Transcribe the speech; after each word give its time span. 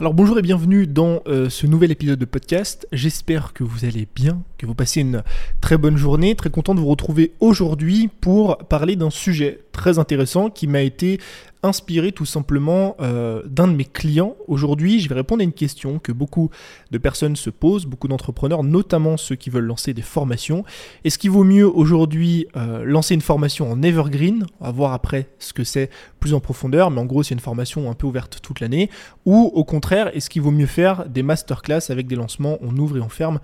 Alors 0.00 0.14
bonjour 0.14 0.38
et 0.38 0.42
bienvenue 0.42 0.86
dans 0.86 1.20
euh, 1.26 1.50
ce 1.50 1.66
nouvel 1.66 1.90
épisode 1.90 2.18
de 2.18 2.24
podcast. 2.24 2.88
J'espère 2.90 3.52
que 3.52 3.64
vous 3.64 3.84
allez 3.84 4.08
bien, 4.14 4.42
que 4.56 4.64
vous 4.64 4.74
passez 4.74 5.02
une 5.02 5.22
très 5.60 5.76
bonne 5.76 5.98
journée. 5.98 6.34
Très 6.34 6.48
content 6.48 6.74
de 6.74 6.80
vous 6.80 6.88
retrouver 6.88 7.34
aujourd'hui 7.38 8.08
pour 8.08 8.56
parler 8.56 8.96
d'un 8.96 9.10
sujet 9.10 9.60
très 9.72 9.98
intéressant 9.98 10.48
qui 10.48 10.68
m'a 10.68 10.80
été 10.80 11.20
inspiré 11.62 12.12
tout 12.12 12.24
simplement 12.24 12.96
euh, 13.00 13.42
d'un 13.46 13.68
de 13.68 13.74
mes 13.74 13.84
clients. 13.84 14.36
Aujourd'hui, 14.48 15.00
je 15.00 15.08
vais 15.08 15.14
répondre 15.14 15.40
à 15.40 15.44
une 15.44 15.52
question 15.52 15.98
que 15.98 16.12
beaucoup 16.12 16.50
de 16.90 16.98
personnes 16.98 17.36
se 17.36 17.50
posent, 17.50 17.86
beaucoup 17.86 18.08
d'entrepreneurs, 18.08 18.62
notamment 18.62 19.16
ceux 19.16 19.36
qui 19.36 19.50
veulent 19.50 19.64
lancer 19.64 19.92
des 19.92 20.02
formations. 20.02 20.64
Est-ce 21.04 21.18
qu'il 21.18 21.30
vaut 21.30 21.44
mieux 21.44 21.66
aujourd'hui 21.66 22.46
euh, 22.56 22.82
lancer 22.84 23.14
une 23.14 23.20
formation 23.20 23.70
en 23.70 23.82
evergreen 23.82 24.46
On 24.60 24.66
va 24.66 24.72
voir 24.72 24.92
après 24.92 25.28
ce 25.38 25.52
que 25.52 25.64
c'est 25.64 25.90
plus 26.18 26.34
en 26.34 26.40
profondeur, 26.40 26.90
mais 26.90 27.00
en 27.00 27.06
gros, 27.06 27.22
c'est 27.22 27.34
une 27.34 27.40
formation 27.40 27.90
un 27.90 27.94
peu 27.94 28.06
ouverte 28.06 28.40
toute 28.42 28.60
l'année. 28.60 28.90
Ou 29.26 29.50
au 29.54 29.64
contraire, 29.64 30.14
est-ce 30.16 30.30
qu'il 30.30 30.42
vaut 30.42 30.50
mieux 30.50 30.66
faire 30.66 31.08
des 31.08 31.22
masterclass 31.22 31.90
avec 31.90 32.06
des 32.06 32.16
lancements, 32.16 32.58
on 32.62 32.76
ouvre 32.76 32.96
et 32.96 33.00
on 33.00 33.08
ferme 33.08 33.40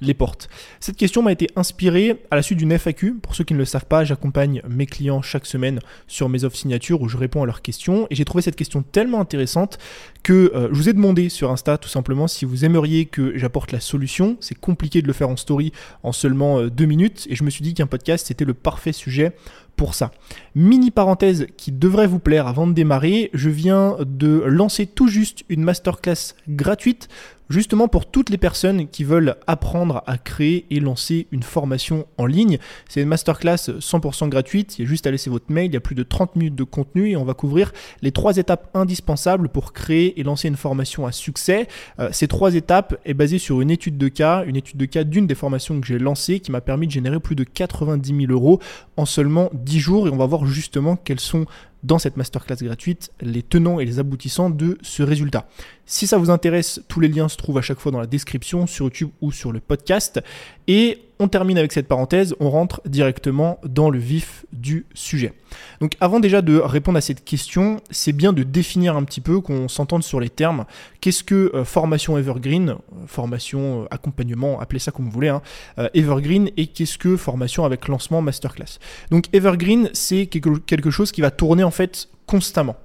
les 0.00 0.14
portes 0.14 0.48
Cette 0.80 0.96
question 0.96 1.22
m'a 1.22 1.32
été 1.32 1.48
inspirée 1.56 2.22
à 2.30 2.36
la 2.36 2.42
suite 2.42 2.58
d'une 2.58 2.72
FAQ. 2.72 3.14
Pour 3.14 3.34
ceux 3.34 3.44
qui 3.44 3.54
ne 3.54 3.58
le 3.58 3.64
savent 3.64 3.86
pas, 3.86 4.04
j'accompagne 4.04 4.62
mes 4.68 4.86
clients 4.86 5.22
chaque 5.22 5.46
semaine 5.46 5.80
sur 6.06 6.28
mes 6.28 6.44
offres 6.44 6.56
signatures 6.56 7.02
où 7.02 7.08
je 7.08 7.16
réponds 7.16 7.42
à 7.42 7.46
leurs 7.46 7.62
questions. 7.62 8.06
Et 8.10 8.14
j'ai 8.14 8.24
trouvé 8.24 8.42
cette 8.42 8.56
question 8.56 8.82
tellement 8.82 9.20
intéressante 9.20 9.78
que 10.22 10.52
euh, 10.54 10.68
je 10.72 10.76
vous 10.76 10.88
ai 10.88 10.92
demandé 10.92 11.28
sur 11.28 11.50
Insta 11.50 11.78
tout 11.78 11.88
simplement 11.88 12.28
si 12.28 12.44
vous 12.44 12.64
aimeriez 12.64 13.06
que 13.06 13.36
j'apporte 13.36 13.72
la 13.72 13.80
solution. 13.80 14.36
C'est 14.40 14.58
compliqué 14.58 15.02
de 15.02 15.06
le 15.06 15.12
faire 15.12 15.28
en 15.28 15.36
story 15.36 15.72
en 16.02 16.12
seulement 16.12 16.58
euh, 16.58 16.70
deux 16.70 16.86
minutes. 16.86 17.26
Et 17.30 17.36
je 17.36 17.44
me 17.44 17.50
suis 17.50 17.62
dit 17.62 17.74
qu'un 17.74 17.86
podcast, 17.86 18.26
c'était 18.26 18.44
le 18.44 18.54
parfait 18.54 18.92
sujet 18.92 19.32
pour 19.76 19.94
ça. 19.94 20.10
Mini 20.54 20.90
parenthèse 20.90 21.46
qui 21.56 21.72
devrait 21.72 22.06
vous 22.06 22.18
plaire 22.18 22.46
avant 22.46 22.66
de 22.66 22.72
démarrer, 22.72 23.30
je 23.32 23.48
viens 23.48 23.96
de 24.06 24.42
lancer 24.46 24.86
tout 24.86 25.08
juste 25.08 25.44
une 25.48 25.62
masterclass 25.62 26.34
gratuite 26.48 27.08
justement 27.50 27.88
pour 27.88 28.06
toutes 28.06 28.30
les 28.30 28.38
personnes 28.38 28.88
qui 28.88 29.04
veulent 29.04 29.36
apprendre 29.46 30.02
à 30.06 30.16
créer 30.16 30.66
et 30.70 30.80
lancer 30.80 31.26
une 31.32 31.42
formation 31.42 32.06
en 32.16 32.24
ligne. 32.24 32.58
C'est 32.88 33.02
une 33.02 33.08
masterclass 33.08 33.56
100% 33.56 34.28
gratuite, 34.28 34.78
il 34.78 34.82
y 34.82 34.84
a 34.84 34.88
juste 34.88 35.06
à 35.06 35.10
laisser 35.10 35.28
votre 35.28 35.52
mail, 35.52 35.66
il 35.66 35.74
y 35.74 35.76
a 35.76 35.80
plus 35.80 35.96
de 35.96 36.04
30 36.04 36.36
minutes 36.36 36.54
de 36.54 36.64
contenu 36.64 37.10
et 37.10 37.16
on 37.16 37.24
va 37.24 37.34
couvrir 37.34 37.72
les 38.02 38.12
trois 38.12 38.36
étapes 38.36 38.70
indispensables 38.74 39.48
pour 39.48 39.72
créer 39.72 40.18
et 40.18 40.22
lancer 40.22 40.48
une 40.48 40.56
formation 40.56 41.06
à 41.06 41.12
succès. 41.12 41.66
Euh, 41.98 42.08
ces 42.12 42.28
trois 42.28 42.54
étapes 42.54 42.98
est 43.04 43.14
basée 43.14 43.38
sur 43.38 43.60
une 43.60 43.70
étude 43.70 43.98
de 43.98 44.08
cas, 44.08 44.44
une 44.46 44.56
étude 44.56 44.76
de 44.76 44.86
cas 44.86 45.04
d'une 45.04 45.26
des 45.26 45.34
formations 45.34 45.80
que 45.80 45.86
j'ai 45.86 45.98
lancées 45.98 46.40
qui 46.40 46.52
m'a 46.52 46.60
permis 46.60 46.86
de 46.86 46.92
générer 46.92 47.18
plus 47.18 47.34
de 47.34 47.44
90 47.44 48.26
000 48.26 48.32
euros 48.32 48.60
en 48.96 49.04
seulement 49.04 49.50
10 49.54 49.80
jours 49.80 50.06
et 50.06 50.10
on 50.10 50.16
va 50.16 50.26
voir 50.26 50.46
justement 50.46 50.96
quels 50.96 51.20
sont 51.20 51.46
dans 51.82 51.98
cette 51.98 52.16
masterclass 52.16 52.56
gratuite 52.56 53.12
les 53.20 53.42
tenants 53.42 53.80
et 53.80 53.84
les 53.84 53.98
aboutissants 53.98 54.50
de 54.50 54.78
ce 54.82 55.02
résultat. 55.02 55.48
Si 55.92 56.06
ça 56.06 56.18
vous 56.18 56.30
intéresse, 56.30 56.80
tous 56.86 57.00
les 57.00 57.08
liens 57.08 57.28
se 57.28 57.36
trouvent 57.36 57.58
à 57.58 57.62
chaque 57.62 57.80
fois 57.80 57.90
dans 57.90 57.98
la 57.98 58.06
description 58.06 58.68
sur 58.68 58.84
YouTube 58.84 59.10
ou 59.20 59.32
sur 59.32 59.50
le 59.50 59.58
podcast. 59.58 60.20
Et 60.68 61.02
on 61.18 61.26
termine 61.26 61.58
avec 61.58 61.72
cette 61.72 61.88
parenthèse, 61.88 62.32
on 62.38 62.48
rentre 62.48 62.80
directement 62.86 63.58
dans 63.64 63.90
le 63.90 63.98
vif 63.98 64.46
du 64.52 64.86
sujet. 64.94 65.32
Donc 65.80 65.96
avant 66.00 66.20
déjà 66.20 66.42
de 66.42 66.56
répondre 66.58 66.96
à 66.96 67.00
cette 67.00 67.24
question, 67.24 67.80
c'est 67.90 68.12
bien 68.12 68.32
de 68.32 68.44
définir 68.44 68.94
un 68.94 69.02
petit 69.02 69.20
peu, 69.20 69.40
qu'on 69.40 69.66
s'entende 69.66 70.04
sur 70.04 70.20
les 70.20 70.30
termes. 70.30 70.64
Qu'est-ce 71.00 71.24
que 71.24 71.50
euh, 71.56 71.64
formation 71.64 72.16
evergreen, 72.16 72.76
formation, 73.08 73.82
euh, 73.82 73.86
accompagnement, 73.90 74.60
appelez 74.60 74.78
ça 74.78 74.92
comme 74.92 75.06
vous 75.06 75.10
voulez, 75.10 75.28
hein, 75.28 75.42
euh, 75.80 75.88
evergreen, 75.92 76.50
et 76.56 76.68
qu'est-ce 76.68 76.98
que 76.98 77.16
formation 77.16 77.64
avec 77.64 77.88
lancement 77.88 78.22
masterclass? 78.22 78.78
Donc 79.10 79.24
evergreen, 79.32 79.90
c'est 79.92 80.26
quelque 80.26 80.90
chose 80.90 81.10
qui 81.10 81.20
va 81.20 81.32
tourner 81.32 81.64
en 81.64 81.72
fait 81.72 82.08
constamment. 82.26 82.76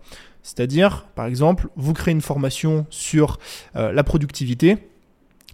C'est-à-dire, 0.45 1.07
par 1.15 1.25
exemple, 1.25 1.69
vous 1.75 1.93
créez 1.93 2.13
une 2.13 2.21
formation 2.21 2.85
sur 2.91 3.39
la 3.73 4.03
productivité, 4.03 4.77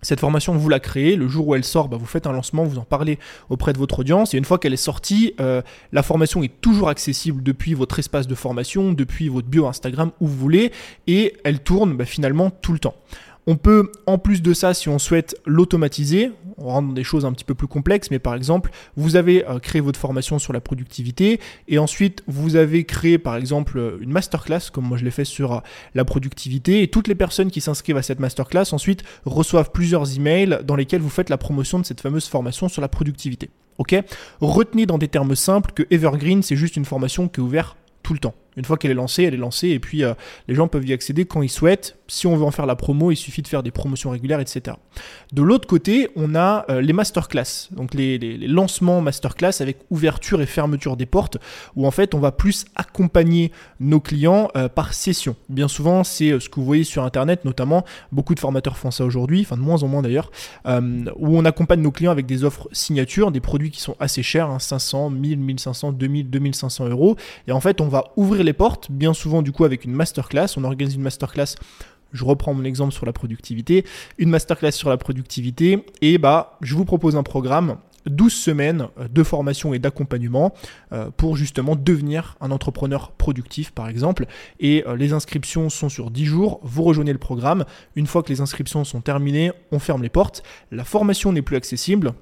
cette 0.02 0.20
formation, 0.20 0.56
vous 0.56 0.70
la 0.70 0.80
créez. 0.80 1.16
Le 1.16 1.28
jour 1.28 1.48
où 1.48 1.56
elle 1.56 1.64
sort, 1.64 1.88
bah, 1.88 1.98
vous 1.98 2.06
faites 2.06 2.26
un 2.26 2.32
lancement, 2.32 2.64
vous 2.64 2.80
en 2.80 2.84
parlez 2.84 3.20
auprès 3.50 3.72
de 3.74 3.78
votre 3.78 4.00
audience. 4.00 4.34
Et 4.34 4.38
une 4.38 4.46
fois 4.46 4.58
qu'elle 4.58 4.74
est 4.74 4.78
sortie, 4.78 5.34
euh, 5.40 5.62
la 5.92 6.02
formation 6.02 6.42
est 6.44 6.62
toujours 6.62 6.90
accessible 6.90 7.44
depuis 7.44 7.74
votre 7.74 8.00
espace 8.00 8.28
de 8.28 8.36
formation, 8.36 8.94
depuis 8.94 9.30
votre 9.30 9.48
bio 9.48 9.68
Instagram, 9.68 10.12
où 10.20 10.28
vous 10.28 10.38
voulez. 10.38 10.72
Et 11.06 11.36
elle 11.44 11.60
tourne 11.60 11.96
bah, 11.96 12.06
finalement 12.06 12.50
tout 12.50 12.74
le 12.74 12.80
temps. 12.80 12.96
On 13.48 13.56
peut, 13.56 13.92
en 14.06 14.18
plus 14.18 14.42
de 14.42 14.54
ça, 14.54 14.74
si 14.74 14.88
on 14.88 15.00
souhaite 15.00 15.36
l'automatiser, 15.46 16.32
dans 16.60 16.82
des 16.84 17.04
choses 17.04 17.26
un 17.26 17.34
petit 17.34 17.44
peu 17.44 17.56
plus 17.56 17.68
complexes, 17.68 18.12
mais 18.12 18.20
par 18.20 18.36
exemple, 18.36 18.72
vous 18.96 19.16
avez 19.16 19.48
euh, 19.48 19.60
créé 19.60 19.82
votre 19.82 20.00
formation 20.00 20.40
sur 20.40 20.54
la 20.54 20.62
productivité 20.62 21.40
et 21.68 21.80
ensuite 21.80 22.24
vous 22.28 22.56
avez 22.56 22.86
créé 22.86 23.18
par 23.18 23.36
exemple 23.36 23.80
euh, 23.80 23.98
une 24.00 24.12
masterclass, 24.12 24.70
comme 24.72 24.86
moi 24.86 24.98
je 24.98 25.06
l'ai 25.06 25.12
fait 25.12 25.26
sur 25.26 25.54
euh, 25.54 25.60
la 25.96 26.06
productivité, 26.06 26.84
et 26.84 26.88
toutes 26.88 27.08
les 27.08 27.16
personnes 27.16 27.50
qui 27.50 27.62
s'inscrivent 27.62 27.98
à 27.98 28.04
cette 28.04 28.20
masterclass 28.20 28.74
ensuite 28.74 29.04
reçoivent 29.26 29.72
plusieurs 29.72 30.16
emails 30.16 30.60
dans 30.64 30.76
lesquels 30.76 31.02
vous 31.02 31.10
faites 31.10 31.30
la 31.30 31.38
promotion 31.38 31.80
de 31.80 31.86
cette 31.86 32.02
fameuse 32.02 32.28
formation 32.28 32.70
sur 32.70 32.82
la 32.82 32.88
productivité. 32.88 33.50
Ok? 33.78 33.96
Retenez 34.40 34.86
dans 34.86 34.98
des 34.98 35.08
termes 35.08 35.36
simples 35.36 35.72
que 35.72 35.84
Evergreen, 35.90 36.44
c'est 36.44 36.56
juste 36.56 36.76
une 36.76 36.86
formation 36.86 37.28
qui 37.28 37.40
est 37.40 37.44
ouverte 37.44 37.76
tout 38.04 38.14
le 38.14 38.20
temps. 38.20 38.36
Une 38.58 38.66
fois 38.66 38.78
qu'elle 38.78 38.92
est 38.92 38.96
lancée, 38.96 39.24
elle 39.24 39.34
est 39.34 39.38
lancée 39.38 39.70
et 39.70 39.80
puis 39.80 40.04
euh, 40.04 40.14
les 40.48 40.56
gens 40.56 40.68
peuvent 40.68 40.86
y 40.86 40.92
accéder 40.92 41.26
quand 41.26 41.42
ils 41.42 41.50
souhaitent. 41.50 41.98
Si 42.08 42.28
on 42.28 42.36
veut 42.36 42.44
en 42.44 42.52
faire 42.52 42.66
la 42.66 42.76
promo, 42.76 43.12
il 43.12 43.16
suffit 43.16 43.42
de 43.42 43.48
faire 43.48 43.64
des 43.64 43.72
promotions 43.72 44.10
régulières, 44.10 44.42
etc. 44.42 44.76
De 45.32 45.42
l'autre 45.42 45.68
côté, 45.68 46.10
on 46.18 46.36
a 46.36 46.66
euh, 46.70 46.82
les 46.82 46.92
masterclass, 46.92 47.70
donc 47.72 47.94
les, 47.94 48.18
lancements 48.48 49.00
masterclass 49.00 49.62
avec 49.62 49.78
ouverture 49.90 50.42
et 50.42 50.46
fermeture 50.46 50.98
des 50.98 51.06
portes, 51.06 51.38
où 51.78 51.88
en 51.88 51.92
fait 51.92 52.14
on 52.14 52.20
va 52.20 52.34
plus 52.34 52.66
accompagner 52.76 53.54
nos 53.80 54.02
clients 54.02 54.50
euh, 54.58 54.68
par 54.68 54.94
session. 54.94 55.38
Bien 55.48 55.70
souvent, 55.70 56.04
c'est 56.04 56.38
ce 56.40 56.50
que 56.50 56.56
vous 56.56 56.66
voyez 56.66 56.84
sur 56.84 57.04
Internet, 57.04 57.46
notamment 57.46 57.86
beaucoup 58.12 58.36
de 58.36 58.42
formateurs 58.42 58.78
font 58.78 58.92
ça 58.92 59.06
aujourd'hui, 59.06 59.42
enfin 59.42 59.56
de 59.56 59.62
moins 59.62 59.82
en 59.84 59.88
moins 59.88 60.02
d'ailleurs, 60.02 60.32
où 60.66 61.38
on 61.38 61.46
accompagne 61.46 61.82
nos 61.82 61.92
clients 61.92 62.12
avec 62.12 62.26
des 62.26 62.44
offres 62.44 62.68
signatures, 62.74 63.32
des 63.32 63.40
produits 63.40 63.72
qui 63.72 63.80
sont 63.80 63.96
assez 64.00 64.24
chers, 64.24 64.60
500, 64.60 65.12
1000, 65.12 65.40
1500, 65.40 65.94
2000, 65.94 66.30
2500 66.30 66.90
euros, 66.90 67.16
et 67.48 67.52
en 67.54 67.62
fait 67.62 67.80
on 67.80 67.88
va 67.88 68.12
ouvrir 68.18 68.41
les 68.44 68.54
portes, 68.54 68.92
bien 68.92 69.14
souvent 69.14 69.42
du 69.42 69.52
coup 69.52 69.66
avec 69.66 69.86
une 69.86 69.94
masterclass. 69.94 70.48
On 70.58 70.64
organise 70.64 70.96
une 70.96 71.02
masterclass 71.02 71.56
je 72.14 72.26
reprends 72.26 72.54
mon 72.54 72.64
exemple 72.64 72.94
sur 72.94 73.06
la 73.06 73.14
productivité, 73.14 73.86
une 74.18 74.30
masterclass 74.30 74.72
sur 74.72 74.90
la 74.90 74.98
productivité, 74.98 75.86
et 76.02 76.18
bah, 76.18 76.58
je 76.62 76.76
vous 76.76 76.86
propose 76.86 77.16
un 77.16 77.24
programme 77.24 77.78
12 78.08 78.34
semaines 78.34 78.88
de 79.12 79.24
formation 79.24 79.74
et 79.74 79.80
d'accompagnement 79.80 80.54
euh, 80.92 81.12
pour 81.16 81.38
justement 81.38 81.76
devenir 81.76 82.36
un 82.42 82.50
entrepreneur 82.50 83.12
productif 83.12 83.72
par 83.72 83.88
exemple. 83.90 84.26
Et 84.60 84.84
euh, 84.88 84.96
les 84.96 85.14
inscriptions 85.14 85.70
sont 85.70 85.90
sur 85.90 86.10
10 86.10 86.26
jours, 86.26 86.60
vous 86.64 86.84
rejoignez 86.84 87.14
le 87.14 87.20
programme. 87.20 87.64
Une 87.96 88.08
fois 88.08 88.24
que 88.24 88.30
les 88.30 88.42
inscriptions 88.42 88.84
sont 88.84 89.02
terminées, 89.02 89.52
on 89.72 89.78
ferme 89.78 90.02
les 90.02 90.10
portes. 90.10 90.42
La 90.72 90.84
formation 90.84 91.32
n'est 91.32 91.44
plus 91.44 91.56
accessible, 91.56 92.14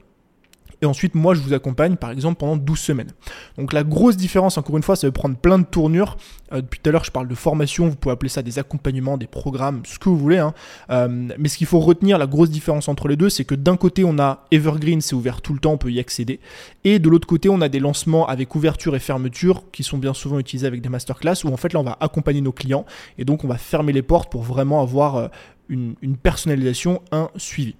et 0.81 0.85
ensuite, 0.85 1.15
moi, 1.15 1.33
je 1.33 1.41
vous 1.41 1.53
accompagne, 1.53 1.97
par 1.97 2.11
exemple, 2.11 2.37
pendant 2.39 2.55
12 2.55 2.79
semaines. 2.79 3.11
Donc 3.57 3.73
la 3.73 3.83
grosse 3.83 4.15
différence, 4.15 4.57
encore 4.57 4.77
une 4.77 4.83
fois, 4.83 4.95
ça 4.95 5.07
va 5.07 5.11
prendre 5.11 5.35
plein 5.35 5.59
de 5.59 5.65
tournures. 5.65 6.15
Euh, 6.53 6.61
depuis 6.61 6.79
tout 6.79 6.89
à 6.89 6.93
l'heure, 6.93 7.03
je 7.03 7.11
parle 7.11 7.27
de 7.27 7.35
formation, 7.35 7.89
vous 7.89 7.95
pouvez 7.95 8.13
appeler 8.13 8.29
ça 8.29 8.41
des 8.41 8.59
accompagnements, 8.59 9.17
des 9.17 9.27
programmes, 9.27 9.81
ce 9.85 9.99
que 9.99 10.07
vous 10.07 10.17
voulez. 10.17 10.37
Hein. 10.37 10.53
Euh, 10.89 11.27
mais 11.37 11.49
ce 11.49 11.57
qu'il 11.57 11.67
faut 11.67 11.79
retenir, 11.79 12.17
la 12.17 12.27
grosse 12.27 12.49
différence 12.49 12.87
entre 12.87 13.07
les 13.09 13.17
deux, 13.17 13.29
c'est 13.29 13.43
que 13.43 13.55
d'un 13.55 13.75
côté, 13.75 14.05
on 14.05 14.17
a 14.19 14.45
Evergreen, 14.51 15.01
c'est 15.01 15.15
ouvert 15.15 15.41
tout 15.41 15.53
le 15.53 15.59
temps, 15.59 15.73
on 15.73 15.77
peut 15.77 15.91
y 15.91 15.99
accéder. 15.99 16.39
Et 16.85 16.99
de 16.99 17.09
l'autre 17.09 17.27
côté, 17.27 17.49
on 17.49 17.59
a 17.59 17.67
des 17.67 17.79
lancements 17.79 18.27
avec 18.27 18.55
ouverture 18.55 18.95
et 18.95 18.99
fermeture 18.99 19.63
qui 19.71 19.83
sont 19.83 19.97
bien 19.97 20.13
souvent 20.13 20.39
utilisés 20.39 20.67
avec 20.67 20.81
des 20.81 20.89
masterclass 20.89 21.43
où 21.43 21.49
en 21.49 21.57
fait, 21.57 21.73
là, 21.73 21.81
on 21.81 21.83
va 21.83 21.97
accompagner 21.99 22.41
nos 22.41 22.53
clients. 22.53 22.85
Et 23.17 23.25
donc, 23.25 23.43
on 23.43 23.47
va 23.47 23.57
fermer 23.57 23.91
les 23.91 24.01
portes 24.01 24.31
pour 24.31 24.43
vraiment 24.43 24.81
avoir 24.81 25.15
euh, 25.17 25.27
une 25.67 26.17
personnalisation, 26.17 27.01
un 27.11 27.29
suivi. 27.35 27.75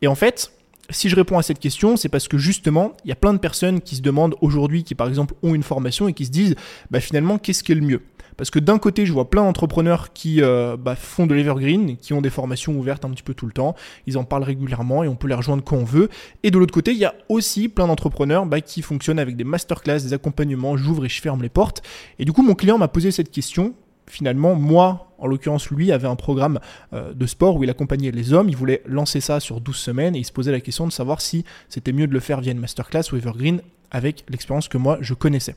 Et 0.00 0.06
en 0.06 0.14
fait, 0.14 0.52
si 0.90 1.08
je 1.08 1.16
réponds 1.16 1.38
à 1.38 1.42
cette 1.42 1.58
question, 1.58 1.96
c'est 1.96 2.08
parce 2.08 2.28
que 2.28 2.38
justement, 2.38 2.92
il 3.04 3.08
y 3.08 3.12
a 3.12 3.16
plein 3.16 3.32
de 3.32 3.38
personnes 3.38 3.80
qui 3.80 3.96
se 3.96 4.02
demandent 4.02 4.34
aujourd'hui, 4.40 4.84
qui 4.84 4.94
par 4.94 5.08
exemple 5.08 5.34
ont 5.42 5.54
une 5.54 5.62
formation 5.62 6.08
et 6.08 6.12
qui 6.12 6.26
se 6.26 6.30
disent, 6.30 6.54
bah, 6.90 7.00
finalement, 7.00 7.38
qu'est-ce 7.38 7.62
qui 7.62 7.72
est 7.72 7.76
le 7.76 7.80
mieux? 7.80 8.02
Parce 8.36 8.50
que 8.50 8.58
d'un 8.58 8.78
côté, 8.78 9.06
je 9.06 9.12
vois 9.12 9.30
plein 9.30 9.44
d'entrepreneurs 9.44 10.12
qui 10.12 10.42
euh, 10.42 10.76
bah, 10.76 10.96
font 10.96 11.26
de 11.26 11.34
l'evergreen, 11.34 11.96
qui 11.96 12.12
ont 12.12 12.20
des 12.20 12.30
formations 12.30 12.76
ouvertes 12.76 13.04
un 13.04 13.10
petit 13.10 13.22
peu 13.22 13.32
tout 13.32 13.46
le 13.46 13.52
temps. 13.52 13.76
Ils 14.06 14.18
en 14.18 14.24
parlent 14.24 14.42
régulièrement 14.42 15.04
et 15.04 15.08
on 15.08 15.14
peut 15.14 15.28
les 15.28 15.34
rejoindre 15.34 15.62
quand 15.62 15.76
on 15.76 15.84
veut. 15.84 16.08
Et 16.42 16.50
de 16.50 16.58
l'autre 16.58 16.74
côté, 16.74 16.90
il 16.90 16.98
y 16.98 17.04
a 17.04 17.14
aussi 17.28 17.68
plein 17.68 17.86
d'entrepreneurs 17.86 18.46
bah, 18.46 18.60
qui 18.60 18.82
fonctionnent 18.82 19.20
avec 19.20 19.36
des 19.36 19.44
masterclass, 19.44 20.00
des 20.00 20.12
accompagnements. 20.12 20.76
J'ouvre 20.76 21.04
et 21.04 21.08
je 21.08 21.20
ferme 21.20 21.42
les 21.42 21.48
portes. 21.48 21.82
Et 22.18 22.24
du 22.24 22.32
coup, 22.32 22.42
mon 22.42 22.54
client 22.54 22.76
m'a 22.76 22.88
posé 22.88 23.12
cette 23.12 23.30
question 23.30 23.74
finalement, 24.06 24.54
moi, 24.54 25.14
en 25.18 25.26
l'occurrence, 25.26 25.70
lui, 25.70 25.92
avait 25.92 26.08
un 26.08 26.16
programme 26.16 26.60
euh, 26.92 27.12
de 27.14 27.26
sport 27.26 27.56
où 27.56 27.64
il 27.64 27.70
accompagnait 27.70 28.10
les 28.10 28.32
hommes. 28.32 28.48
Il 28.48 28.56
voulait 28.56 28.82
lancer 28.86 29.20
ça 29.20 29.40
sur 29.40 29.60
12 29.60 29.76
semaines 29.76 30.16
et 30.16 30.18
il 30.18 30.24
se 30.24 30.32
posait 30.32 30.52
la 30.52 30.60
question 30.60 30.86
de 30.86 30.92
savoir 30.92 31.20
si 31.20 31.44
c'était 31.68 31.92
mieux 31.92 32.06
de 32.06 32.12
le 32.12 32.20
faire 32.20 32.40
via 32.40 32.52
une 32.52 32.60
masterclass 32.60 33.12
ou 33.12 33.16
Evergreen 33.16 33.60
avec 33.90 34.24
l'expérience 34.28 34.68
que 34.68 34.76
moi 34.76 34.98
je 35.00 35.14
connaissais. 35.14 35.54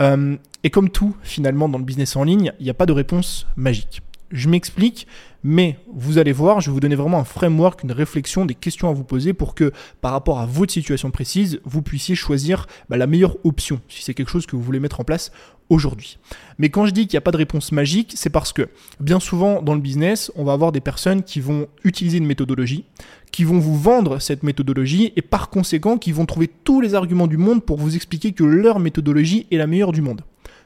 Euh, 0.00 0.36
et 0.62 0.70
comme 0.70 0.90
tout, 0.90 1.16
finalement, 1.22 1.68
dans 1.68 1.78
le 1.78 1.84
business 1.84 2.16
en 2.16 2.24
ligne, 2.24 2.52
il 2.60 2.64
n'y 2.64 2.70
a 2.70 2.74
pas 2.74 2.86
de 2.86 2.92
réponse 2.92 3.46
magique. 3.56 4.00
Je 4.34 4.48
m'explique, 4.48 5.06
mais 5.44 5.78
vous 5.94 6.18
allez 6.18 6.32
voir, 6.32 6.60
je 6.60 6.68
vais 6.68 6.74
vous 6.74 6.80
donner 6.80 6.96
vraiment 6.96 7.20
un 7.20 7.24
framework, 7.24 7.84
une 7.84 7.92
réflexion, 7.92 8.44
des 8.44 8.56
questions 8.56 8.90
à 8.90 8.92
vous 8.92 9.04
poser 9.04 9.32
pour 9.32 9.54
que 9.54 9.70
par 10.00 10.10
rapport 10.10 10.40
à 10.40 10.44
votre 10.44 10.72
situation 10.72 11.12
précise, 11.12 11.60
vous 11.64 11.82
puissiez 11.82 12.16
choisir 12.16 12.66
bah, 12.88 12.96
la 12.96 13.06
meilleure 13.06 13.36
option, 13.44 13.80
si 13.88 14.02
c'est 14.02 14.12
quelque 14.12 14.32
chose 14.32 14.44
que 14.46 14.56
vous 14.56 14.62
voulez 14.62 14.80
mettre 14.80 14.98
en 14.98 15.04
place 15.04 15.30
aujourd'hui. 15.68 16.18
Mais 16.58 16.68
quand 16.68 16.84
je 16.84 16.90
dis 16.90 17.02
qu'il 17.02 17.14
n'y 17.14 17.18
a 17.18 17.20
pas 17.20 17.30
de 17.30 17.36
réponse 17.36 17.70
magique, 17.70 18.12
c'est 18.16 18.28
parce 18.28 18.52
que 18.52 18.68
bien 18.98 19.20
souvent 19.20 19.62
dans 19.62 19.74
le 19.74 19.80
business, 19.80 20.32
on 20.34 20.42
va 20.42 20.52
avoir 20.52 20.72
des 20.72 20.80
personnes 20.80 21.22
qui 21.22 21.38
vont 21.38 21.68
utiliser 21.84 22.18
une 22.18 22.26
méthodologie, 22.26 22.86
qui 23.30 23.44
vont 23.44 23.60
vous 23.60 23.78
vendre 23.78 24.18
cette 24.18 24.42
méthodologie 24.42 25.12
et 25.14 25.22
par 25.22 25.48
conséquent 25.48 25.96
qui 25.96 26.10
vont 26.10 26.26
trouver 26.26 26.48
tous 26.48 26.80
les 26.80 26.96
arguments 26.96 27.28
du 27.28 27.36
monde 27.36 27.64
pour 27.64 27.76
vous 27.76 27.94
expliquer 27.94 28.32
que 28.32 28.42
leur 28.42 28.80
méthodologie 28.80 29.46
est 29.52 29.58
la 29.58 29.68
meilleure 29.68 29.92
du 29.92 30.02
monde. 30.02 30.22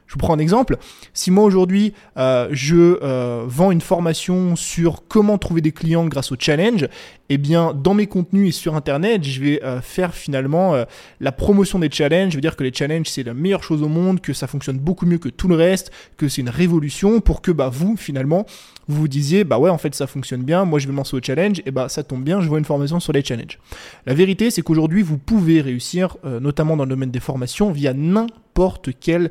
Je 0.09 0.15
vous 0.15 0.19
prends 0.19 0.35
un 0.35 0.39
exemple. 0.39 0.79
Si 1.13 1.31
moi 1.31 1.45
aujourd'hui 1.45 1.93
euh, 2.17 2.49
je 2.51 2.99
euh, 3.03 3.45
vends 3.47 3.71
une 3.71 3.83
formation 3.83 4.57
sur 4.57 5.07
comment 5.07 5.37
trouver 5.37 5.61
des 5.61 5.71
clients 5.71 6.07
grâce 6.07 6.33
au 6.33 6.37
challenge, 6.39 6.89
eh 7.29 7.37
bien 7.37 7.75
dans 7.75 7.93
mes 7.93 8.07
contenus 8.07 8.49
et 8.49 8.53
sur 8.53 8.75
internet, 8.75 9.23
je 9.23 9.41
vais 9.41 9.63
euh, 9.63 9.83
faire 9.83 10.15
finalement 10.15 10.75
la 11.21 11.31
promotion 11.31 11.79
des 11.79 11.91
challenges. 11.91 12.31
Je 12.31 12.37
veux 12.37 12.41
dire 12.41 12.57
que 12.57 12.65
les 12.65 12.73
challenges 12.73 13.09
c'est 13.09 13.23
la 13.23 13.35
meilleure 13.35 13.63
chose 13.63 13.83
au 13.83 13.89
monde, 13.89 14.23
que 14.23 14.33
ça 14.33 14.47
fonctionne 14.47 14.79
beaucoup 14.79 15.05
mieux 15.05 15.19
que 15.19 15.29
tout 15.29 15.47
le 15.47 15.57
reste, 15.57 15.93
que 16.17 16.27
c'est 16.29 16.41
une 16.41 16.49
révolution 16.49 17.21
pour 17.21 17.43
que 17.43 17.51
bah 17.51 17.69
vous 17.69 17.97
finalement 17.97 18.47
vous 18.91 19.09
disiez 19.09 19.45
bah 19.45 19.59
ouais 19.59 19.69
en 19.69 19.77
fait 19.77 19.95
ça 19.95 20.07
fonctionne 20.07 20.43
bien, 20.43 20.65
moi 20.65 20.79
je 20.79 20.89
vais 20.89 20.95
lancer 20.95 21.15
au 21.15 21.21
challenge 21.23 21.61
et 21.67 21.71
bah 21.71 21.91
ça 21.91 22.03
tombe 22.03 22.25
bien, 22.25 22.41
je 22.41 22.49
vois 22.49 22.59
une 22.59 22.65
formation 22.65 22.99
sur 22.99 23.13
les 23.13 23.23
challenges. 23.23 23.59
La 24.07 24.15
vérité 24.15 24.51
c'est 24.51 24.63
qu'aujourd'hui 24.63 25.03
vous 25.03 25.19
pouvez 25.19 25.61
réussir 25.61 26.17
notamment 26.25 26.79
dans 26.79 26.85
le 26.85 26.91
domaine 26.91 27.11
des 27.11 27.21
formations 27.21 27.71
via 27.71 27.93
n'importe 27.93 28.89
quelle 28.99 29.31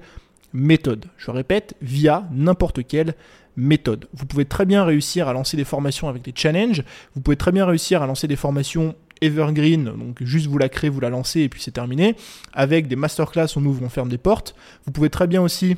méthode. 0.58 1.06
Je 1.18 1.32
répète, 1.32 1.76
via 1.82 2.28
n'importe 2.32 2.86
quelle 2.86 3.14
méthode. 3.56 4.08
Vous 4.14 4.26
pouvez 4.26 4.46
très 4.46 4.66
bien 4.66 4.84
réussir 4.84 5.28
à 5.28 5.34
lancer 5.34 5.56
des 5.58 5.64
formations 5.64 6.10
avec 6.10 6.24
des 6.24 6.34
challenges, 6.36 6.84
vous 7.16 7.22
pouvez 7.22 7.38
très 7.38 7.52
bien 7.52 7.66
réussir 7.66 8.02
à 8.02 8.08
lancer 8.08 8.28
des 8.28 8.36
formations 8.36 8.96
evergreen, 9.22 9.86
donc 9.86 10.22
juste 10.22 10.46
vous 10.48 10.60
la 10.60 10.70
créez, 10.70 10.90
vous 10.90 11.00
la 11.00 11.10
lancez 11.10 11.42
et 11.42 11.50
puis 11.50 11.62
c'est 11.62 11.72
terminé, 11.72 12.16
avec 12.54 12.88
des 12.88 12.96
masterclass, 12.96 13.48
on 13.56 13.66
ouvre, 13.66 13.84
on 13.84 13.90
ferme 13.90 14.10
des 14.10 14.20
portes. 14.20 14.56
Vous 14.86 14.92
pouvez 14.92 15.10
très 15.10 15.28
bien 15.28 15.42
aussi 15.42 15.76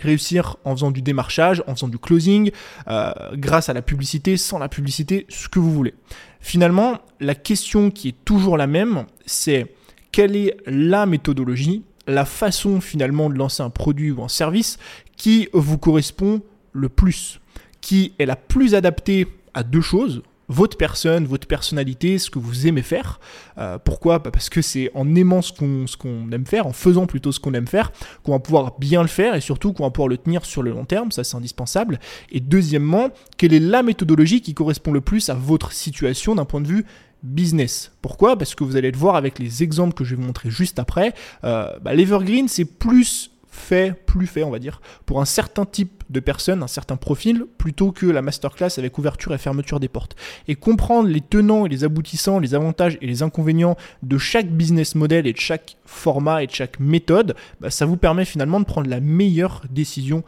réussir 0.00 0.56
en 0.64 0.74
faisant 0.74 0.90
du 0.90 1.02
démarchage, 1.02 1.62
en 1.66 1.74
faisant 1.74 1.88
du 1.88 1.98
closing, 1.98 2.50
euh, 2.88 3.12
grâce 3.34 3.68
à 3.68 3.72
la 3.72 3.82
publicité, 3.82 4.36
sans 4.36 4.58
la 4.58 4.68
publicité, 4.68 5.26
ce 5.28 5.48
que 5.48 5.58
vous 5.58 5.72
voulez. 5.72 5.94
Finalement, 6.40 6.98
la 7.20 7.34
question 7.34 7.90
qui 7.90 8.08
est 8.08 8.24
toujours 8.24 8.56
la 8.56 8.66
même, 8.66 9.04
c'est 9.24 9.74
quelle 10.12 10.36
est 10.36 10.56
la 10.66 11.06
méthodologie 11.06 11.82
la 12.06 12.24
façon 12.24 12.80
finalement 12.80 13.30
de 13.30 13.34
lancer 13.34 13.62
un 13.62 13.70
produit 13.70 14.10
ou 14.10 14.22
un 14.22 14.28
service 14.28 14.78
qui 15.16 15.48
vous 15.52 15.78
correspond 15.78 16.42
le 16.72 16.88
plus, 16.88 17.40
qui 17.80 18.12
est 18.18 18.26
la 18.26 18.36
plus 18.36 18.74
adaptée 18.74 19.26
à 19.54 19.62
deux 19.62 19.80
choses, 19.80 20.22
votre 20.48 20.76
personne, 20.76 21.26
votre 21.26 21.46
personnalité, 21.46 22.18
ce 22.18 22.30
que 22.30 22.38
vous 22.38 22.66
aimez 22.66 22.82
faire. 22.82 23.20
Euh, 23.58 23.78
pourquoi? 23.78 24.18
Bah, 24.18 24.30
Parce 24.30 24.48
que 24.48 24.62
c'est 24.62 24.90
en 24.94 25.14
aimant 25.14 25.42
ce 25.42 25.52
qu'on 25.52 26.30
aime 26.30 26.46
faire, 26.46 26.66
en 26.66 26.72
faisant 26.72 27.06
plutôt 27.06 27.32
ce 27.32 27.40
qu'on 27.40 27.54
aime 27.54 27.66
faire, 27.66 27.92
qu'on 28.22 28.32
va 28.32 28.38
pouvoir 28.38 28.78
bien 28.78 29.02
le 29.02 29.08
faire 29.08 29.34
et 29.34 29.40
surtout 29.40 29.72
qu'on 29.72 29.84
va 29.84 29.90
pouvoir 29.90 30.08
le 30.08 30.16
tenir 30.16 30.44
sur 30.44 30.62
le 30.62 30.70
long 30.70 30.84
terme, 30.84 31.10
ça 31.10 31.24
c'est 31.24 31.36
indispensable. 31.36 31.98
Et 32.30 32.40
deuxièmement, 32.40 33.10
quelle 33.36 33.54
est 33.54 33.60
la 33.60 33.82
méthodologie 33.82 34.40
qui 34.40 34.54
correspond 34.54 34.92
le 34.92 35.00
plus 35.00 35.28
à 35.28 35.34
votre 35.34 35.72
situation 35.72 36.34
d'un 36.34 36.44
point 36.44 36.60
de 36.60 36.68
vue 36.68 36.86
business. 37.26 37.92
Pourquoi? 38.02 38.36
Parce 38.36 38.54
que 38.54 38.64
vous 38.64 38.76
allez 38.76 38.90
le 38.90 38.98
voir 38.98 39.16
avec 39.16 39.38
les 39.38 39.62
exemples 39.62 39.94
que 39.94 40.04
je 40.04 40.14
vais 40.14 40.20
vous 40.20 40.26
montrer 40.26 40.50
juste 40.50 40.78
après. 40.78 41.14
Euh, 41.44 41.70
bah, 41.82 41.94
L'Evergreen, 41.94 42.48
c'est 42.48 42.64
plus 42.64 43.30
fait, 43.56 43.94
plus 44.06 44.26
fait, 44.26 44.44
on 44.44 44.50
va 44.50 44.58
dire, 44.58 44.80
pour 45.06 45.20
un 45.20 45.24
certain 45.24 45.64
type 45.64 46.04
de 46.10 46.20
personnes, 46.20 46.62
un 46.62 46.68
certain 46.68 46.96
profil, 46.96 47.46
plutôt 47.58 47.90
que 47.90 48.06
la 48.06 48.22
masterclass 48.22 48.78
avec 48.78 48.98
ouverture 48.98 49.34
et 49.34 49.38
fermeture 49.38 49.80
des 49.80 49.88
portes. 49.88 50.14
Et 50.46 50.54
comprendre 50.54 51.08
les 51.08 51.20
tenants 51.20 51.66
et 51.66 51.68
les 51.68 51.82
aboutissants, 51.82 52.38
les 52.38 52.54
avantages 52.54 52.98
et 53.00 53.06
les 53.06 53.22
inconvénients 53.22 53.76
de 54.02 54.18
chaque 54.18 54.48
business 54.48 54.94
model 54.94 55.26
et 55.26 55.32
de 55.32 55.38
chaque 55.38 55.76
format 55.84 56.42
et 56.42 56.46
de 56.46 56.52
chaque 56.52 56.78
méthode, 56.78 57.34
bah, 57.60 57.70
ça 57.70 57.86
vous 57.86 57.96
permet 57.96 58.24
finalement 58.24 58.60
de 58.60 58.66
prendre 58.66 58.88
la 58.88 59.00
meilleure 59.00 59.62
décision 59.70 60.22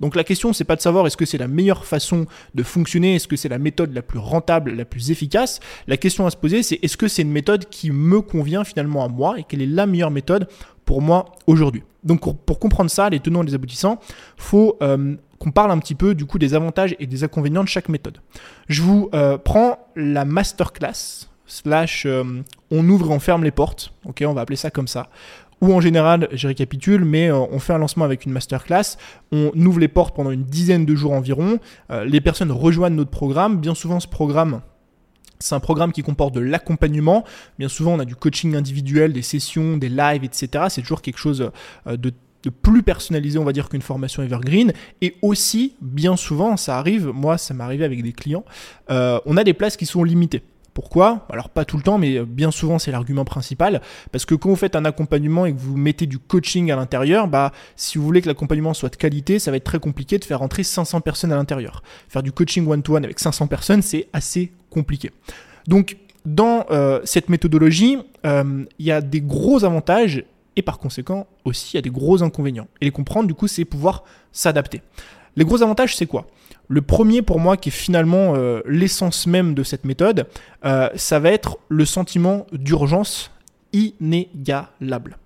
Donc 0.00 0.14
la 0.14 0.24
question, 0.24 0.52
c'est 0.52 0.64
pas 0.64 0.76
de 0.76 0.80
savoir 0.80 1.06
est-ce 1.06 1.16
que 1.16 1.24
c'est 1.24 1.38
la 1.38 1.48
meilleure 1.48 1.84
façon 1.84 2.26
de 2.54 2.62
fonctionner, 2.62 3.14
est-ce 3.14 3.28
que 3.28 3.36
c'est 3.36 3.48
la 3.48 3.58
méthode 3.58 3.94
la 3.94 4.02
plus 4.02 4.18
rentable, 4.18 4.72
la 4.72 4.84
plus 4.84 5.10
efficace. 5.10 5.60
La 5.86 5.96
question 5.96 6.26
à 6.26 6.30
se 6.30 6.36
poser, 6.36 6.62
c'est 6.62 6.78
est-ce 6.82 6.96
que 6.96 7.08
c'est 7.08 7.22
une 7.22 7.32
méthode 7.32 7.66
qui 7.68 7.90
me 7.90 8.20
convient 8.20 8.64
finalement 8.64 9.04
à 9.04 9.08
moi 9.08 9.38
et 9.38 9.44
quelle 9.44 9.62
est 9.62 9.66
la 9.66 9.86
meilleure 9.86 10.10
méthode 10.10 10.48
pour 10.84 11.02
moi 11.02 11.26
aujourd'hui. 11.46 11.82
Donc 12.04 12.20
pour 12.44 12.58
comprendre 12.58 12.90
ça, 12.90 13.10
les 13.10 13.20
tenants 13.20 13.42
et 13.42 13.46
les 13.46 13.54
aboutissants, 13.54 14.00
faut 14.36 14.76
euh, 14.82 15.16
qu'on 15.38 15.50
parle 15.50 15.70
un 15.70 15.78
petit 15.78 15.94
peu 15.94 16.14
du 16.14 16.24
coup 16.24 16.38
des 16.38 16.54
avantages 16.54 16.94
et 16.98 17.06
des 17.06 17.24
inconvénients 17.24 17.64
de 17.64 17.68
chaque 17.68 17.88
méthode. 17.88 18.18
Je 18.68 18.82
vous 18.82 19.10
euh, 19.14 19.38
prends 19.38 19.78
la 19.96 20.24
masterclass 20.24 21.28
slash 21.46 22.04
euh, 22.06 22.42
on 22.70 22.88
ouvre 22.88 23.10
et 23.10 23.14
on 23.14 23.20
ferme 23.20 23.44
les 23.44 23.50
portes. 23.50 23.92
Ok, 24.04 24.22
on 24.26 24.34
va 24.34 24.42
appeler 24.42 24.56
ça 24.56 24.70
comme 24.70 24.88
ça 24.88 25.08
ou 25.60 25.72
en 25.72 25.80
général, 25.80 26.28
je 26.32 26.46
récapitule, 26.46 27.04
mais 27.04 27.30
euh, 27.30 27.38
on 27.38 27.58
fait 27.58 27.72
un 27.72 27.78
lancement 27.78 28.04
avec 28.04 28.26
une 28.26 28.32
masterclass, 28.32 28.96
on 29.32 29.50
ouvre 29.54 29.80
les 29.80 29.88
portes 29.88 30.14
pendant 30.14 30.30
une 30.30 30.44
dizaine 30.44 30.84
de 30.84 30.94
jours 30.94 31.12
environ, 31.12 31.58
euh, 31.90 32.04
les 32.04 32.20
personnes 32.20 32.52
rejoignent 32.52 32.94
notre 32.94 33.10
programme, 33.10 33.58
bien 33.58 33.74
souvent 33.74 34.00
ce 34.00 34.08
programme 34.08 34.60
c'est 35.40 35.54
un 35.54 35.60
programme 35.60 35.92
qui 35.92 36.02
comporte 36.02 36.34
de 36.34 36.40
l'accompagnement. 36.40 37.22
Bien 37.60 37.68
souvent, 37.68 37.92
on 37.92 38.00
a 38.00 38.04
du 38.04 38.16
coaching 38.16 38.56
individuel, 38.56 39.12
des 39.12 39.22
sessions, 39.22 39.76
des 39.76 39.88
lives, 39.88 40.24
etc. 40.24 40.64
C'est 40.68 40.80
toujours 40.80 41.00
quelque 41.00 41.18
chose 41.18 41.52
euh, 41.86 41.96
de, 41.96 42.12
plus 42.60 42.82
personnalisé, 42.82 43.38
on 43.38 43.44
va 43.44 43.52
dire, 43.52 43.68
qu'une 43.68 43.82
formation 43.82 44.24
evergreen. 44.24 44.72
Et 45.00 45.14
aussi, 45.22 45.76
bien 45.80 46.16
souvent, 46.16 46.56
ça 46.56 46.76
arrive, 46.76 47.06
moi, 47.14 47.38
ça 47.38 47.54
m'est 47.54 47.62
arrivé 47.62 47.84
avec 47.84 48.02
des 48.02 48.12
clients, 48.12 48.44
on 48.88 49.36
a 49.36 49.44
des 49.44 49.52
places 49.52 49.76
qui 49.76 49.86
sont 49.86 50.02
limitées. 50.02 50.42
Pourquoi 50.78 51.26
Alors 51.28 51.48
pas 51.48 51.64
tout 51.64 51.76
le 51.76 51.82
temps, 51.82 51.98
mais 51.98 52.20
bien 52.20 52.52
souvent 52.52 52.78
c'est 52.78 52.92
l'argument 52.92 53.24
principal. 53.24 53.80
Parce 54.12 54.24
que 54.24 54.36
quand 54.36 54.48
vous 54.48 54.54
faites 54.54 54.76
un 54.76 54.84
accompagnement 54.84 55.44
et 55.44 55.52
que 55.52 55.58
vous 55.58 55.76
mettez 55.76 56.06
du 56.06 56.20
coaching 56.20 56.70
à 56.70 56.76
l'intérieur, 56.76 57.26
bah 57.26 57.50
si 57.74 57.98
vous 57.98 58.04
voulez 58.04 58.22
que 58.22 58.28
l'accompagnement 58.28 58.74
soit 58.74 58.88
de 58.88 58.94
qualité, 58.94 59.40
ça 59.40 59.50
va 59.50 59.56
être 59.56 59.64
très 59.64 59.80
compliqué 59.80 60.18
de 60.18 60.24
faire 60.24 60.40
entrer 60.40 60.62
500 60.62 61.00
personnes 61.00 61.32
à 61.32 61.34
l'intérieur. 61.34 61.82
Faire 62.08 62.22
du 62.22 62.30
coaching 62.30 62.64
one-to-one 62.64 63.04
avec 63.04 63.18
500 63.18 63.48
personnes, 63.48 63.82
c'est 63.82 64.06
assez 64.12 64.52
compliqué. 64.70 65.10
Donc 65.66 65.96
dans 66.24 66.64
euh, 66.70 67.00
cette 67.02 67.28
méthodologie, 67.28 67.98
euh, 68.24 68.64
il 68.78 68.86
y 68.86 68.92
a 68.92 69.00
des 69.00 69.20
gros 69.20 69.64
avantages 69.64 70.22
et 70.54 70.62
par 70.62 70.78
conséquent 70.78 71.26
aussi 71.44 71.72
il 71.72 71.78
y 71.78 71.80
a 71.80 71.82
des 71.82 71.90
gros 71.90 72.22
inconvénients. 72.22 72.68
Et 72.80 72.84
les 72.84 72.92
comprendre 72.92 73.26
du 73.26 73.34
coup 73.34 73.48
c'est 73.48 73.64
pouvoir 73.64 74.04
s'adapter. 74.30 74.82
Les 75.34 75.44
gros 75.44 75.60
avantages 75.60 75.96
c'est 75.96 76.06
quoi? 76.06 76.28
Le 76.68 76.82
premier 76.82 77.22
pour 77.22 77.40
moi, 77.40 77.56
qui 77.56 77.70
est 77.70 77.72
finalement 77.72 78.34
euh, 78.36 78.60
l'essence 78.66 79.26
même 79.26 79.54
de 79.54 79.62
cette 79.62 79.84
méthode, 79.84 80.26
euh, 80.64 80.88
ça 80.94 81.18
va 81.18 81.30
être 81.30 81.58
le 81.68 81.84
sentiment 81.84 82.46
d'urgence 82.52 83.30
inégalable. 83.72 85.18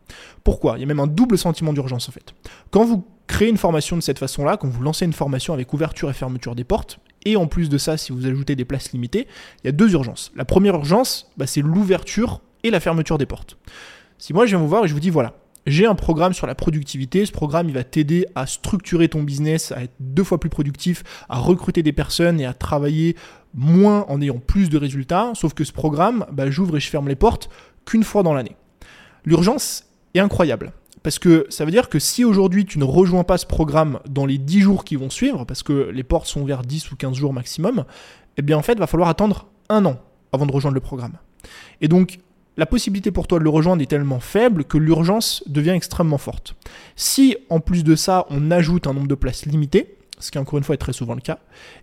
Pourquoi? 0.45 0.77
Il 0.77 0.81
y 0.81 0.85
a 0.85 0.87
même 0.87 1.01
un 1.01 1.07
double 1.07 1.37
sentiment 1.39 1.73
d'urgence 1.73 2.09
en 2.09 2.13
fait. 2.13 2.35
Quand 2.71 2.85
vous 2.85 3.05
créez 3.27 3.49
une 3.49 3.57
formation 3.57 3.97
de 3.97 4.03
cette 4.03 4.19
façon-là, 4.19 4.57
quand 4.57 4.69
vous 4.69 4.83
lancez 4.83 5.05
une 5.05 5.13
formation 5.13 5.55
avec 5.55 5.73
ouverture 5.73 6.11
et 6.11 6.13
fermeture 6.13 6.55
des 6.55 6.65
portes, 6.65 6.99
et 7.25 7.37
en 7.37 7.47
plus 7.47 7.69
de 7.69 7.79
ça, 7.79 7.97
si 7.97 8.13
vous 8.13 8.27
ajoutez 8.27 8.57
des 8.57 8.65
places 8.65 8.93
limitées, 8.93 9.27
il 9.63 9.67
y 9.67 9.69
a 9.69 9.73
deux 9.73 9.93
urgences. 9.93 10.33
La 10.37 10.45
première 10.45 10.75
urgence, 10.75 11.31
bah, 11.37 11.47
c'est 11.47 11.63
l'ouverture 11.63 12.41
et 12.65 12.71
la 12.71 12.81
fermeture 12.81 13.19
des 13.19 13.27
portes. 13.27 13.57
Si 14.19 14.33
moi 14.33 14.47
je 14.47 14.51
viens 14.51 14.59
vous 14.59 14.69
voir 14.69 14.85
et 14.85 14.89
je 14.89 14.95
vous 14.95 15.01
dis 15.01 15.11
voilà, 15.11 15.35
j'ai 15.67 15.87
un 15.87 15.95
programme 15.95 16.33
sur 16.33 16.47
la 16.47 16.55
productivité. 16.55 17.25
Ce 17.27 17.33
programme, 17.33 17.71
va 17.71 17.85
t'aider 17.85 18.27
à 18.35 18.47
structurer 18.47 19.09
ton 19.09 19.23
business, 19.23 19.73
à 19.73 19.85
être 19.85 19.95
deux 20.01 20.25
fois 20.25 20.39
plus 20.39 20.51
productif, 20.51 21.05
à 21.29 21.39
recruter 21.39 21.83
des 21.83 21.93
personnes 21.93 22.41
et 22.41 22.47
à 22.47 22.53
travailler 22.53 23.17
moins 23.55 24.05
en 24.09 24.21
ayant 24.21 24.39
plus 24.39 24.69
de 24.69 24.79
résultats. 24.79 25.33
Sauf 25.35 25.55
que 25.55 25.65
ce 25.65 25.73
programme, 25.73 26.27
bah, 26.33 26.51
j'ouvre 26.51 26.77
et 26.77 26.81
je 26.81 26.89
ferme 26.89 27.09
les 27.09 27.17
portes 27.17 27.49
qu'une 27.85 28.05
fois 28.05 28.23
dans 28.23 28.35
l'année. 28.35 28.57
L'urgence 29.25 29.85
est 30.15 30.21
incroyable. 30.21 30.73
Parce 31.03 31.19
que 31.19 31.47
ça 31.49 31.65
veut 31.65 31.73
dire 31.73 31.89
que 31.89 31.99
si 31.99 32.25
aujourd'hui 32.25 32.65
tu 32.65 32.79
ne 32.79 32.85
rejoins 32.85 33.25
pas 33.25 33.37
ce 33.37 33.47
programme 33.47 33.99
dans 34.09 34.25
les 34.25 34.39
10 34.39 34.61
jours 34.61 34.85
qui 34.85 34.95
vont 34.95 35.11
suivre, 35.11 35.45
parce 35.45 35.63
que 35.63 35.91
les 35.91 36.05
portes 36.05 36.27
sont 36.27 36.45
vers 36.45 36.63
10 36.63 36.93
ou 36.93 36.97
15 36.97 37.15
jours 37.15 37.33
maximum, 37.33 37.85
eh 38.37 38.43
bien 38.43 38.57
en 38.57 38.63
fait, 38.63 38.75
il 38.75 38.79
va 38.79 38.87
falloir 38.87 39.09
attendre 39.09 39.49
un 39.69 39.85
an 39.85 39.99
avant 40.33 40.47
de 40.47 40.53
rejoindre 40.53 40.77
le 40.77 40.81
programme. 40.81 41.15
Et 41.81 41.89
donc, 41.89 42.21
la 42.57 42.67
possibilité 42.67 43.11
pour 43.11 43.27
toi 43.27 43.39
de 43.39 43.45
le 43.45 43.51
rejoindre 43.51 43.83
est 43.83 43.87
tellement 43.87 44.21
faible 44.21 44.65
que 44.65 44.79
l'urgence 44.79 45.43
devient 45.47 45.71
extrêmement 45.71 46.19
forte. 46.19 46.55
Si 46.97 47.37
en 47.49 47.61
plus 47.61 47.85
de 47.85 47.97
ça, 47.97 48.27
on 48.31 48.51
ajoute 48.51 48.87
un 48.87 48.95
nombre 48.95 49.09
de 49.09 49.15
places 49.15 49.47
limité, 49.47 49.97
ce 50.19 50.31
qui 50.31 50.39
encore 50.39 50.59
une 50.59 50.65
fois 50.65 50.75
est 50.75 50.79
très 50.79 50.93
souvent 50.93 51.15
le 51.15 51.21
cas, 51.21 51.39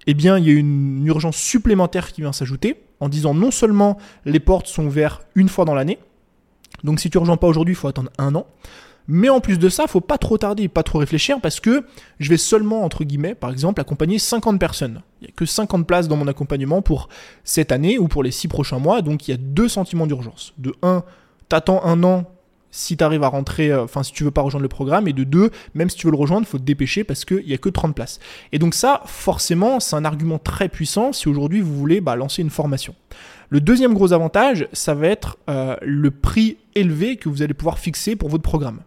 eh 0.08 0.14
bien 0.14 0.38
il 0.38 0.48
y 0.48 0.50
a 0.50 0.54
une 0.54 1.06
urgence 1.06 1.38
supplémentaire 1.38 2.12
qui 2.12 2.22
vient 2.22 2.34
s'ajouter 2.34 2.84
en 3.00 3.10
disant 3.10 3.34
non 3.34 3.52
seulement 3.52 3.98
les 4.26 4.40
portes 4.40 4.68
sont 4.68 4.86
ouvertes 4.86 5.26
une 5.36 5.50
fois 5.50 5.66
dans 5.66 5.76
l'année, 5.76 6.00
donc 6.84 7.00
si 7.00 7.10
tu 7.10 7.18
ne 7.18 7.22
rejoins 7.22 7.38
pas 7.38 7.48
aujourd'hui, 7.48 7.74
il 7.74 7.78
faut 7.78 7.88
attendre 7.88 8.12
un 8.18 8.36
an, 8.36 8.46
mais 9.08 9.30
en 9.30 9.40
plus 9.40 9.58
de 9.58 9.70
ça, 9.70 9.88
faut 9.88 10.02
pas 10.02 10.20
trop 10.20 10.38
tarder, 10.38 10.68
pas 10.68 10.84
trop 10.84 11.00
réfléchir 11.00 11.42
parce 11.42 11.60
que 11.60 11.84
je 12.20 12.30
vais 12.30 12.38
seulement, 12.38 12.84
entre 12.84 13.04
guillemets, 13.04 13.34
par 13.34 13.50
exemple, 13.50 13.82
accompagner 13.82 14.20
50 14.20 14.60
personnes. 14.60 15.02
Il 15.22 15.26
n'y 15.26 15.30
a 15.30 15.34
que 15.36 15.46
50 15.46 15.86
places 15.86 16.08
dans 16.08 16.16
mon 16.16 16.28
accompagnement 16.28 16.82
pour 16.82 17.10
cette 17.44 17.72
année 17.72 17.98
ou 18.00 18.08
pour 18.08 18.24
les 18.24 18.32
6 18.32 18.48
prochains 18.48 18.80
mois, 18.80 19.02
donc 19.02 19.28
il 19.28 19.32
y 19.32 19.34
a 19.34 19.38
deux 19.38 19.68
sentiments 19.68 20.08
d'urgence. 20.08 20.54
De 20.58 20.74
un, 20.82 21.04
t'attends 21.50 21.84
un 21.84 22.04
an, 22.04 22.26
si 22.72 22.98
tu 22.98 23.04
arrives 23.04 23.24
à 23.24 23.28
rentrer, 23.28 23.72
euh, 23.72 23.84
enfin 23.84 24.04
si 24.04 24.12
tu 24.14 24.24
veux 24.24 24.32
pas 24.32 24.42
rejoindre 24.42 24.64
le 24.64 24.70
programme, 24.70 25.08
et 25.08 25.14
de 25.14 25.24
deux, 25.24 25.52
même 25.74 25.90
si 25.90 25.98
tu 25.98 26.08
veux 26.08 26.12
le 26.12 26.18
rejoindre, 26.18 26.46
il 26.48 26.50
faut 26.50 26.58
te 26.58 26.64
dépêcher 26.64 27.04
parce 27.04 27.26
qu'il 27.26 27.46
n'y 27.46 27.54
a 27.54 27.58
que 27.58 27.70
30 27.70 27.96
places. 27.96 28.20
Et 28.52 28.60
donc 28.60 28.74
ça, 28.74 29.02
forcément, 29.06 29.80
c'est 29.80 29.96
un 29.96 30.06
argument 30.06 30.38
très 30.38 30.70
puissant 30.70 31.12
si 31.14 31.28
aujourd'hui 31.28 31.62
vous 31.62 31.76
voulez 31.76 32.02
bah, 32.02 32.16
lancer 32.16 32.42
une 32.42 32.50
formation. 32.50 32.96
Le 33.50 33.60
deuxième 33.60 33.94
gros 33.94 34.14
avantage, 34.14 34.68
ça 34.74 34.94
va 34.94 35.08
être 35.08 35.38
euh, 35.50 35.76
le 35.82 36.12
prix 36.12 36.58
élevé 36.76 37.18
que 37.18 37.30
vous 37.30 37.42
allez 37.42 37.56
pouvoir 37.56 37.80
fixer 37.80 38.16
pour 38.16 38.30
votre 38.30 38.44
programme. 38.44 38.82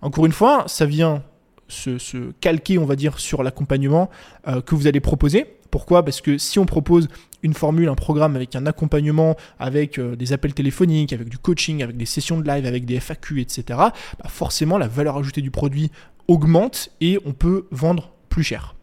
Encore 0.00 0.24
une 0.24 0.32
fois, 0.32 0.64
ça 0.66 0.86
vient 0.86 1.22
se, 1.68 2.30
calquer, 2.40 2.78
on 2.78 2.86
va 2.86 2.96
dire, 2.96 3.18
sur 3.18 3.42
l'accompagnement 3.42 4.08
euh, 4.48 4.60
que 4.60 4.74
vous 4.74 4.86
allez 4.86 5.00
proposer. 5.00 5.55
Pourquoi? 5.70 6.04
Parce 6.04 6.20
que 6.20 6.38
si 6.38 6.58
on 6.58 6.66
propose 6.66 7.08
une 7.42 7.54
formule, 7.54 7.88
un 7.88 7.94
programme 7.94 8.36
avec 8.36 8.56
un 8.56 8.66
accompagnement, 8.66 9.36
avec 9.58 9.98
euh, 9.98 10.16
des 10.16 10.32
appels 10.32 10.54
téléphoniques, 10.54 11.12
avec 11.12 11.28
du 11.28 11.38
coaching, 11.38 11.82
avec 11.82 11.96
des 11.96 12.06
sessions 12.06 12.38
de 12.38 12.46
live, 12.46 12.66
avec 12.66 12.84
des 12.84 12.98
FAQ, 13.00 13.40
etc., 13.40 13.64
bah 13.68 14.28
forcément 14.28 14.78
la 14.78 14.88
valeur 14.88 15.16
ajoutée 15.16 15.42
du 15.42 15.50
produit 15.50 15.90
augmente 16.28 16.90
et 17.00 17.18
on 17.24 17.32
peut 17.32 17.66
vendre 17.70 18.15
cher. 18.44 18.74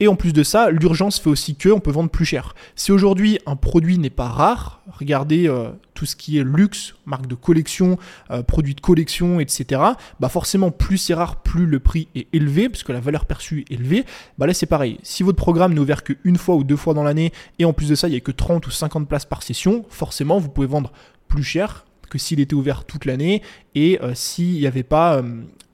Et 0.00 0.08
en 0.08 0.16
plus 0.16 0.32
de 0.32 0.42
ça, 0.42 0.70
l'urgence 0.70 1.20
fait 1.20 1.30
aussi 1.30 1.54
que 1.54 1.68
on 1.68 1.80
peut 1.80 1.90
vendre 1.90 2.10
plus 2.10 2.24
cher. 2.24 2.54
Si 2.74 2.90
aujourd'hui 2.90 3.38
un 3.46 3.56
produit 3.56 3.98
n'est 3.98 4.10
pas 4.10 4.28
rare, 4.28 4.82
regardez 4.88 5.48
euh, 5.48 5.70
tout 5.94 6.06
ce 6.06 6.16
qui 6.16 6.38
est 6.38 6.44
luxe, 6.44 6.94
marque 7.06 7.26
de 7.26 7.34
collection, 7.34 7.98
euh, 8.30 8.42
produits 8.42 8.74
de 8.74 8.80
collection, 8.80 9.38
etc. 9.38 9.80
Bah 10.18 10.28
forcément, 10.28 10.70
plus 10.70 10.98
c'est 10.98 11.14
rare, 11.14 11.36
plus 11.36 11.66
le 11.66 11.78
prix 11.78 12.08
est 12.14 12.26
élevé, 12.32 12.68
puisque 12.68 12.88
la 12.88 13.00
valeur 13.00 13.26
perçue 13.26 13.60
est 13.60 13.74
élevée. 13.74 14.04
Bah 14.38 14.46
là 14.46 14.54
c'est 14.54 14.66
pareil. 14.66 14.98
Si 15.02 15.22
votre 15.22 15.38
programme 15.38 15.74
n'est 15.74 15.80
ouvert 15.80 16.02
qu'une 16.02 16.36
fois 16.36 16.56
ou 16.56 16.64
deux 16.64 16.76
fois 16.76 16.94
dans 16.94 17.04
l'année, 17.04 17.32
et 17.58 17.64
en 17.64 17.72
plus 17.72 17.88
de 17.88 17.94
ça, 17.94 18.08
il 18.08 18.12
n'y 18.12 18.16
a 18.16 18.20
que 18.20 18.32
30 18.32 18.66
ou 18.66 18.70
50 18.70 19.08
places 19.08 19.26
par 19.26 19.42
session, 19.42 19.84
forcément 19.88 20.38
vous 20.38 20.48
pouvez 20.48 20.66
vendre 20.66 20.92
plus 21.28 21.44
cher 21.44 21.84
que 22.12 22.18
s'il 22.18 22.40
était 22.40 22.54
ouvert 22.54 22.84
toute 22.84 23.06
l'année 23.06 23.40
et 23.74 23.98
euh, 24.02 24.12
s'il 24.14 24.52
n'y 24.52 24.66
avait 24.66 24.82
pas 24.82 25.22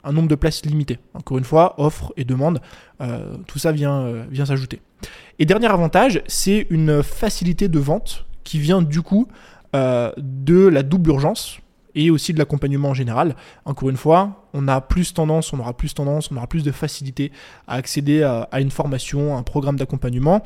un 0.05 0.13
nombre 0.13 0.29
de 0.29 0.35
places 0.35 0.65
limité. 0.65 0.99
Encore 1.15 1.39
une 1.39 1.45
fois, 1.45 1.75
offre 1.79 2.13
et 2.17 2.25
demande, 2.25 2.61
euh, 3.01 3.37
tout 3.47 3.59
ça 3.59 3.73
vient, 3.73 4.01
euh, 4.03 4.25
vient 4.31 4.47
s'ajouter. 4.47 4.81
Et 5.39 5.45
dernier 5.45 5.67
avantage, 5.69 6.23
c'est 6.27 6.67
une 6.71 7.03
facilité 7.03 7.69
de 7.69 7.79
vente 7.79 8.27
qui 8.45 8.59
vient 8.59 8.83
du 8.83 9.03
coup 9.03 9.29
euh, 9.77 10.11
de 10.17 10.67
la 10.67 10.83
double 10.83 11.11
urgence 11.11 11.59
et 11.95 12.11
aussi 12.11 12.33
de 12.33 12.39
l'accompagnement 12.39 12.91
en 12.91 12.95
général. 12.95 13.37
Encore 13.65 13.91
une 13.91 13.97
fois, 13.97 14.47
on 14.55 14.69
a 14.69 14.81
plus 14.81 15.15
tendance, 15.15 15.53
on 15.53 15.59
aura 15.59 15.77
plus 15.77 15.95
tendance, 15.95 16.31
on 16.31 16.37
aura 16.37 16.47
plus 16.47 16.63
de 16.63 16.73
facilité 16.73 17.33
à 17.67 17.75
accéder 17.75 18.23
à, 18.23 18.61
une 18.61 18.71
formation, 18.71 19.37
à 19.37 19.39
un 19.39 19.43
programme 19.43 19.77
d'accompagnement, 19.77 20.43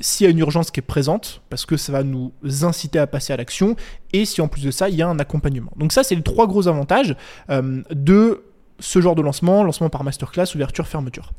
s'il 0.00 0.24
y 0.24 0.28
a 0.28 0.30
une 0.30 0.38
urgence 0.38 0.70
qui 0.70 0.80
est 0.80 0.82
présente, 0.82 1.42
parce 1.50 1.66
que 1.66 1.76
ça 1.76 1.92
va 1.92 2.02
nous 2.02 2.32
inciter 2.62 2.98
à 2.98 3.06
passer 3.06 3.32
à 3.32 3.36
l'action, 3.36 3.76
et 4.12 4.24
si 4.24 4.40
en 4.40 4.48
plus 4.48 4.62
de 4.62 4.70
ça, 4.70 4.88
il 4.88 4.96
y 4.96 5.02
a 5.02 5.08
un 5.08 5.18
accompagnement. 5.18 5.72
Donc 5.76 5.92
ça, 5.92 6.02
c'est 6.02 6.14
les 6.14 6.22
trois 6.22 6.46
gros 6.46 6.68
avantages 6.68 7.16
de 7.48 8.42
ce 8.78 9.00
genre 9.00 9.14
de 9.14 9.22
lancement, 9.22 9.62
lancement 9.64 9.88
par 9.88 10.04
masterclass, 10.04 10.54
ouverture, 10.54 10.86
fermeture. 10.86 11.32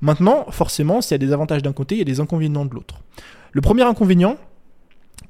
Maintenant, 0.00 0.46
forcément, 0.50 1.00
s'il 1.00 1.12
y 1.12 1.14
a 1.16 1.18
des 1.18 1.32
avantages 1.32 1.62
d'un 1.62 1.72
côté, 1.72 1.96
il 1.96 1.98
y 1.98 2.02
a 2.02 2.04
des 2.04 2.20
inconvénients 2.20 2.64
de 2.64 2.74
l'autre. 2.74 3.00
Le 3.52 3.60
premier 3.60 3.82
inconvénient, 3.82 4.36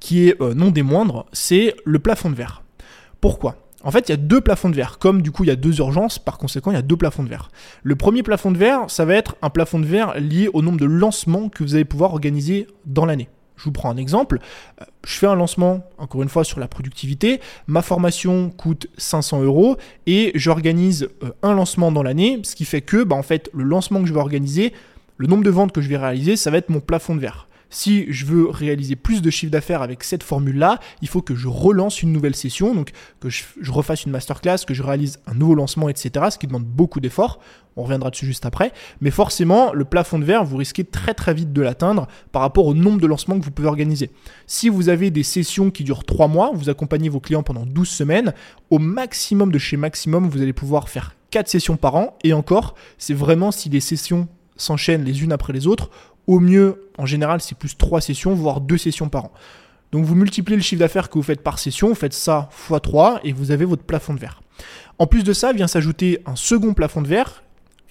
qui 0.00 0.28
est 0.28 0.40
euh, 0.40 0.54
non 0.54 0.70
des 0.70 0.82
moindres, 0.82 1.26
c'est 1.32 1.74
le 1.84 1.98
plafond 1.98 2.30
de 2.30 2.34
verre. 2.34 2.63
Pourquoi? 3.24 3.56
En 3.82 3.90
fait, 3.90 4.10
il 4.10 4.12
y 4.12 4.12
a 4.12 4.18
deux 4.18 4.42
plafonds 4.42 4.68
de 4.68 4.76
verre. 4.76 4.98
Comme 4.98 5.22
du 5.22 5.30
coup, 5.30 5.44
il 5.44 5.46
y 5.46 5.50
a 5.50 5.56
deux 5.56 5.78
urgences, 5.78 6.18
par 6.18 6.36
conséquent, 6.36 6.72
il 6.72 6.74
y 6.74 6.76
a 6.76 6.82
deux 6.82 6.98
plafonds 6.98 7.22
de 7.22 7.30
verre. 7.30 7.48
Le 7.82 7.96
premier 7.96 8.22
plafond 8.22 8.50
de 8.50 8.58
verre, 8.58 8.90
ça 8.90 9.06
va 9.06 9.14
être 9.14 9.36
un 9.40 9.48
plafond 9.48 9.78
de 9.78 9.86
verre 9.86 10.20
lié 10.20 10.50
au 10.52 10.60
nombre 10.60 10.78
de 10.78 10.84
lancements 10.84 11.48
que 11.48 11.64
vous 11.64 11.74
allez 11.74 11.86
pouvoir 11.86 12.12
organiser 12.12 12.66
dans 12.84 13.06
l'année. 13.06 13.30
Je 13.56 13.64
vous 13.64 13.72
prends 13.72 13.88
un 13.88 13.96
exemple. 13.96 14.40
Euh, 14.82 14.84
je 15.06 15.14
fais 15.14 15.26
un 15.26 15.36
lancement, 15.36 15.86
encore 15.96 16.22
une 16.22 16.28
fois, 16.28 16.44
sur 16.44 16.60
la 16.60 16.68
productivité. 16.68 17.40
Ma 17.66 17.80
formation 17.80 18.50
coûte 18.50 18.88
500 18.98 19.40
euros 19.42 19.78
et 20.06 20.30
j'organise 20.34 21.08
euh, 21.22 21.30
un 21.42 21.54
lancement 21.54 21.92
dans 21.92 22.02
l'année, 22.02 22.40
ce 22.42 22.54
qui 22.54 22.66
fait 22.66 22.82
que, 22.82 23.04
bah, 23.04 23.16
en 23.16 23.22
fait, 23.22 23.48
le 23.54 23.64
lancement 23.64 24.02
que 24.02 24.06
je 24.06 24.12
vais 24.12 24.20
organiser, 24.20 24.74
le 25.16 25.28
nombre 25.28 25.44
de 25.44 25.50
ventes 25.50 25.72
que 25.72 25.80
je 25.80 25.88
vais 25.88 25.96
réaliser, 25.96 26.36
ça 26.36 26.50
va 26.50 26.58
être 26.58 26.68
mon 26.68 26.80
plafond 26.80 27.14
de 27.14 27.20
verre. 27.20 27.48
Si 27.74 28.06
je 28.08 28.24
veux 28.24 28.48
réaliser 28.48 28.94
plus 28.94 29.20
de 29.20 29.30
chiffre 29.30 29.50
d'affaires 29.50 29.82
avec 29.82 30.04
cette 30.04 30.22
formule-là, 30.22 30.78
il 31.02 31.08
faut 31.08 31.22
que 31.22 31.34
je 31.34 31.48
relance 31.48 32.02
une 32.02 32.12
nouvelle 32.12 32.36
session, 32.36 32.72
donc 32.72 32.92
que 33.18 33.28
je, 33.28 33.42
refasse 33.68 34.04
une 34.04 34.12
masterclass, 34.12 34.58
que 34.64 34.74
je 34.74 34.82
réalise 34.84 35.18
un 35.26 35.34
nouveau 35.34 35.56
lancement, 35.56 35.88
etc. 35.88 36.26
Ce 36.30 36.38
qui 36.38 36.46
demande 36.46 36.62
beaucoup 36.62 37.00
d'efforts. 37.00 37.40
On 37.76 37.82
reviendra 37.82 38.10
dessus 38.10 38.26
juste 38.26 38.46
après. 38.46 38.72
Mais 39.00 39.10
forcément, 39.10 39.72
le 39.72 39.84
plafond 39.84 40.20
de 40.20 40.24
verre, 40.24 40.44
vous 40.44 40.56
risquez 40.56 40.84
très 40.84 41.14
très 41.14 41.34
vite 41.34 41.52
de 41.52 41.62
l'atteindre 41.62 42.06
par 42.30 42.42
rapport 42.42 42.66
au 42.66 42.74
nombre 42.74 43.00
de 43.00 43.08
lancements 43.08 43.40
que 43.40 43.44
vous 43.44 43.50
pouvez 43.50 43.66
organiser. 43.66 44.12
Si 44.46 44.68
vous 44.68 44.88
avez 44.88 45.10
des 45.10 45.24
sessions 45.24 45.72
qui 45.72 45.82
durent 45.82 46.04
3 46.04 46.28
mois, 46.28 46.52
vous 46.54 46.70
accompagnez 46.70 47.08
vos 47.08 47.18
clients 47.18 47.42
pendant 47.42 47.66
12 47.66 47.88
semaines, 47.88 48.34
au 48.70 48.78
maximum 48.78 49.50
de 49.50 49.58
chez 49.58 49.76
maximum, 49.76 50.28
vous 50.28 50.40
allez 50.40 50.52
pouvoir 50.52 50.88
faire 50.88 51.16
4 51.32 51.48
sessions 51.48 51.76
par 51.76 51.96
an. 51.96 52.16
Et 52.22 52.34
encore, 52.34 52.76
c'est 52.98 53.14
vraiment 53.14 53.50
si 53.50 53.68
les 53.68 53.80
sessions 53.80 54.28
s'enchaînent 54.56 55.02
les 55.02 55.24
unes 55.24 55.32
après 55.32 55.52
les 55.52 55.66
autres 55.66 55.90
au 56.26 56.40
mieux, 56.40 56.90
en 56.98 57.06
général, 57.06 57.40
c'est 57.40 57.56
plus 57.56 57.76
3 57.76 58.00
sessions, 58.00 58.34
voire 58.34 58.60
2 58.60 58.78
sessions 58.78 59.08
par 59.08 59.26
an. 59.26 59.32
Donc 59.92 60.04
vous 60.04 60.16
multipliez 60.16 60.56
le 60.56 60.62
chiffre 60.62 60.80
d'affaires 60.80 61.08
que 61.08 61.14
vous 61.14 61.22
faites 61.22 61.42
par 61.42 61.58
session, 61.58 61.88
vous 61.88 61.94
faites 61.94 62.14
ça 62.14 62.48
x 62.68 62.80
3 62.82 63.20
et 63.22 63.32
vous 63.32 63.52
avez 63.52 63.64
votre 63.64 63.84
plafond 63.84 64.14
de 64.14 64.18
verre. 64.18 64.42
En 64.98 65.06
plus 65.06 65.22
de 65.22 65.32
ça, 65.32 65.52
vient 65.52 65.68
s'ajouter 65.68 66.20
un 66.26 66.36
second 66.36 66.74
plafond 66.74 67.02
de 67.02 67.06
verre 67.06 67.44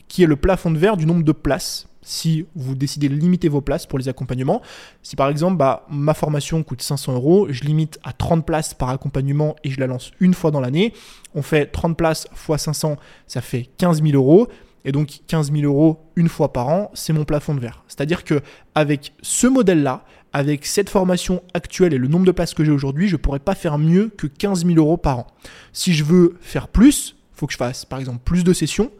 qui 0.07 0.23
est 0.23 0.27
le 0.27 0.35
plafond 0.35 0.69
de 0.69 0.77
verre 0.77 0.97
du 0.97 1.05
nombre 1.05 1.23
de 1.23 1.31
places. 1.31 1.87
Si 2.01 2.45
vous 2.55 2.75
décidez 2.75 3.07
de 3.07 3.15
limiter 3.15 3.47
vos 3.47 3.61
places 3.61 3.85
pour 3.85 3.97
les 3.97 4.09
accompagnements, 4.09 4.61
si 5.01 5.15
par 5.15 5.29
exemple 5.29 5.55
bah, 5.55 5.85
ma 5.89 6.13
formation 6.13 6.61
coûte 6.61 6.81
500 6.81 7.13
euros, 7.13 7.47
je 7.49 7.63
limite 7.63 7.97
à 8.03 8.11
30 8.11 8.45
places 8.45 8.73
par 8.73 8.89
accompagnement 8.89 9.55
et 9.63 9.71
je 9.71 9.79
la 9.79 9.87
lance 9.87 10.11
une 10.19 10.33
fois 10.33 10.51
dans 10.51 10.59
l'année, 10.59 10.93
on 11.33 11.41
fait 11.41 11.67
30 11.67 11.95
places 11.95 12.27
x 12.33 12.63
500, 12.63 12.97
ça 13.27 13.39
fait 13.39 13.69
15 13.77 14.03
000 14.03 14.15
euros. 14.15 14.49
Et 14.85 14.91
donc 14.91 15.21
15 15.27 15.51
000 15.51 15.63
euros 15.63 16.09
une 16.15 16.29
fois 16.29 16.51
par 16.51 16.67
an, 16.67 16.91
c'est 16.93 17.13
mon 17.13 17.25
plafond 17.25 17.55
de 17.55 17.59
verre. 17.59 17.83
C'est-à-dire 17.87 18.23
que 18.23 18.41
avec 18.75 19.13
ce 19.21 19.47
modèle-là, 19.47 20.03
avec 20.33 20.65
cette 20.65 20.89
formation 20.89 21.41
actuelle 21.53 21.93
et 21.93 21.97
le 21.97 22.07
nombre 22.07 22.25
de 22.25 22.31
places 22.31 22.53
que 22.53 22.63
j'ai 22.63 22.71
aujourd'hui, 22.71 23.07
je 23.07 23.15
ne 23.15 23.21
pourrais 23.21 23.39
pas 23.39 23.55
faire 23.55 23.77
mieux 23.77 24.11
que 24.17 24.27
15 24.27 24.65
000 24.65 24.77
euros 24.77 24.97
par 24.97 25.19
an. 25.19 25.27
Si 25.71 25.93
je 25.93 26.03
veux 26.03 26.37
faire 26.41 26.67
plus, 26.67 27.15
il 27.33 27.39
faut 27.39 27.47
que 27.47 27.53
je 27.53 27.57
fasse 27.57 27.85
par 27.85 27.99
exemple 27.99 28.19
plus 28.25 28.43
de 28.43 28.51
sessions. 28.51 28.91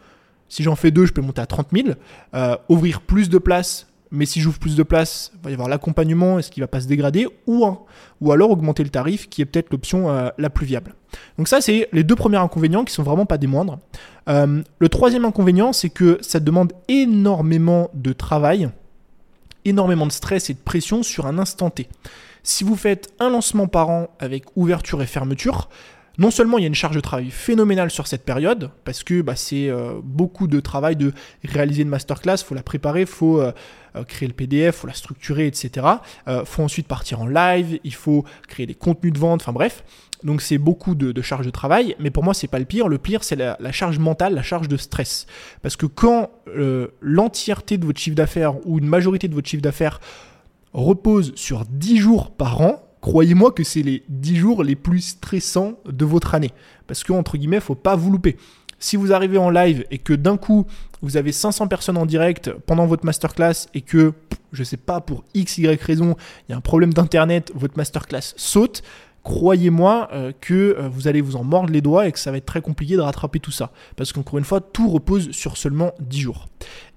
Si 0.48 0.62
j'en 0.62 0.76
fais 0.76 0.92
deux, 0.92 1.06
je 1.06 1.14
peux 1.14 1.22
monter 1.22 1.42
à 1.42 1.48
30 1.48 1.70
000. 1.74 1.90
Euh, 2.36 2.56
ouvrir 2.70 3.02
plus 3.02 3.30
de 3.30 3.40
places 3.40 3.88
mais 4.14 4.28
si 4.28 4.40
j'ouvre 4.40 4.60
plus 4.60 4.76
de 4.76 4.84
place, 4.84 5.32
il 5.34 5.42
va 5.42 5.50
y 5.50 5.54
avoir 5.54 5.68
l'accompagnement, 5.68 6.38
est-ce 6.38 6.52
qu'il 6.52 6.62
va 6.62 6.68
pas 6.68 6.80
se 6.80 6.88
dégrader, 6.88 7.28
ou, 7.48 7.66
ou 8.22 8.32
alors 8.32 8.52
augmenter 8.52 8.84
le 8.84 8.90
tarif, 8.90 9.28
qui 9.28 9.42
est 9.42 9.46
peut-être 9.46 9.72
l'option 9.72 10.10
euh, 10.10 10.30
la 10.38 10.52
plus 10.52 10.68
viable. 10.68 10.94
Donc 11.40 11.48
ça, 11.48 11.62
c'est 11.62 11.90
les 11.92 12.04
deux 12.04 12.16
premiers 12.16 12.38
inconvénients 12.38 12.86
qui 12.86 12.94
sont 12.94 13.02
vraiment 13.02 13.26
pas 13.26 13.40
des 13.40 13.48
moindres. 13.48 13.80
Euh, 14.30 14.62
le 14.78 14.90
troisième 14.90 15.26
inconvénient, 15.26 15.74
c'est 15.74 15.90
que 15.90 16.20
ça 16.22 16.40
demande 16.40 16.74
énormément 16.88 17.90
de 17.96 18.14
travail, 18.14 18.70
énormément 19.66 20.06
de 20.06 20.12
stress 20.12 20.52
et 20.52 20.54
de 20.54 20.60
pression 20.60 21.02
sur 21.02 21.26
un 21.26 21.40
instant 21.40 21.72
T. 21.72 21.88
Si 22.44 22.64
vous 22.64 22.76
faites 22.76 23.12
un 23.20 23.32
lancement 23.32 23.68
par 23.68 23.90
an 23.90 24.10
avec 24.20 24.46
ouverture 24.56 25.02
et 25.02 25.08
fermeture, 25.08 25.70
non 26.18 26.32
seulement 26.32 26.58
il 26.58 26.62
y 26.62 26.66
a 26.66 26.68
une 26.68 26.76
charge 26.76 26.96
de 26.96 27.02
travail 27.02 27.32
phénoménale 27.32 27.90
sur 27.90 28.08
cette 28.08 28.24
période, 28.24 28.70
parce 28.86 29.04
que 29.04 29.22
bah, 29.22 29.36
c'est 29.36 29.70
euh, 29.70 30.00
beaucoup 30.04 30.48
de 30.48 30.60
travail 30.60 30.96
de 30.96 31.12
réaliser 31.44 31.82
une 31.82 31.90
masterclass, 31.90 32.36
il 32.36 32.46
faut 32.46 32.56
la 32.56 32.64
préparer, 32.64 33.02
il 33.02 33.08
faut 33.08 33.42
euh, 33.42 33.52
euh, 33.96 34.04
créer 34.04 34.28
le 34.28 34.34
PDF, 34.34 34.76
il 34.76 34.80
faut 34.80 34.88
la 34.88 34.94
structurer, 34.94 35.48
etc. 35.48 35.88
Il 36.28 36.44
faut 36.46 36.64
ensuite 36.64 36.88
partir 36.88 37.22
en 37.22 37.28
live, 37.28 37.80
il 37.84 37.94
faut 37.94 38.26
créer 38.48 38.66
des 38.66 38.76
contenus 38.76 39.14
de 39.14 39.20
vente, 39.20 39.42
enfin 39.42 39.54
bref. 39.54 39.84
Donc 40.24 40.42
c'est 40.42 40.58
beaucoup 40.58 40.96
de, 40.96 41.22
charge 41.22 41.46
de 41.46 41.52
travail, 41.52 41.96
mais 42.00 42.10
pour 42.10 42.24
moi 42.24 42.34
c'est 42.34 42.48
pas 42.48 42.60
le 42.60 42.66
pire. 42.66 42.88
Le 42.88 42.98
pire 42.98 43.24
c'est 43.26 43.36
la, 43.36 43.58
la, 43.60 43.72
charge 43.74 44.00
mentale, 44.00 44.36
la 44.36 44.44
charge 44.44 44.70
de 44.70 44.78
stress. 44.78 45.26
Parce 45.62 45.76
que 45.76 45.86
quand 45.86 46.32
l'entièreté 47.02 47.78
de 47.78 47.86
votre 47.86 48.00
chiffre 48.00 48.16
d'affaires 48.16 48.56
ou 48.66 48.80
une 48.80 48.88
majorité 48.88 49.28
de 49.28 49.34
votre 49.34 49.50
chiffre 49.50 49.62
d'affaires 49.62 50.00
repose 50.72 51.34
sur 51.36 51.66
10 51.66 51.98
jours 51.98 52.32
par 52.32 52.62
an, 52.62 52.82
croyez-moi 53.04 53.52
que 53.52 53.66
c'est 53.66 53.82
les 53.82 54.04
10 54.08 54.36
jours 54.38 54.64
les 54.64 54.78
plus 54.78 55.02
stressants 55.02 55.74
de 55.86 56.06
votre 56.06 56.36
année. 56.36 56.52
Parce 56.88 57.04
que, 57.04 57.12
entre 57.12 57.38
guillemets, 57.38 57.60
faut 57.60 57.76
pas 57.76 57.98
vous 57.98 58.10
louper. 58.10 58.38
Si 58.80 58.96
vous 58.96 59.12
arrivez 59.12 59.38
en 59.38 59.50
live 59.50 59.86
et 59.92 59.98
que 59.98 60.14
d'un 60.14 60.38
coup, 60.38 60.66
vous 61.02 61.18
avez 61.18 61.34
500 61.34 61.68
personnes 61.68 61.98
en 61.98 62.06
direct 62.06 62.52
pendant 62.66 62.86
votre 62.86 63.06
masterclass 63.06 63.68
et 63.74 63.82
que, 63.82 64.14
je 64.54 64.64
sais 64.64 64.78
pas, 64.78 65.02
pour 65.02 65.26
x, 65.34 65.58
y 65.58 65.68
raison, 65.82 66.16
il 66.48 66.54
y 66.54 66.56
a 66.56 66.58
un 66.58 66.62
problème 66.62 66.94
d'internet, 66.94 67.52
votre 67.56 67.76
masterclass 67.76 68.34
saute, 68.38 68.84
croyez-moi 69.24 70.08
euh, 70.14 70.32
que 70.40 70.54
euh, 70.54 70.88
vous 70.88 71.10
allez 71.10 71.20
vous 71.20 71.36
en 71.36 71.44
mordre 71.44 71.74
les 71.74 71.82
doigts 71.82 72.08
et 72.08 72.12
que 72.14 72.20
ça 72.20 72.32
va 72.32 72.38
être 72.38 72.46
très 72.46 72.62
compliqué 72.62 72.96
de 72.96 73.02
rattraper 73.02 73.42
tout 73.42 73.52
ça. 73.52 73.72
Parce 73.98 74.14
qu'encore 74.14 74.40
une 74.40 74.46
fois, 74.46 74.62
tout 74.62 74.90
repose 74.90 75.32
sur 75.32 75.58
seulement 75.58 75.92
10 76.00 76.22
jours. 76.22 76.48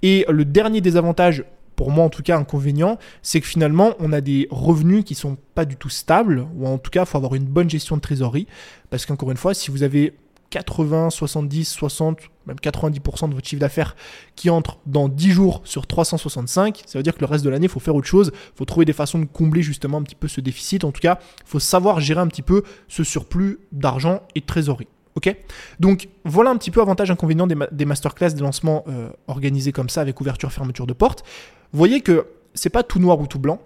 Et 0.02 0.24
le 0.28 0.44
dernier 0.44 0.80
désavantage 0.80 1.44
pour 1.76 1.90
moi 1.90 2.04
en 2.04 2.08
tout 2.08 2.22
cas 2.22 2.36
inconvénient, 2.38 2.98
c'est 3.22 3.40
que 3.40 3.46
finalement 3.46 3.94
on 4.00 4.12
a 4.12 4.20
des 4.20 4.48
revenus 4.50 5.04
qui 5.04 5.14
sont 5.14 5.36
pas 5.54 5.64
du 5.64 5.76
tout 5.76 5.90
stables, 5.90 6.46
ou 6.56 6.66
en 6.66 6.78
tout 6.78 6.90
cas 6.90 7.02
il 7.02 7.06
faut 7.06 7.18
avoir 7.18 7.34
une 7.34 7.44
bonne 7.44 7.70
gestion 7.70 7.96
de 7.96 8.00
trésorerie, 8.00 8.46
parce 8.90 9.06
qu'encore 9.06 9.30
une 9.30 9.36
fois, 9.36 9.54
si 9.54 9.70
vous 9.70 9.82
avez 9.82 10.14
80, 10.50 11.10
70, 11.10 11.64
60, 11.64 12.18
même 12.46 12.56
90% 12.56 13.28
de 13.28 13.34
votre 13.34 13.46
chiffre 13.46 13.60
d'affaires 13.60 13.96
qui 14.36 14.48
entre 14.50 14.78
dans 14.86 15.08
10 15.08 15.30
jours 15.30 15.60
sur 15.64 15.86
365, 15.86 16.84
ça 16.86 16.98
veut 16.98 17.02
dire 17.02 17.14
que 17.14 17.20
le 17.20 17.26
reste 17.26 17.44
de 17.44 17.50
l'année, 17.50 17.66
il 17.66 17.70
faut 17.70 17.80
faire 17.80 17.94
autre 17.94 18.06
chose, 18.06 18.32
il 18.34 18.56
faut 18.56 18.64
trouver 18.64 18.86
des 18.86 18.92
façons 18.92 19.18
de 19.18 19.24
combler 19.24 19.62
justement 19.62 19.98
un 19.98 20.02
petit 20.02 20.14
peu 20.14 20.28
ce 20.28 20.40
déficit, 20.40 20.84
en 20.84 20.92
tout 20.92 21.00
cas, 21.00 21.18
il 21.44 21.48
faut 21.48 21.58
savoir 21.58 22.00
gérer 22.00 22.20
un 22.20 22.28
petit 22.28 22.42
peu 22.42 22.62
ce 22.88 23.04
surplus 23.04 23.58
d'argent 23.72 24.22
et 24.34 24.40
de 24.40 24.46
trésorerie. 24.46 24.88
Ok 25.16 25.34
Donc 25.80 26.08
voilà 26.24 26.50
un 26.50 26.56
petit 26.56 26.70
peu 26.70 26.80
avantage 26.80 27.10
inconvénient 27.10 27.46
des, 27.46 27.56
des 27.72 27.84
masterclass, 27.84 28.30
des 28.30 28.42
lancements 28.42 28.84
euh, 28.86 29.08
organisés 29.26 29.72
comme 29.72 29.88
ça 29.88 30.02
avec 30.02 30.20
ouverture 30.20 30.52
fermeture 30.52 30.86
de 30.86 30.92
porte. 30.92 31.24
Vous 31.72 31.78
voyez 31.78 32.02
que 32.02 32.26
c'est 32.54 32.70
pas 32.70 32.82
tout 32.82 32.98
noir 32.98 33.18
ou 33.20 33.26
tout 33.26 33.38
blanc 33.38 33.60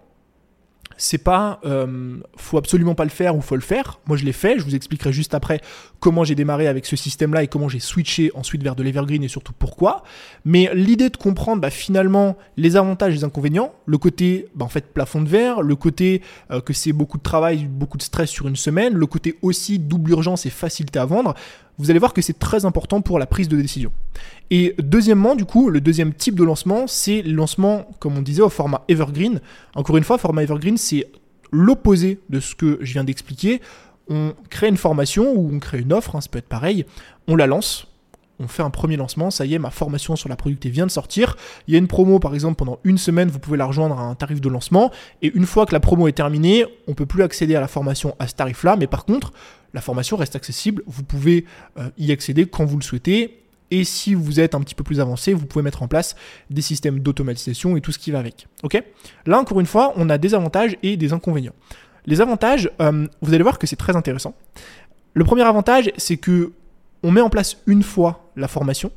c'est 1.00 1.18
pas 1.18 1.60
euh, 1.64 2.18
faut 2.36 2.58
absolument 2.58 2.94
pas 2.94 3.04
le 3.04 3.10
faire 3.10 3.34
ou 3.34 3.40
faut 3.40 3.54
le 3.54 3.62
faire. 3.62 4.00
Moi 4.06 4.18
je 4.18 4.24
l'ai 4.24 4.32
fait, 4.32 4.58
je 4.58 4.64
vous 4.64 4.74
expliquerai 4.74 5.12
juste 5.12 5.32
après 5.34 5.60
comment 5.98 6.24
j'ai 6.24 6.34
démarré 6.34 6.68
avec 6.68 6.84
ce 6.84 6.94
système-là 6.94 7.42
et 7.42 7.48
comment 7.48 7.70
j'ai 7.70 7.80
switché 7.80 8.30
ensuite 8.34 8.62
vers 8.62 8.76
de 8.76 8.82
l'evergreen 8.82 9.22
et 9.24 9.28
surtout 9.28 9.54
pourquoi. 9.58 10.02
Mais 10.44 10.70
l'idée 10.74 11.08
de 11.08 11.16
comprendre 11.16 11.62
bah, 11.62 11.70
finalement 11.70 12.36
les 12.58 12.76
avantages 12.76 13.14
et 13.14 13.16
les 13.16 13.24
inconvénients, 13.24 13.72
le 13.86 13.96
côté 13.96 14.48
bah, 14.54 14.66
en 14.66 14.68
fait 14.68 14.92
plafond 14.92 15.22
de 15.22 15.28
verre, 15.28 15.62
le 15.62 15.74
côté 15.74 16.20
euh, 16.50 16.60
que 16.60 16.74
c'est 16.74 16.92
beaucoup 16.92 17.16
de 17.16 17.22
travail, 17.22 17.64
beaucoup 17.64 17.96
de 17.96 18.02
stress 18.02 18.28
sur 18.28 18.46
une 18.46 18.56
semaine, 18.56 18.92
le 18.92 19.06
côté 19.06 19.38
aussi 19.40 19.78
double 19.78 20.10
urgence 20.10 20.44
et 20.44 20.50
facilité 20.50 20.98
à 20.98 21.06
vendre, 21.06 21.34
vous 21.80 21.90
allez 21.90 21.98
voir 21.98 22.12
que 22.12 22.22
c'est 22.22 22.38
très 22.38 22.64
important 22.64 23.00
pour 23.00 23.18
la 23.18 23.26
prise 23.26 23.48
de 23.48 23.56
décision. 23.56 23.90
Et 24.50 24.74
deuxièmement, 24.78 25.34
du 25.34 25.44
coup, 25.44 25.70
le 25.70 25.80
deuxième 25.80 26.12
type 26.12 26.34
de 26.34 26.44
lancement, 26.44 26.86
c'est 26.86 27.22
le 27.22 27.32
lancement, 27.32 27.86
comme 27.98 28.18
on 28.18 28.22
disait, 28.22 28.42
au 28.42 28.50
format 28.50 28.84
Evergreen. 28.88 29.40
Encore 29.74 29.96
une 29.96 30.04
fois, 30.04 30.18
format 30.18 30.42
Evergreen, 30.42 30.76
c'est 30.76 31.06
l'opposé 31.50 32.20
de 32.28 32.38
ce 32.38 32.54
que 32.54 32.78
je 32.82 32.92
viens 32.92 33.04
d'expliquer. 33.04 33.60
On 34.08 34.34
crée 34.50 34.68
une 34.68 34.76
formation 34.76 35.32
ou 35.34 35.50
on 35.54 35.58
crée 35.58 35.80
une 35.80 35.92
offre, 35.92 36.16
hein, 36.16 36.20
ça 36.20 36.28
peut 36.30 36.38
être 36.38 36.48
pareil, 36.48 36.84
on 37.28 37.36
la 37.36 37.46
lance, 37.46 37.86
on 38.40 38.48
fait 38.48 38.62
un 38.62 38.70
premier 38.70 38.96
lancement, 38.96 39.30
ça 39.30 39.44
y 39.44 39.54
est, 39.54 39.58
ma 39.58 39.70
formation 39.70 40.16
sur 40.16 40.28
la 40.28 40.36
productivité 40.36 40.70
vient 40.70 40.86
de 40.86 40.90
sortir. 40.90 41.36
Il 41.68 41.74
y 41.74 41.76
a 41.76 41.78
une 41.78 41.86
promo, 41.86 42.18
par 42.18 42.34
exemple, 42.34 42.56
pendant 42.56 42.78
une 42.84 42.98
semaine, 42.98 43.28
vous 43.28 43.38
pouvez 43.38 43.58
la 43.58 43.66
rejoindre 43.66 43.98
à 43.98 44.02
un 44.02 44.14
tarif 44.14 44.40
de 44.40 44.48
lancement. 44.48 44.90
Et 45.20 45.30
une 45.34 45.46
fois 45.46 45.66
que 45.66 45.72
la 45.72 45.80
promo 45.80 46.08
est 46.08 46.12
terminée, 46.12 46.64
on 46.88 46.94
peut 46.94 47.06
plus 47.06 47.22
accéder 47.22 47.54
à 47.54 47.60
la 47.60 47.68
formation 47.68 48.16
à 48.18 48.26
ce 48.26 48.34
tarif-là. 48.34 48.76
Mais 48.76 48.86
par 48.86 49.04
contre, 49.04 49.32
la 49.74 49.82
formation 49.82 50.16
reste 50.16 50.36
accessible. 50.36 50.82
Vous 50.86 51.04
pouvez 51.04 51.44
euh, 51.78 51.90
y 51.98 52.12
accéder 52.12 52.46
quand 52.46 52.64
vous 52.64 52.78
le 52.78 52.82
souhaitez. 52.82 53.36
Et 53.70 53.84
si 53.84 54.14
vous 54.14 54.40
êtes 54.40 54.54
un 54.54 54.60
petit 54.60 54.74
peu 54.74 54.82
plus 54.82 55.00
avancé, 55.00 55.32
vous 55.32 55.46
pouvez 55.46 55.62
mettre 55.62 55.82
en 55.82 55.88
place 55.88 56.16
des 56.48 56.62
systèmes 56.62 56.98
d'automatisation 56.98 57.76
et 57.76 57.80
tout 57.80 57.92
ce 57.92 57.98
qui 57.98 58.10
va 58.10 58.18
avec. 58.18 58.48
Ok? 58.64 58.82
Là, 59.26 59.38
encore 59.38 59.60
une 59.60 59.66
fois, 59.66 59.92
on 59.96 60.10
a 60.10 60.18
des 60.18 60.34
avantages 60.34 60.76
et 60.82 60.96
des 60.96 61.12
inconvénients. 61.12 61.52
Les 62.06 62.20
avantages, 62.20 62.70
euh, 62.80 63.06
vous 63.20 63.34
allez 63.34 63.42
voir 63.42 63.58
que 63.58 63.66
c'est 63.66 63.76
très 63.76 63.94
intéressant. 63.94 64.34
Le 65.14 65.24
premier 65.24 65.42
avantage, 65.42 65.92
c'est 65.98 66.16
que 66.16 66.52
on 67.02 67.10
met 67.10 67.20
en 67.20 67.30
place 67.30 67.58
une 67.66 67.82
fois 67.82 68.30
la 68.36 68.48
formation 68.48 68.90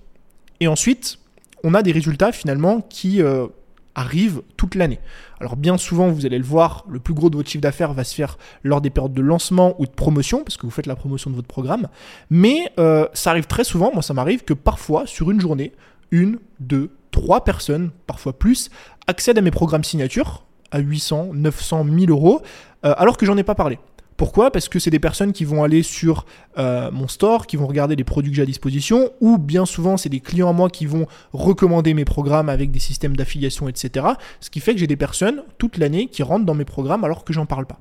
et 0.60 0.68
ensuite, 0.68 1.20
on 1.64 1.74
a 1.74 1.82
des 1.82 1.92
résultats 1.92 2.32
finalement 2.32 2.82
qui 2.82 3.22
euh, 3.22 3.48
arrive 3.96 4.42
toute 4.58 4.76
l'année. 4.76 5.00
Alors 5.40 5.56
bien 5.56 5.78
souvent, 5.78 6.08
vous 6.08 6.26
allez 6.26 6.38
le 6.38 6.44
voir, 6.44 6.86
le 6.90 7.00
plus 7.00 7.14
gros 7.14 7.30
de 7.30 7.36
votre 7.36 7.50
chiffre 7.50 7.62
d'affaires 7.62 7.94
va 7.94 8.04
se 8.04 8.16
faire 8.16 8.38
lors 8.64 8.82
des 8.82 8.90
périodes 8.90 9.14
de 9.14 9.22
lancement 9.22 9.76
ou 9.80 9.86
de 9.86 9.92
promotion, 9.92 10.44
parce 10.44 10.58
que 10.58 10.66
vous 10.66 10.72
faites 10.72 10.86
la 10.86 10.96
promotion 10.96 11.30
de 11.30 11.36
votre 11.36 11.48
programme. 11.48 11.90
Mais 12.30 12.72
euh, 12.80 13.08
ça 13.14 13.32
arrive 13.32 13.46
très 13.46 13.64
souvent, 13.64 13.92
moi 13.94 14.02
ça 14.02 14.14
m'arrive 14.14 14.44
que 14.44 14.54
parfois, 14.54 15.06
sur 15.06 15.32
une 15.32 15.42
journée, 15.42 15.74
une, 16.12 16.40
deux, 16.60 16.92
trois 17.12 17.44
personnes, 17.44 17.92
parfois 18.08 18.38
plus, 18.38 18.70
accèdent 19.08 19.38
à 19.38 19.42
mes 19.42 19.52
programmes 19.52 19.84
signature 19.84 20.46
à 20.72 20.80
800, 20.80 21.32
900, 21.34 21.84
1000 21.84 22.10
euros, 22.10 22.42
euh, 22.86 22.94
alors 22.98 23.18
que 23.18 23.26
j'en 23.26 23.38
ai 23.38 23.44
pas 23.44 23.54
parlé. 23.56 23.80
Pourquoi? 24.18 24.52
Parce 24.52 24.70
que 24.70 24.80
c'est 24.80 24.90
des 24.90 25.00
personnes 25.00 25.34
qui 25.34 25.46
vont 25.46 25.64
aller 25.64 25.84
sur 25.84 26.26
euh, 26.58 26.92
mon 26.92 27.08
store, 27.08 27.48
qui 27.48 27.58
vont 27.58 27.68
regarder 27.68 27.96
les 27.96 28.04
produits 28.04 28.32
que 28.32 28.36
j'ai 28.36 28.44
à 28.44 28.46
disposition, 28.46 29.12
ou 29.22 29.38
bien 29.38 29.66
souvent 29.66 29.98
c'est 29.98 30.10
des 30.10 30.20
clients 30.20 30.50
à 30.50 30.54
moi 30.54 30.70
qui 30.70 30.86
vont 30.86 31.08
recommander 31.34 31.94
mes 31.94 32.06
programmes 32.06 32.50
avec 32.50 32.72
des 32.72 32.80
systèmes 32.80 33.16
d'affiliation, 33.16 33.68
etc. 33.68 34.06
Ce 34.40 34.50
qui 34.50 34.60
fait 34.60 34.74
que 34.74 34.80
j'ai 34.80 34.88
des 34.88 34.96
personnes 34.96 35.44
toute 35.58 35.78
l'année 35.78 36.08
qui 36.08 36.24
rentrent 36.24 36.46
dans 36.46 36.56
mes 36.56 36.66
programmes 36.66 37.04
alors 37.04 37.24
que 37.24 37.34
j'en 37.34 37.46
parle 37.46 37.66
pas. 37.66 37.80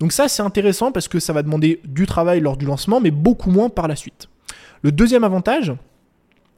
Donc 0.00 0.12
ça 0.12 0.28
c'est 0.28 0.42
intéressant 0.42 0.92
parce 0.92 1.08
que 1.08 1.20
ça 1.20 1.32
va 1.32 1.42
demander 1.42 1.80
du 1.84 2.06
travail 2.06 2.40
lors 2.40 2.56
du 2.56 2.66
lancement, 2.66 3.00
mais 3.00 3.10
beaucoup 3.10 3.50
moins 3.50 3.68
par 3.68 3.88
la 3.88 3.96
suite. 3.96 4.28
Le 4.82 4.92
deuxième 4.92 5.24
avantage, 5.24 5.72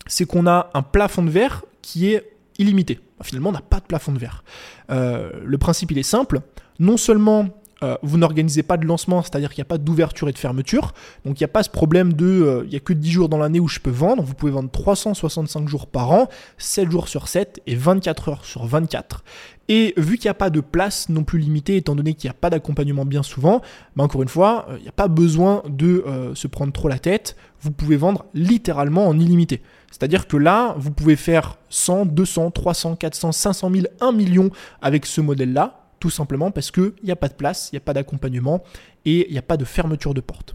c'est 0.06 0.26
qu'on 0.26 0.46
a 0.46 0.70
un 0.74 0.82
plafond 0.82 1.22
de 1.22 1.30
verre 1.30 1.64
qui 1.82 2.12
est 2.12 2.30
illimité. 2.58 3.00
Finalement, 3.22 3.50
on 3.50 3.52
n'a 3.52 3.60
pas 3.60 3.80
de 3.80 3.84
plafond 3.84 4.12
de 4.12 4.18
verre. 4.18 4.44
Euh, 4.90 5.30
le 5.44 5.58
principe, 5.58 5.90
il 5.90 5.98
est 5.98 6.02
simple. 6.02 6.40
Non 6.78 6.96
seulement 6.96 7.48
euh, 7.84 7.96
vous 8.02 8.16
n'organisez 8.16 8.62
pas 8.62 8.78
de 8.78 8.86
lancement, 8.86 9.22
c'est-à-dire 9.22 9.50
qu'il 9.50 9.60
n'y 9.60 9.66
a 9.66 9.68
pas 9.68 9.78
d'ouverture 9.78 10.28
et 10.28 10.32
de 10.32 10.38
fermeture. 10.38 10.94
Donc 11.24 11.38
il 11.38 11.42
n'y 11.42 11.46
a 11.46 11.48
pas 11.48 11.62
ce 11.62 11.68
problème 11.68 12.14
de 12.14 12.26
euh, 12.26 12.62
il 12.64 12.70
n'y 12.70 12.76
a 12.76 12.80
que 12.80 12.94
10 12.94 13.10
jours 13.10 13.28
dans 13.28 13.36
l'année 13.36 13.60
où 13.60 13.68
je 13.68 13.78
peux 13.78 13.90
vendre. 13.90 14.22
Vous 14.22 14.34
pouvez 14.34 14.52
vendre 14.52 14.70
365 14.70 15.68
jours 15.68 15.86
par 15.86 16.10
an, 16.10 16.28
7 16.56 16.90
jours 16.90 17.08
sur 17.08 17.28
7 17.28 17.60
et 17.66 17.76
24 17.76 18.28
heures 18.30 18.44
sur 18.44 18.64
24. 18.64 19.22
Et 19.68 19.94
vu 19.96 20.16
qu'il 20.16 20.26
n'y 20.28 20.30
a 20.30 20.34
pas 20.34 20.50
de 20.50 20.60
place 20.60 21.08
non 21.08 21.24
plus 21.24 21.38
limitée, 21.38 21.76
étant 21.76 21.94
donné 21.94 22.14
qu'il 22.14 22.28
n'y 22.28 22.32
a 22.32 22.38
pas 22.38 22.50
d'accompagnement 22.50 23.04
bien 23.04 23.22
souvent, 23.22 23.60
bah 23.96 24.04
encore 24.04 24.22
une 24.22 24.28
fois, 24.28 24.66
euh, 24.68 24.76
il 24.78 24.82
n'y 24.82 24.88
a 24.88 24.92
pas 24.92 25.08
besoin 25.08 25.62
de 25.68 26.04
se 26.34 26.46
prendre 26.46 26.72
trop 26.72 26.88
la 26.88 26.98
tête. 26.98 27.36
Vous 27.60 27.70
pouvez 27.70 27.96
vendre 27.96 28.24
littéralement 28.34 29.06
en 29.06 29.18
illimité. 29.18 29.62
C'est-à-dire 29.90 30.26
que 30.26 30.36
là, 30.36 30.74
vous 30.78 30.90
pouvez 30.90 31.16
faire 31.16 31.58
100, 31.68 32.06
200, 32.06 32.50
300, 32.50 32.96
400, 32.96 33.32
500 33.32 33.70
000, 33.70 33.86
1 34.00 34.12
million 34.12 34.50
avec 34.82 35.06
ce 35.06 35.20
modèle-là 35.20 35.83
simplement 36.10 36.50
parce 36.50 36.70
qu'il 36.70 36.92
n'y 37.02 37.10
a 37.10 37.16
pas 37.16 37.28
de 37.28 37.34
place, 37.34 37.70
il 37.72 37.76
n'y 37.76 37.78
a 37.78 37.80
pas 37.80 37.94
d'accompagnement 37.94 38.62
et 39.04 39.26
il 39.28 39.32
n'y 39.32 39.38
a 39.38 39.42
pas 39.42 39.56
de 39.56 39.64
fermeture 39.64 40.14
de 40.14 40.20
porte. 40.20 40.54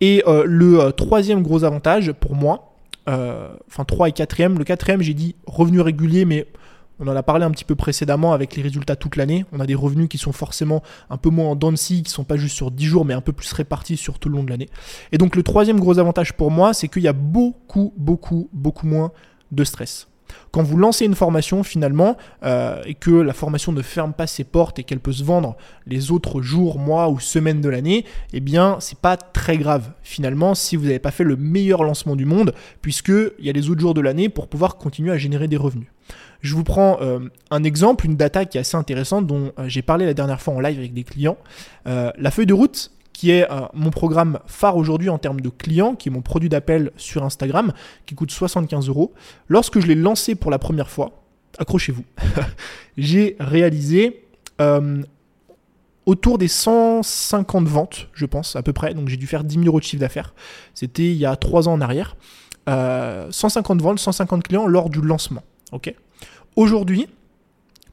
Et 0.00 0.22
euh, 0.26 0.44
le 0.46 0.80
euh, 0.80 0.90
troisième 0.90 1.42
gros 1.42 1.64
avantage 1.64 2.12
pour 2.12 2.34
moi, 2.34 2.74
euh, 3.08 3.48
enfin 3.68 3.84
3 3.84 4.08
et 4.08 4.12
quatrième, 4.12 4.58
le 4.58 4.64
quatrième 4.64 5.02
j'ai 5.02 5.14
dit 5.14 5.36
revenu 5.46 5.80
régulier, 5.80 6.24
mais 6.24 6.46
on 7.00 7.08
en 7.08 7.16
a 7.16 7.22
parlé 7.22 7.44
un 7.44 7.50
petit 7.50 7.64
peu 7.64 7.74
précédemment 7.74 8.32
avec 8.32 8.54
les 8.54 8.62
résultats 8.62 8.96
toute 8.96 9.16
l'année. 9.16 9.44
On 9.52 9.60
a 9.60 9.66
des 9.66 9.74
revenus 9.74 10.08
qui 10.08 10.18
sont 10.18 10.32
forcément 10.32 10.82
un 11.10 11.16
peu 11.16 11.30
moins 11.30 11.50
en 11.50 11.56
dents 11.56 11.72
qui 11.72 12.04
sont 12.06 12.24
pas 12.24 12.36
juste 12.36 12.54
sur 12.54 12.70
10 12.70 12.84
jours, 12.84 13.04
mais 13.04 13.14
un 13.14 13.20
peu 13.20 13.32
plus 13.32 13.52
répartis 13.52 13.96
sur 13.96 14.18
tout 14.18 14.28
le 14.28 14.36
long 14.36 14.44
de 14.44 14.50
l'année. 14.50 14.68
Et 15.10 15.18
donc 15.18 15.34
le 15.34 15.42
troisième 15.42 15.80
gros 15.80 15.98
avantage 15.98 16.34
pour 16.34 16.50
moi, 16.50 16.74
c'est 16.74 16.88
qu'il 16.88 17.02
y 17.02 17.08
a 17.08 17.12
beaucoup, 17.12 17.92
beaucoup, 17.96 18.48
beaucoup 18.52 18.86
moins 18.86 19.10
de 19.50 19.64
stress. 19.64 20.08
Quand 20.50 20.62
vous 20.62 20.76
lancez 20.76 21.04
une 21.04 21.14
formation 21.14 21.62
finalement 21.62 22.16
euh, 22.44 22.82
et 22.84 22.94
que 22.94 23.10
la 23.10 23.32
formation 23.32 23.72
ne 23.72 23.82
ferme 23.82 24.12
pas 24.12 24.26
ses 24.26 24.44
portes 24.44 24.78
et 24.78 24.84
qu'elle 24.84 25.00
peut 25.00 25.12
se 25.12 25.24
vendre 25.24 25.56
les 25.86 26.10
autres 26.10 26.42
jours, 26.42 26.78
mois 26.78 27.08
ou 27.08 27.20
semaines 27.20 27.60
de 27.60 27.68
l'année, 27.68 28.04
eh 28.32 28.40
bien 28.40 28.76
c'est 28.80 28.98
pas 28.98 29.16
très 29.16 29.56
grave 29.56 29.92
finalement 30.02 30.54
si 30.54 30.76
vous 30.76 30.84
n'avez 30.84 30.98
pas 30.98 31.10
fait 31.10 31.24
le 31.24 31.36
meilleur 31.36 31.84
lancement 31.84 32.16
du 32.16 32.24
monde 32.24 32.54
puisque 32.80 33.12
il 33.38 33.44
y 33.44 33.50
a 33.50 33.52
les 33.52 33.70
autres 33.70 33.80
jours 33.80 33.94
de 33.94 34.00
l'année 34.00 34.28
pour 34.28 34.48
pouvoir 34.48 34.76
continuer 34.76 35.12
à 35.12 35.18
générer 35.18 35.48
des 35.48 35.56
revenus. 35.56 35.88
Je 36.40 36.54
vous 36.54 36.64
prends 36.64 36.98
euh, 37.00 37.20
un 37.50 37.62
exemple, 37.62 38.04
une 38.04 38.16
data 38.16 38.44
qui 38.44 38.58
est 38.58 38.60
assez 38.60 38.76
intéressante 38.76 39.26
dont 39.26 39.52
euh, 39.58 39.68
j'ai 39.68 39.82
parlé 39.82 40.06
la 40.06 40.14
dernière 40.14 40.40
fois 40.40 40.54
en 40.54 40.60
live 40.60 40.78
avec 40.78 40.92
des 40.92 41.04
clients. 41.04 41.38
la 41.84 42.30
feuille 42.30 42.46
de 42.46 42.54
route, 42.54 42.90
qui 43.12 43.30
est 43.30 43.50
euh, 43.50 43.60
mon 43.74 43.90
programme 43.90 44.38
phare 44.46 44.76
aujourd'hui 44.76 45.08
en 45.08 45.18
termes 45.18 45.40
de 45.40 45.48
clients, 45.48 45.94
qui 45.94 46.08
est 46.08 46.12
mon 46.12 46.22
produit 46.22 46.48
d'appel 46.48 46.92
sur 46.96 47.22
Instagram, 47.24 47.72
qui 48.06 48.14
coûte 48.14 48.30
75 48.30 48.88
euros. 48.88 49.12
Lorsque 49.48 49.80
je 49.80 49.86
l'ai 49.86 49.94
lancé 49.94 50.34
pour 50.34 50.50
la 50.50 50.58
première 50.58 50.90
fois, 50.90 51.22
accrochez-vous, 51.58 52.04
j'ai 52.96 53.36
réalisé 53.38 54.24
euh, 54.60 55.02
autour 56.06 56.38
des 56.38 56.48
150 56.48 57.68
ventes, 57.68 58.08
je 58.12 58.26
pense, 58.26 58.56
à 58.56 58.62
peu 58.62 58.72
près. 58.72 58.94
Donc 58.94 59.08
j'ai 59.08 59.16
dû 59.16 59.26
faire 59.26 59.44
10 59.44 59.54
000 59.54 59.66
euros 59.66 59.78
de 59.78 59.84
chiffre 59.84 60.00
d'affaires. 60.00 60.34
C'était 60.74 61.10
il 61.10 61.16
y 61.16 61.26
a 61.26 61.36
3 61.36 61.68
ans 61.68 61.74
en 61.74 61.80
arrière. 61.80 62.16
150 62.66 62.70
euh, 62.70 63.82
ventes, 63.82 63.98
150 63.98 64.44
clients 64.44 64.66
lors 64.66 64.88
du 64.88 65.00
lancement. 65.00 65.42
Aujourd'hui, 66.54 67.08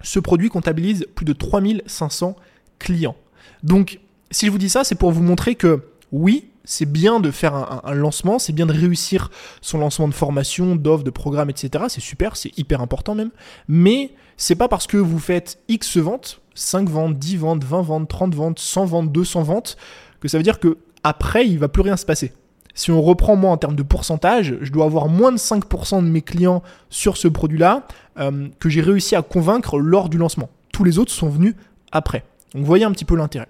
ce 0.01 0.19
produit 0.19 0.49
comptabilise 0.49 1.07
plus 1.15 1.25
de 1.25 1.33
3500 1.33 2.35
clients. 2.77 3.15
Donc 3.63 3.99
si 4.31 4.45
je 4.45 4.51
vous 4.51 4.57
dis 4.57 4.69
ça, 4.69 4.83
c'est 4.83 4.95
pour 4.95 5.11
vous 5.11 5.23
montrer 5.23 5.55
que 5.55 5.83
oui, 6.11 6.49
c'est 6.63 6.85
bien 6.85 7.19
de 7.19 7.31
faire 7.31 7.83
un, 7.83 7.93
lancement, 7.93 8.37
c'est 8.37 8.53
bien 8.53 8.65
de 8.65 8.73
réussir 8.73 9.31
son 9.61 9.79
lancement 9.79 10.07
de 10.07 10.13
formation, 10.13 10.75
d'offre, 10.75 11.03
de 11.03 11.09
programme, 11.09 11.49
etc. 11.49 11.85
C'est 11.87 12.01
super, 12.01 12.35
c'est 12.35 12.55
hyper 12.57 12.81
important 12.81 13.15
même. 13.15 13.31
Mais 13.67 14.11
c'est 14.37 14.55
pas 14.55 14.67
parce 14.67 14.85
que 14.85 14.97
vous 14.97 15.19
faites 15.19 15.59
X 15.67 15.97
ventes, 15.97 16.41
5 16.53 16.87
ventes, 16.87 17.17
10 17.17 17.37
ventes, 17.37 17.63
20 17.63 17.81
ventes, 17.81 18.07
30 18.07 18.35
ventes, 18.35 18.59
100 18.59 18.85
ventes, 18.85 19.11
200 19.11 19.43
ventes, 19.43 19.77
que 20.19 20.27
ça 20.27 20.37
veut 20.37 20.43
dire 20.43 20.59
que 20.59 20.77
après, 21.03 21.47
il 21.47 21.57
va 21.57 21.69
plus 21.69 21.81
rien 21.81 21.97
se 21.97 22.05
passer. 22.05 22.33
Si 22.75 22.91
on 22.91 23.01
reprend 23.01 23.35
moi 23.35 23.51
en 23.51 23.57
termes 23.57 23.75
de 23.75 23.83
pourcentage, 23.83 24.55
je 24.61 24.71
dois 24.71 24.85
avoir 24.85 25.07
moins 25.07 25.31
de 25.31 25.37
5% 25.37 26.03
de 26.03 26.09
mes 26.09 26.21
clients 26.21 26.61
sur 26.89 27.17
ce 27.17 27.27
produit-là 27.27 27.87
euh, 28.19 28.47
que 28.59 28.69
j'ai 28.69 28.81
réussi 28.81 29.15
à 29.15 29.21
convaincre 29.21 29.79
lors 29.79 30.07
du 30.07 30.17
lancement. 30.17 30.49
Tous 30.71 30.83
les 30.83 30.99
autres 30.99 31.11
sont 31.11 31.29
venus 31.29 31.55
après. 31.91 32.23
Donc 32.53 32.61
vous 32.61 32.67
voyez 32.67 32.85
un 32.85 32.91
petit 32.91 33.05
peu 33.05 33.15
l'intérêt. 33.15 33.47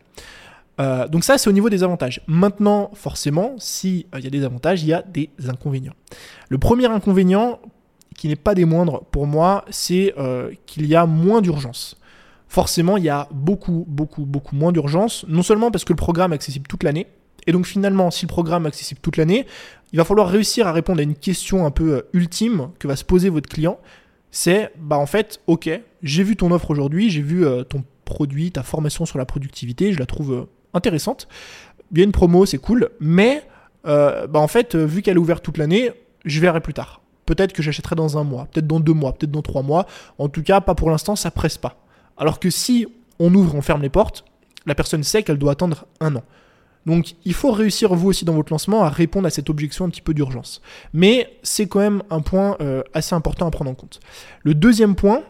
Euh, 0.79 1.07
donc 1.07 1.23
ça, 1.23 1.37
c'est 1.37 1.49
au 1.49 1.53
niveau 1.53 1.69
des 1.69 1.83
avantages. 1.83 2.21
Maintenant, 2.27 2.91
forcément, 2.93 3.55
s'il 3.57 4.05
euh, 4.15 4.19
y 4.19 4.27
a 4.27 4.29
des 4.29 4.43
avantages, 4.43 4.81
il 4.83 4.89
y 4.89 4.93
a 4.93 5.01
des 5.01 5.29
inconvénients. 5.47 5.93
Le 6.47 6.57
premier 6.57 6.85
inconvénient, 6.85 7.59
qui 8.15 8.27
n'est 8.27 8.35
pas 8.35 8.55
des 8.55 8.65
moindres 8.65 9.03
pour 9.11 9.27
moi, 9.27 9.65
c'est 9.69 10.13
euh, 10.17 10.51
qu'il 10.65 10.85
y 10.85 10.95
a 10.95 11.05
moins 11.05 11.41
d'urgence. 11.41 11.97
Forcément, 12.47 12.97
il 12.97 13.03
y 13.03 13.09
a 13.09 13.27
beaucoup, 13.31 13.85
beaucoup, 13.87 14.25
beaucoup 14.25 14.55
moins 14.55 14.71
d'urgence. 14.71 15.25
Non 15.27 15.43
seulement 15.43 15.69
parce 15.69 15.85
que 15.85 15.93
le 15.93 15.97
programme 15.97 16.31
est 16.31 16.35
accessible 16.35 16.67
toute 16.67 16.83
l'année, 16.83 17.07
et 17.47 17.51
donc 17.51 17.65
finalement, 17.65 18.11
si 18.11 18.25
le 18.25 18.29
programme 18.29 18.65
est 18.65 18.69
accessible 18.69 18.99
toute 19.01 19.17
l'année, 19.17 19.45
il 19.91 19.97
va 19.97 20.03
falloir 20.03 20.29
réussir 20.29 20.67
à 20.67 20.71
répondre 20.71 20.99
à 20.99 21.03
une 21.03 21.15
question 21.15 21.65
un 21.65 21.71
peu 21.71 22.03
ultime 22.13 22.69
que 22.79 22.87
va 22.87 22.95
se 22.95 23.03
poser 23.03 23.29
votre 23.29 23.49
client. 23.49 23.79
C'est, 24.31 24.71
bah 24.77 24.97
en 24.97 25.05
fait, 25.05 25.41
ok, 25.47 25.69
j'ai 26.03 26.23
vu 26.23 26.35
ton 26.35 26.51
offre 26.51 26.69
aujourd'hui, 26.69 27.09
j'ai 27.09 27.21
vu 27.21 27.45
ton 27.69 27.83
produit, 28.05 28.51
ta 28.51 28.61
formation 28.61 29.05
sur 29.05 29.17
la 29.17 29.25
productivité, 29.25 29.93
je 29.93 29.99
la 29.99 30.05
trouve 30.05 30.47
intéressante. 30.73 31.27
Il 31.91 31.97
y 31.97 32.01
a 32.01 32.03
une 32.03 32.12
promo, 32.12 32.45
c'est 32.45 32.58
cool, 32.58 32.89
mais 32.99 33.43
euh, 33.86 34.27
bah 34.27 34.39
en 34.39 34.47
fait, 34.47 34.75
euh, 34.75 34.86
vu 34.86 35.01
qu'elle 35.01 35.15
est 35.15 35.19
ouverte 35.19 35.43
toute 35.43 35.58
l'année, 35.58 35.91
je 36.25 36.39
verrai 36.39 36.62
plus 36.62 36.73
tard. 36.73 37.01
Peut-être 37.25 37.53
que 37.53 37.62
j'achèterai 37.62 37.95
dans 37.95 38.17
un 38.17 38.23
mois, 38.23 38.47
peut-être 38.51 38.67
dans 38.67 38.79
deux 38.79 38.93
mois, 38.93 39.13
peut-être 39.13 39.32
dans 39.32 39.41
trois 39.41 39.62
mois. 39.62 39.86
En 40.17 40.29
tout 40.29 40.43
cas, 40.43 40.62
pas 40.62 40.75
pour 40.75 40.89
l'instant, 40.89 41.15
ça 41.15 41.32
presse 41.32 41.58
pas. 41.58 41.77
Alors 42.17 42.39
que 42.39 42.49
si 42.49 42.88
on 43.19 43.34
ouvre, 43.34 43.55
on 43.55 43.62
ferme 43.62 43.82
les 43.82 43.89
portes, 43.89 44.25
la 44.65 44.75
personne 44.75 45.03
sait 45.03 45.23
qu'elle 45.23 45.38
doit 45.38 45.53
attendre 45.53 45.86
un 45.99 46.15
an. 46.15 46.23
Donc 46.86 47.15
il 47.25 47.34
faut 47.34 47.51
réussir 47.51 47.93
vous 47.93 48.10
aussi 48.10 48.25
dans 48.25 48.34
votre 48.34 48.51
lancement 48.51 48.84
à 48.84 48.89
répondre 48.89 49.27
à 49.27 49.29
cette 49.29 49.49
objection 49.49 49.86
un 49.86 49.89
petit 49.89 50.01
peu 50.01 50.13
d'urgence. 50.13 50.62
Mais 50.93 51.38
c'est 51.43 51.67
quand 51.67 51.79
même 51.79 52.03
un 52.10 52.21
point 52.21 52.58
euh, 52.62 52.84
assez 52.93 53.13
important 53.13 53.45
à 53.47 53.51
prendre 53.51 53.69
en 53.69 53.75
compte. 53.75 53.99
Le 54.43 54.53
deuxième 54.53 54.95
point, 54.95 55.23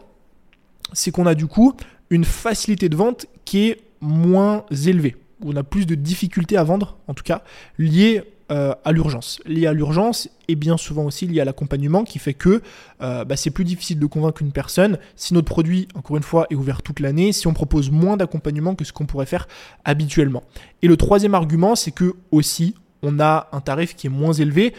c'est 0.92 1.10
qu'on 1.10 1.26
a 1.26 1.34
du 1.34 1.46
coup 1.46 1.74
une 2.08 2.24
facilité 2.24 2.88
de 2.88 2.96
vente 2.96 3.26
qui 3.44 3.68
est 3.68 3.80
moins 4.00 4.64
élevée. 4.70 5.16
On 5.44 5.56
a 5.56 5.62
plus 5.62 5.86
de 5.86 5.94
difficultés 5.94 6.56
à 6.56 6.64
vendre, 6.64 6.98
en 7.08 7.14
tout 7.14 7.22
cas, 7.24 7.42
liées 7.78 8.22
euh, 8.50 8.74
à 8.84 8.90
l'urgence. 8.90 9.40
Lié 9.46 9.66
à 9.68 9.72
l'urgence 9.72 10.28
et 10.48 10.56
bien 10.56 10.76
souvent 10.76 11.04
aussi 11.04 11.28
lié 11.28 11.40
à 11.40 11.44
l'accompagnement 11.44 12.02
qui 12.02 12.18
fait 12.18 12.34
que 12.34 12.62
euh, 13.00 13.24
bah, 13.24 13.36
c'est 13.36 13.50
plus 13.50 13.64
difficile 13.64 14.00
de 14.00 14.06
convaincre 14.06 14.42
une 14.42 14.50
personne 14.50 14.98
si 15.14 15.34
notre 15.34 15.46
produit, 15.46 15.86
encore 15.94 16.16
une 16.16 16.24
fois, 16.24 16.48
est 16.50 16.56
ouvert 16.56 16.82
toute 16.82 16.98
l'année, 16.98 17.30
si 17.30 17.46
on 17.46 17.52
propose 17.52 17.92
moins 17.92 18.16
d'accompagnement 18.16 18.74
que 18.74 18.84
ce 18.84 18.92
qu'on 18.92 19.06
pourrait 19.06 19.26
faire 19.26 19.46
habituellement. 19.84 20.42
Et 20.82 20.88
le 20.88 20.96
troisième 20.96 21.36
argument, 21.36 21.76
c'est 21.76 21.92
que 21.92 22.14
aussi, 22.32 22.74
on 23.02 23.20
a 23.20 23.48
un 23.52 23.60
tarif 23.60 23.94
qui 23.94 24.08
est 24.08 24.10
moins 24.10 24.32
élevé. 24.32 24.74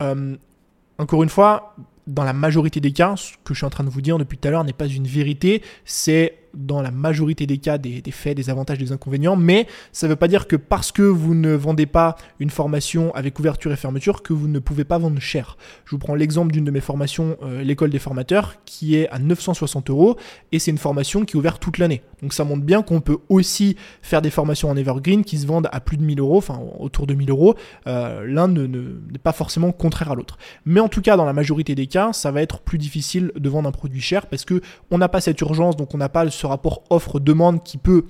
Euh, 0.00 0.36
encore 0.98 1.22
une 1.22 1.28
fois, 1.28 1.76
dans 2.06 2.24
la 2.24 2.32
majorité 2.32 2.80
des 2.80 2.92
cas, 2.92 3.16
ce 3.16 3.32
que 3.44 3.52
je 3.52 3.58
suis 3.58 3.66
en 3.66 3.70
train 3.70 3.84
de 3.84 3.90
vous 3.90 4.00
dire 4.00 4.16
depuis 4.16 4.38
tout 4.38 4.48
à 4.48 4.50
l'heure 4.50 4.64
n'est 4.64 4.72
pas 4.72 4.86
une 4.86 5.06
vérité, 5.06 5.62
c'est 5.84 6.38
dans 6.54 6.82
la 6.82 6.90
majorité 6.90 7.46
des 7.46 7.58
cas 7.58 7.78
des, 7.78 8.02
faits, 8.10 8.36
des 8.36 8.50
avantages, 8.50 8.78
des 8.78 8.92
inconvénients, 8.92 9.36
mais 9.36 9.66
ça 9.92 10.06
ne 10.06 10.12
veut 10.12 10.16
pas 10.16 10.28
dire 10.28 10.46
que 10.46 10.56
parce 10.56 10.92
que 10.92 11.02
vous 11.02 11.34
ne 11.34 11.54
vendez 11.54 11.86
pas 11.86 12.16
une 12.38 12.50
formation 12.50 13.14
avec 13.14 13.38
ouverture 13.38 13.72
et 13.72 13.76
fermeture, 13.76 14.22
que 14.22 14.32
vous 14.32 14.48
ne 14.48 14.58
pouvez 14.58 14.84
pas 14.84 14.98
vendre 14.98 15.20
cher. 15.20 15.56
Je 15.84 15.92
vous 15.92 15.98
prends 15.98 16.14
l'exemple 16.14 16.52
d'une 16.52 16.64
de 16.64 16.70
mes 16.70 16.80
formations, 16.80 17.36
euh, 17.42 17.62
l'école 17.62 17.90
des 17.90 17.98
formateurs, 17.98 18.56
qui 18.64 18.96
est 18.96 19.08
à 19.10 19.18
960 19.18 19.90
euros, 19.90 20.16
et 20.52 20.58
c'est 20.58 20.70
une 20.70 20.78
formation 20.78 21.24
qui 21.24 21.36
est 21.36 21.38
ouverte 21.38 21.60
toute 21.60 21.78
l'année. 21.78 22.02
Donc 22.22 22.32
ça 22.32 22.44
montre 22.44 22.62
bien 22.62 22.82
qu'on 22.82 23.00
peut 23.00 23.18
aussi 23.28 23.76
faire 24.02 24.22
des 24.22 24.30
formations 24.30 24.68
en 24.70 24.76
evergreen 24.76 25.24
qui 25.24 25.38
se 25.38 25.46
vendent 25.46 25.68
à 25.72 25.80
plus 25.80 25.96
de 25.96 26.02
1000 26.02 26.20
euros, 26.20 26.38
enfin 26.38 26.60
autour 26.78 27.06
de 27.06 27.14
1000 27.14 27.30
euros. 27.30 27.54
Euh, 27.86 28.24
l'un 28.26 28.48
n'est 28.48 29.18
pas 29.22 29.32
forcément 29.32 29.72
contraire 29.72 30.12
à 30.12 30.14
l'autre. 30.14 30.38
Mais 30.64 30.80
en 30.80 30.88
tout 30.88 31.00
cas, 31.00 31.16
dans 31.16 31.24
la 31.24 31.32
majorité 31.32 31.74
des 31.74 31.86
cas, 31.86 32.12
ça 32.12 32.30
va 32.30 32.42
être 32.42 32.60
plus 32.60 32.78
difficile 32.78 33.32
de 33.34 33.48
vendre 33.48 33.68
un 33.68 33.72
produit 33.72 34.00
cher 34.00 34.26
parce 34.26 34.44
que 34.44 34.60
on 34.90 34.98
n'a 34.98 35.08
pas 35.08 35.20
cette 35.20 35.40
urgence, 35.40 35.76
donc 35.76 35.94
on 35.94 35.98
n'a 35.98 36.08
pas 36.08 36.20
ce 36.40 36.46
rapport 36.46 36.82
offre-demande 36.90 37.62
qui 37.62 37.78
peut 37.78 38.04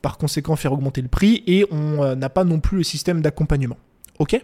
par 0.00 0.18
conséquent 0.18 0.56
faire 0.56 0.72
augmenter 0.72 1.02
le 1.02 1.08
prix 1.08 1.42
et 1.46 1.66
on 1.70 2.02
euh, 2.02 2.14
n'a 2.14 2.28
pas 2.28 2.44
non 2.44 2.60
plus 2.60 2.78
le 2.78 2.84
système 2.84 3.20
d'accompagnement. 3.20 3.78
Ok? 4.18 4.40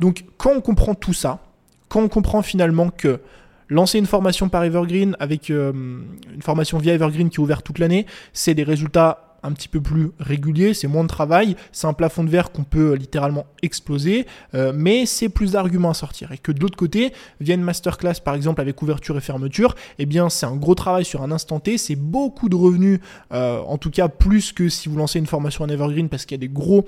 Donc 0.00 0.24
quand 0.36 0.52
on 0.54 0.60
comprend 0.60 0.94
tout 0.94 1.12
ça, 1.12 1.40
quand 1.88 2.00
on 2.00 2.08
comprend 2.08 2.42
finalement 2.42 2.90
que 2.90 3.20
lancer 3.68 3.98
une 3.98 4.06
formation 4.06 4.48
par 4.48 4.64
Evergreen 4.64 5.16
avec 5.18 5.50
euh, 5.50 5.72
une 5.72 6.42
formation 6.42 6.78
via 6.78 6.94
Evergreen 6.94 7.30
qui 7.30 7.36
est 7.36 7.40
ouverte 7.40 7.64
toute 7.64 7.78
l'année, 7.78 8.06
c'est 8.32 8.54
des 8.54 8.64
résultats 8.64 9.27
un 9.42 9.52
petit 9.52 9.68
peu 9.68 9.80
plus 9.80 10.10
régulier, 10.18 10.74
c'est 10.74 10.88
moins 10.88 11.04
de 11.04 11.08
travail, 11.08 11.56
c'est 11.72 11.86
un 11.86 11.92
plafond 11.92 12.24
de 12.24 12.30
verre 12.30 12.50
qu'on 12.50 12.64
peut 12.64 12.94
littéralement 12.94 13.46
exploser, 13.62 14.26
euh, 14.54 14.72
mais 14.74 15.06
c'est 15.06 15.28
plus 15.28 15.52
d'arguments 15.52 15.90
à 15.90 15.94
sortir. 15.94 16.32
Et 16.32 16.38
que 16.38 16.52
de 16.52 16.60
l'autre 16.60 16.76
côté, 16.76 17.12
via 17.40 17.54
une 17.54 17.62
masterclass 17.62 18.14
par 18.24 18.34
exemple 18.34 18.60
avec 18.60 18.80
ouverture 18.82 19.16
et 19.16 19.20
fermeture, 19.20 19.74
eh 19.98 20.06
bien 20.06 20.28
c'est 20.28 20.46
un 20.46 20.56
gros 20.56 20.74
travail 20.74 21.04
sur 21.04 21.22
un 21.22 21.30
instant 21.30 21.60
T, 21.60 21.78
c'est 21.78 21.96
beaucoup 21.96 22.48
de 22.48 22.56
revenus, 22.56 23.00
euh, 23.32 23.60
en 23.60 23.78
tout 23.78 23.90
cas 23.90 24.08
plus 24.08 24.52
que 24.52 24.68
si 24.68 24.88
vous 24.88 24.96
lancez 24.96 25.18
une 25.18 25.26
formation 25.26 25.64
en 25.64 25.68
evergreen 25.68 26.08
parce 26.08 26.24
qu'il 26.26 26.36
y 26.36 26.40
a 26.40 26.46
des 26.46 26.52
gros, 26.52 26.84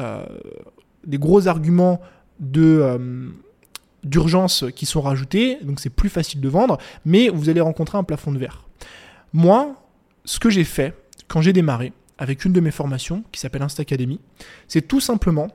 euh, 0.00 0.24
des 1.06 1.18
gros 1.18 1.48
arguments 1.48 2.00
de 2.40 3.32
d'urgence 4.04 4.64
qui 4.76 4.86
sont 4.86 5.00
rajoutés, 5.00 5.58
donc 5.62 5.80
c'est 5.80 5.90
plus 5.90 6.08
facile 6.08 6.40
de 6.40 6.48
vendre, 6.48 6.78
mais 7.04 7.28
vous 7.28 7.48
allez 7.48 7.60
rencontrer 7.60 7.98
un 7.98 8.04
plafond 8.04 8.30
de 8.30 8.38
verre. 8.38 8.64
Moi, 9.32 9.74
ce 10.24 10.38
que 10.38 10.48
j'ai 10.48 10.64
fait, 10.64 10.94
quand 11.28 11.40
j'ai 11.40 11.52
démarré 11.52 11.92
avec 12.18 12.44
une 12.44 12.52
de 12.52 12.60
mes 12.60 12.70
formations 12.70 13.24
qui 13.32 13.40
s'appelle 13.40 13.62
Insta 13.62 13.82
Academy, 13.82 14.20
c'est 14.68 14.86
tout 14.86 15.00
simplement 15.00 15.48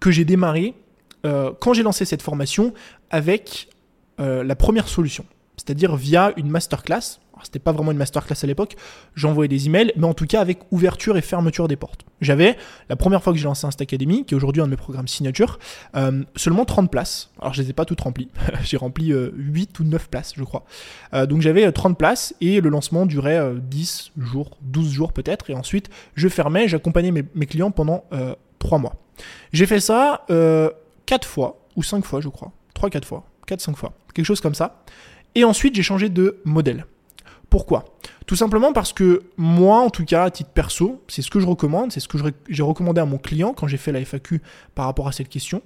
que 0.00 0.10
j'ai 0.10 0.24
démarré 0.24 0.74
euh, 1.26 1.52
quand 1.60 1.72
j'ai 1.72 1.82
lancé 1.82 2.04
cette 2.04 2.22
formation 2.22 2.72
avec 3.10 3.68
euh, 4.20 4.42
la 4.42 4.56
première 4.56 4.88
solution, 4.88 5.24
c'est-à-dire 5.58 5.96
via 5.96 6.32
une 6.38 6.48
masterclass 6.48 7.18
c'était 7.42 7.58
pas 7.58 7.72
vraiment 7.72 7.92
une 7.92 7.98
masterclass 7.98 8.36
à 8.42 8.46
l'époque, 8.46 8.76
j'envoyais 9.14 9.48
des 9.48 9.66
emails, 9.66 9.92
mais 9.96 10.06
en 10.06 10.14
tout 10.14 10.26
cas 10.26 10.40
avec 10.40 10.60
ouverture 10.70 11.16
et 11.16 11.20
fermeture 11.20 11.68
des 11.68 11.76
portes. 11.76 12.04
J'avais, 12.20 12.56
la 12.88 12.96
première 12.96 13.22
fois 13.22 13.32
que 13.32 13.38
j'ai 13.38 13.44
lancé 13.44 13.66
Insta 13.66 13.82
Academy, 13.82 14.24
qui 14.24 14.34
est 14.34 14.36
aujourd'hui 14.36 14.60
un 14.60 14.66
de 14.66 14.70
mes 14.70 14.76
programmes 14.76 15.08
signature, 15.08 15.58
euh, 15.96 16.24
seulement 16.36 16.64
30 16.64 16.90
places. 16.90 17.30
Alors 17.40 17.54
je 17.54 17.62
les 17.62 17.70
ai 17.70 17.72
pas 17.72 17.84
toutes 17.84 18.00
remplies, 18.00 18.28
j'ai 18.62 18.76
rempli 18.76 19.08
8 19.08 19.12
euh, 19.12 19.82
ou 19.82 19.84
9 19.84 20.08
places 20.08 20.32
je 20.36 20.44
crois. 20.44 20.64
Euh, 21.14 21.26
donc 21.26 21.42
j'avais 21.42 21.70
30 21.70 21.96
places 21.96 22.34
et 22.40 22.60
le 22.60 22.68
lancement 22.70 23.06
durait 23.06 23.40
10 23.56 24.12
jours, 24.18 24.56
12 24.62 24.90
jours 24.90 25.12
peut-être, 25.12 25.50
et 25.50 25.54
ensuite 25.54 25.90
je 26.14 26.28
fermais, 26.28 26.68
j'accompagnais 26.68 27.12
mes, 27.12 27.24
mes, 27.34 27.46
clients 27.46 27.70
pendant 27.70 28.04
3 28.58 28.78
mois. 28.78 28.94
J'ai 29.52 29.66
fait 29.66 29.80
ça 29.80 30.26
4 31.06 31.26
fois, 31.26 31.60
ou 31.76 31.82
5 31.82 32.04
fois 32.04 32.20
je 32.20 32.28
crois, 32.28 32.52
3-4 32.74 33.04
fois, 33.04 33.24
4-5 33.48 33.74
fois, 33.74 33.92
quelque 34.12 34.26
chose 34.26 34.40
comme 34.40 34.54
ça. 34.54 34.82
Et 35.34 35.44
ensuite 35.44 35.74
j'ai 35.74 35.82
changé 35.82 36.08
de 36.08 36.40
modèle. 36.44 36.86
Pourquoi? 37.50 37.84
Tout 38.26 38.36
simplement 38.36 38.74
parce 38.74 38.92
que 38.92 39.22
moi, 39.38 39.80
en 39.80 39.88
tout 39.88 40.04
cas, 40.04 40.24
à 40.24 40.30
titre 40.30 40.50
perso, 40.50 41.02
c'est 41.08 41.22
ce 41.22 41.30
que 41.30 41.40
je 41.40 41.46
recommande, 41.46 41.92
c'est 41.92 42.00
ce 42.00 42.08
que 42.08 42.18
j'ai 42.50 42.62
recommandé 42.62 43.00
à 43.00 43.06
mon 43.06 43.16
client 43.16 43.54
quand 43.54 43.66
j'ai 43.66 43.78
fait 43.78 43.90
la 43.90 44.04
FAQ 44.04 44.42
par 44.74 44.84
rapport 44.84 45.08
à 45.08 45.12
cette 45.12 45.30
question. 45.30 45.62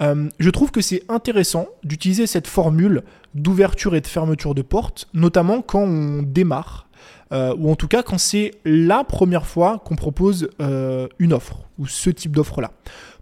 Euh, 0.00 0.28
je 0.38 0.50
trouve 0.50 0.70
que 0.70 0.80
c'est 0.80 1.02
intéressant 1.08 1.66
d'utiliser 1.82 2.28
cette 2.28 2.46
formule 2.46 3.02
d'ouverture 3.34 3.96
et 3.96 4.00
de 4.00 4.06
fermeture 4.06 4.54
de 4.54 4.62
porte, 4.62 5.08
notamment 5.12 5.60
quand 5.60 5.82
on 5.82 6.22
démarre, 6.22 6.86
euh, 7.32 7.52
ou 7.58 7.68
en 7.68 7.74
tout 7.74 7.88
cas 7.88 8.04
quand 8.04 8.18
c'est 8.18 8.52
la 8.64 9.02
première 9.02 9.46
fois 9.46 9.82
qu'on 9.84 9.96
propose 9.96 10.50
euh, 10.60 11.08
une 11.18 11.32
offre, 11.32 11.64
ou 11.80 11.88
ce 11.88 12.10
type 12.10 12.30
d'offre-là. 12.30 12.70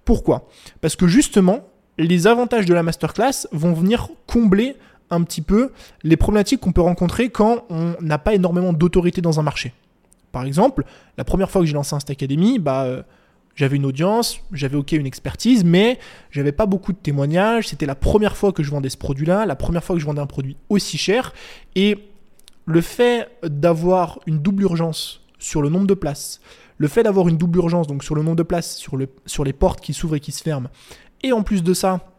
Pourquoi? 0.05 0.49
Parce 0.83 0.97
que 0.97 1.07
justement, 1.07 1.61
les 1.97 2.27
avantages 2.27 2.67
de 2.67 2.75
la 2.75 2.83
masterclass 2.83 3.47
vont 3.53 3.73
venir 3.73 4.09
combler 4.27 4.77
un 5.13 5.23
petit 5.23 5.43
peu 5.43 5.71
les 6.03 6.17
problématiques 6.17 6.61
qu'on 6.61 6.73
peut 6.73 6.81
rencontrer 6.81 7.29
quand 7.29 7.65
on 7.71 7.95
n'a 8.01 8.19
pas 8.19 8.35
énormément 8.35 8.73
d'autorité 8.73 9.21
dans 9.21 9.39
un 9.39 9.43
marché. 9.43 9.73
Par 10.33 10.45
exemple, 10.45 10.85
la 11.19 11.25
première 11.25 11.51
fois 11.51 11.61
que 11.61 11.67
j'ai 11.67 11.75
lancé 11.75 11.95
Insta 11.95 12.13
Academy, 12.13 12.59
bah, 12.59 12.85
euh, 12.85 13.03
j'avais 13.55 13.77
une 13.77 13.85
audience, 13.85 14.41
j'avais 14.53 14.77
ok 14.77 14.93
une 14.93 15.07
expertise, 15.07 15.63
mais 15.63 15.99
j'avais 16.31 16.53
pas 16.53 16.67
beaucoup 16.67 16.93
de 16.93 16.99
témoignages. 16.99 17.69
C'était 17.69 17.87
la 17.87 17.95
première 17.95 18.37
fois 18.37 18.53
que 18.53 18.63
je 18.63 18.71
vendais 18.71 18.89
ce 18.89 18.97
produit-là, 18.97 19.45
la 19.45 19.57
première 19.57 19.85
fois 19.85 19.95
que 19.95 20.01
je 20.01 20.07
vendais 20.07 20.23
un 20.23 20.27
produit 20.27 20.57
aussi 20.71 20.97
cher. 20.97 21.35
Et 21.77 21.99
le 22.65 22.81
fait 22.81 23.29
d'avoir 23.43 24.21
une 24.27 24.39
double 24.39 24.63
urgence 24.63 25.21
sur 25.39 25.61
le 25.61 25.69
nombre 25.69 25.87
de 25.87 25.95
places, 25.95 26.41
le 26.79 26.89
fait 26.89 27.03
d'avoir 27.03 27.29
une 27.29 27.37
double 27.37 27.59
urgence 27.59 27.87
donc 27.87 28.03
sur 28.03 28.15
le 28.15 28.23
nombre 28.23 28.37
de 28.37 28.43
places, 28.43 28.77
sur, 28.77 28.97
le, 28.97 29.09
sur 29.27 29.45
les 29.45 29.53
portes 29.53 29.81
qui 29.81 29.93
s'ouvrent 29.93 30.17
et 30.17 30.21
qui 30.21 30.33
se 30.33 30.43
ferment, 30.43 30.69
et 31.23 31.33
en 31.33 31.43
plus 31.43 31.63
de 31.63 31.75
ça, 31.75 32.12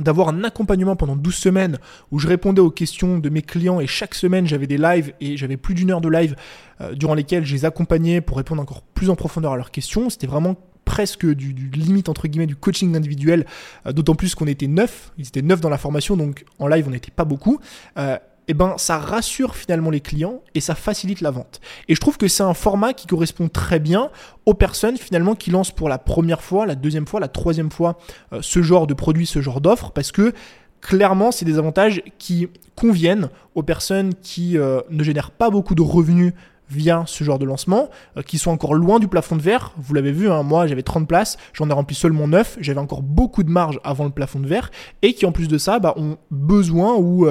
d'avoir 0.00 0.28
un 0.28 0.44
accompagnement 0.44 0.96
pendant 0.96 1.16
12 1.16 1.34
semaines 1.34 1.78
où 2.10 2.18
je 2.18 2.28
répondais 2.28 2.60
aux 2.60 2.70
questions 2.70 3.18
de 3.18 3.28
mes 3.28 3.42
clients 3.42 3.80
et 3.80 3.86
chaque 3.86 4.14
semaine 4.14 4.46
j'avais 4.46 4.66
des 4.66 4.78
lives 4.78 5.12
et 5.20 5.36
j'avais 5.36 5.56
plus 5.56 5.74
d'une 5.74 5.90
heure 5.90 6.00
de 6.00 6.08
live 6.08 6.36
euh, 6.80 6.94
durant 6.94 7.14
lesquels 7.14 7.44
je 7.44 7.54
les 7.54 7.64
accompagnais 7.64 8.20
pour 8.20 8.36
répondre 8.36 8.62
encore 8.62 8.82
plus 8.82 9.10
en 9.10 9.16
profondeur 9.16 9.52
à 9.52 9.56
leurs 9.56 9.70
questions. 9.70 10.10
C'était 10.10 10.26
vraiment 10.26 10.56
presque 10.84 11.26
du, 11.26 11.52
limite 11.52 12.08
entre 12.08 12.28
guillemets 12.28 12.46
du 12.46 12.56
coaching 12.56 12.96
individuel, 12.96 13.44
euh, 13.86 13.92
d'autant 13.92 14.14
plus 14.14 14.34
qu'on 14.34 14.46
était 14.46 14.66
neuf, 14.66 15.12
ils 15.18 15.26
étaient 15.28 15.42
neuf 15.42 15.60
dans 15.60 15.68
la 15.68 15.76
formation, 15.76 16.16
donc 16.16 16.46
en 16.58 16.66
live 16.66 16.86
on 16.88 16.90
n'était 16.90 17.10
pas 17.10 17.26
beaucoup. 17.26 17.60
Euh, 17.98 18.16
eh 18.48 18.54
ben, 18.54 18.74
ça 18.78 18.98
rassure 18.98 19.54
finalement 19.54 19.90
les 19.90 20.00
clients 20.00 20.40
et 20.54 20.60
ça 20.60 20.74
facilite 20.74 21.20
la 21.20 21.30
vente. 21.30 21.60
Et 21.86 21.94
je 21.94 22.00
trouve 22.00 22.16
que 22.16 22.28
c'est 22.28 22.42
un 22.42 22.54
format 22.54 22.94
qui 22.94 23.06
correspond 23.06 23.48
très 23.48 23.78
bien 23.78 24.10
aux 24.46 24.54
personnes 24.54 24.96
finalement 24.96 25.34
qui 25.34 25.50
lancent 25.50 25.70
pour 25.70 25.90
la 25.90 25.98
première 25.98 26.40
fois, 26.40 26.64
la 26.64 26.74
deuxième 26.74 27.06
fois, 27.06 27.20
la 27.20 27.28
troisième 27.28 27.70
fois 27.70 27.98
euh, 28.32 28.38
ce 28.40 28.62
genre 28.62 28.86
de 28.86 28.94
produit, 28.94 29.26
ce 29.26 29.42
genre 29.42 29.60
d'offre, 29.60 29.90
parce 29.92 30.12
que 30.12 30.32
clairement, 30.80 31.30
c'est 31.30 31.44
des 31.44 31.58
avantages 31.58 32.02
qui 32.18 32.48
conviennent 32.74 33.28
aux 33.54 33.62
personnes 33.62 34.14
qui 34.14 34.56
euh, 34.56 34.80
ne 34.88 35.04
génèrent 35.04 35.30
pas 35.30 35.50
beaucoup 35.50 35.74
de 35.74 35.82
revenus 35.82 36.32
via 36.70 37.04
ce 37.06 37.24
genre 37.24 37.38
de 37.38 37.44
lancement, 37.44 37.88
euh, 38.16 38.22
qui 38.22 38.38
sont 38.38 38.50
encore 38.50 38.74
loin 38.74 38.98
du 38.98 39.08
plafond 39.08 39.36
de 39.36 39.42
verre. 39.42 39.72
Vous 39.76 39.92
l'avez 39.92 40.12
vu, 40.12 40.30
hein, 40.30 40.42
moi 40.42 40.66
j'avais 40.66 40.82
30 40.82 41.06
places, 41.06 41.36
j'en 41.52 41.68
ai 41.68 41.72
rempli 41.74 41.94
seulement 41.94 42.26
9, 42.26 42.58
j'avais 42.60 42.80
encore 42.80 43.02
beaucoup 43.02 43.42
de 43.42 43.50
marge 43.50 43.78
avant 43.84 44.04
le 44.04 44.10
plafond 44.10 44.40
de 44.40 44.46
verre, 44.46 44.70
et 45.02 45.12
qui 45.12 45.26
en 45.26 45.32
plus 45.32 45.48
de 45.48 45.58
ça 45.58 45.78
bah, 45.80 45.92
ont 45.96 46.16
besoin 46.30 46.94
ou 46.96 47.26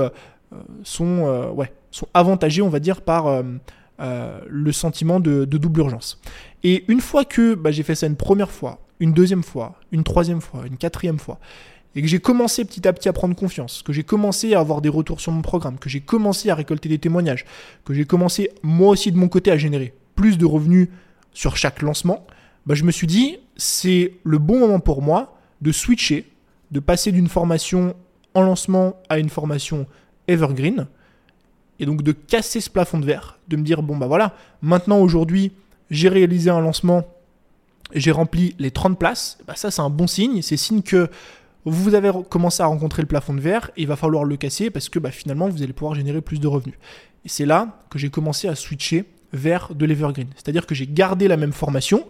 sont, 0.83 1.25
euh, 1.25 1.49
ouais, 1.49 1.71
sont 1.91 2.07
avantagés, 2.13 2.61
on 2.61 2.69
va 2.69 2.79
dire, 2.79 3.01
par 3.01 3.27
euh, 3.27 4.39
le 4.47 4.71
sentiment 4.71 5.19
de, 5.19 5.45
double 5.45 5.79
urgence. 5.79 6.19
Et 6.63 6.85
une 6.87 7.01
fois 7.01 7.25
que 7.25 7.55
bah, 7.55 7.71
j'ai 7.71 7.83
fait 7.83 7.95
ça 7.95 8.07
une 8.07 8.15
première 8.15 8.51
fois, 8.51 8.79
une 8.99 9.13
deuxième 9.13 9.43
fois, 9.43 9.75
une 9.91 10.03
troisième 10.03 10.41
fois, 10.41 10.65
une 10.65 10.77
quatrième 10.77 11.19
fois, 11.19 11.39
et 11.95 12.01
que 12.01 12.07
j'ai 12.07 12.19
commencé 12.19 12.63
petit 12.63 12.87
à 12.87 12.93
petit 12.93 13.09
à 13.09 13.13
prendre 13.13 13.35
confiance, 13.35 13.81
que 13.81 13.91
j'ai 13.91 14.03
commencé 14.03 14.53
à 14.53 14.59
avoir 14.59 14.81
des 14.81 14.89
retours 14.89 15.19
sur 15.19 15.31
mon 15.31 15.41
programme, 15.41 15.79
que 15.79 15.89
j'ai 15.89 16.01
commencé 16.01 16.49
à 16.51 16.55
récolter 16.55 16.89
des 16.89 16.99
témoignages, 16.99 17.45
que 17.85 17.93
j'ai 17.93 18.05
commencé 18.05 18.51
moi 18.61 18.89
aussi 18.89 19.11
de 19.11 19.17
mon 19.17 19.29
côté 19.29 19.49
à 19.49 19.57
générer 19.57 19.95
plus 20.15 20.37
de 20.37 20.45
revenus 20.45 20.89
sur 21.33 21.57
chaque 21.57 21.81
lancement, 21.81 22.27
bah, 22.67 22.75
je 22.75 22.83
me 22.83 22.91
suis 22.91 23.07
dit, 23.07 23.39
c'est 23.55 24.13
le 24.23 24.37
bon 24.37 24.59
moment 24.59 24.79
pour 24.79 25.01
moi 25.01 25.39
de 25.61 25.71
switcher, 25.71 26.25
de 26.69 26.79
passer 26.79 27.11
d'une 27.11 27.29
formation 27.29 27.95
en 28.35 28.43
lancement 28.43 28.97
à 29.09 29.17
une 29.17 29.29
formation 29.29 29.87
evergreen, 30.27 30.87
et 31.79 31.85
donc 31.85 32.01
de 32.01 32.11
casser 32.11 32.61
ce 32.61 32.69
plafond 32.69 32.99
de 32.99 33.05
verre, 33.05 33.39
de 33.47 33.55
me 33.55 33.63
dire, 33.63 33.83
bon 33.83 33.97
bah 33.97 34.07
voilà, 34.07 34.35
maintenant 34.61 34.99
aujourd'hui, 34.99 35.51
j'ai 35.89 36.09
réalisé 36.09 36.49
un 36.49 36.59
lancement, 36.59 37.07
j'ai 37.93 38.11
rempli 38.11 38.55
les 38.59 38.71
30 38.71 38.97
places, 38.97 39.37
bah 39.47 39.53
ça 39.55 39.71
c'est 39.71 39.81
un 39.81 39.89
bon 39.89 40.07
signe, 40.07 40.41
c'est 40.41 40.57
signe 40.57 40.81
que 40.81 41.09
vous 41.65 41.95
avez 41.95 42.11
commencé 42.29 42.63
à 42.63 42.65
rencontrer 42.65 43.01
le 43.01 43.07
plafond 43.07 43.33
de 43.33 43.41
verre, 43.41 43.71
et 43.77 43.81
il 43.81 43.87
va 43.87 43.95
falloir 43.95 44.23
le 44.23 44.37
casser 44.37 44.69
parce 44.69 44.89
que 44.89 44.99
bah, 44.99 45.11
finalement 45.11 45.49
vous 45.49 45.63
allez 45.63 45.73
pouvoir 45.73 45.95
générer 45.95 46.21
plus 46.21 46.39
de 46.39 46.47
revenus. 46.47 46.75
Et 47.25 47.29
c'est 47.29 47.45
là 47.45 47.83
que 47.89 47.99
j'ai 47.99 48.09
commencé 48.09 48.47
à 48.47 48.55
switcher 48.55 49.05
vers 49.33 49.75
de 49.75 49.85
l'evergreen. 49.85 50.29
C'est-à-dire 50.35 50.65
que 50.65 50.73
j'ai 50.73 50.87
gardé 50.87 51.27
la 51.27 51.35
même 51.35 51.51
formation, 51.51 52.07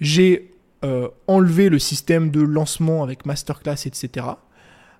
j'ai 0.00 0.54
euh, 0.84 1.08
enlevé 1.26 1.70
le 1.70 1.78
système 1.78 2.30
de 2.30 2.40
lancement 2.40 3.02
avec 3.02 3.26
masterclass, 3.26 3.86
etc. 3.86 4.26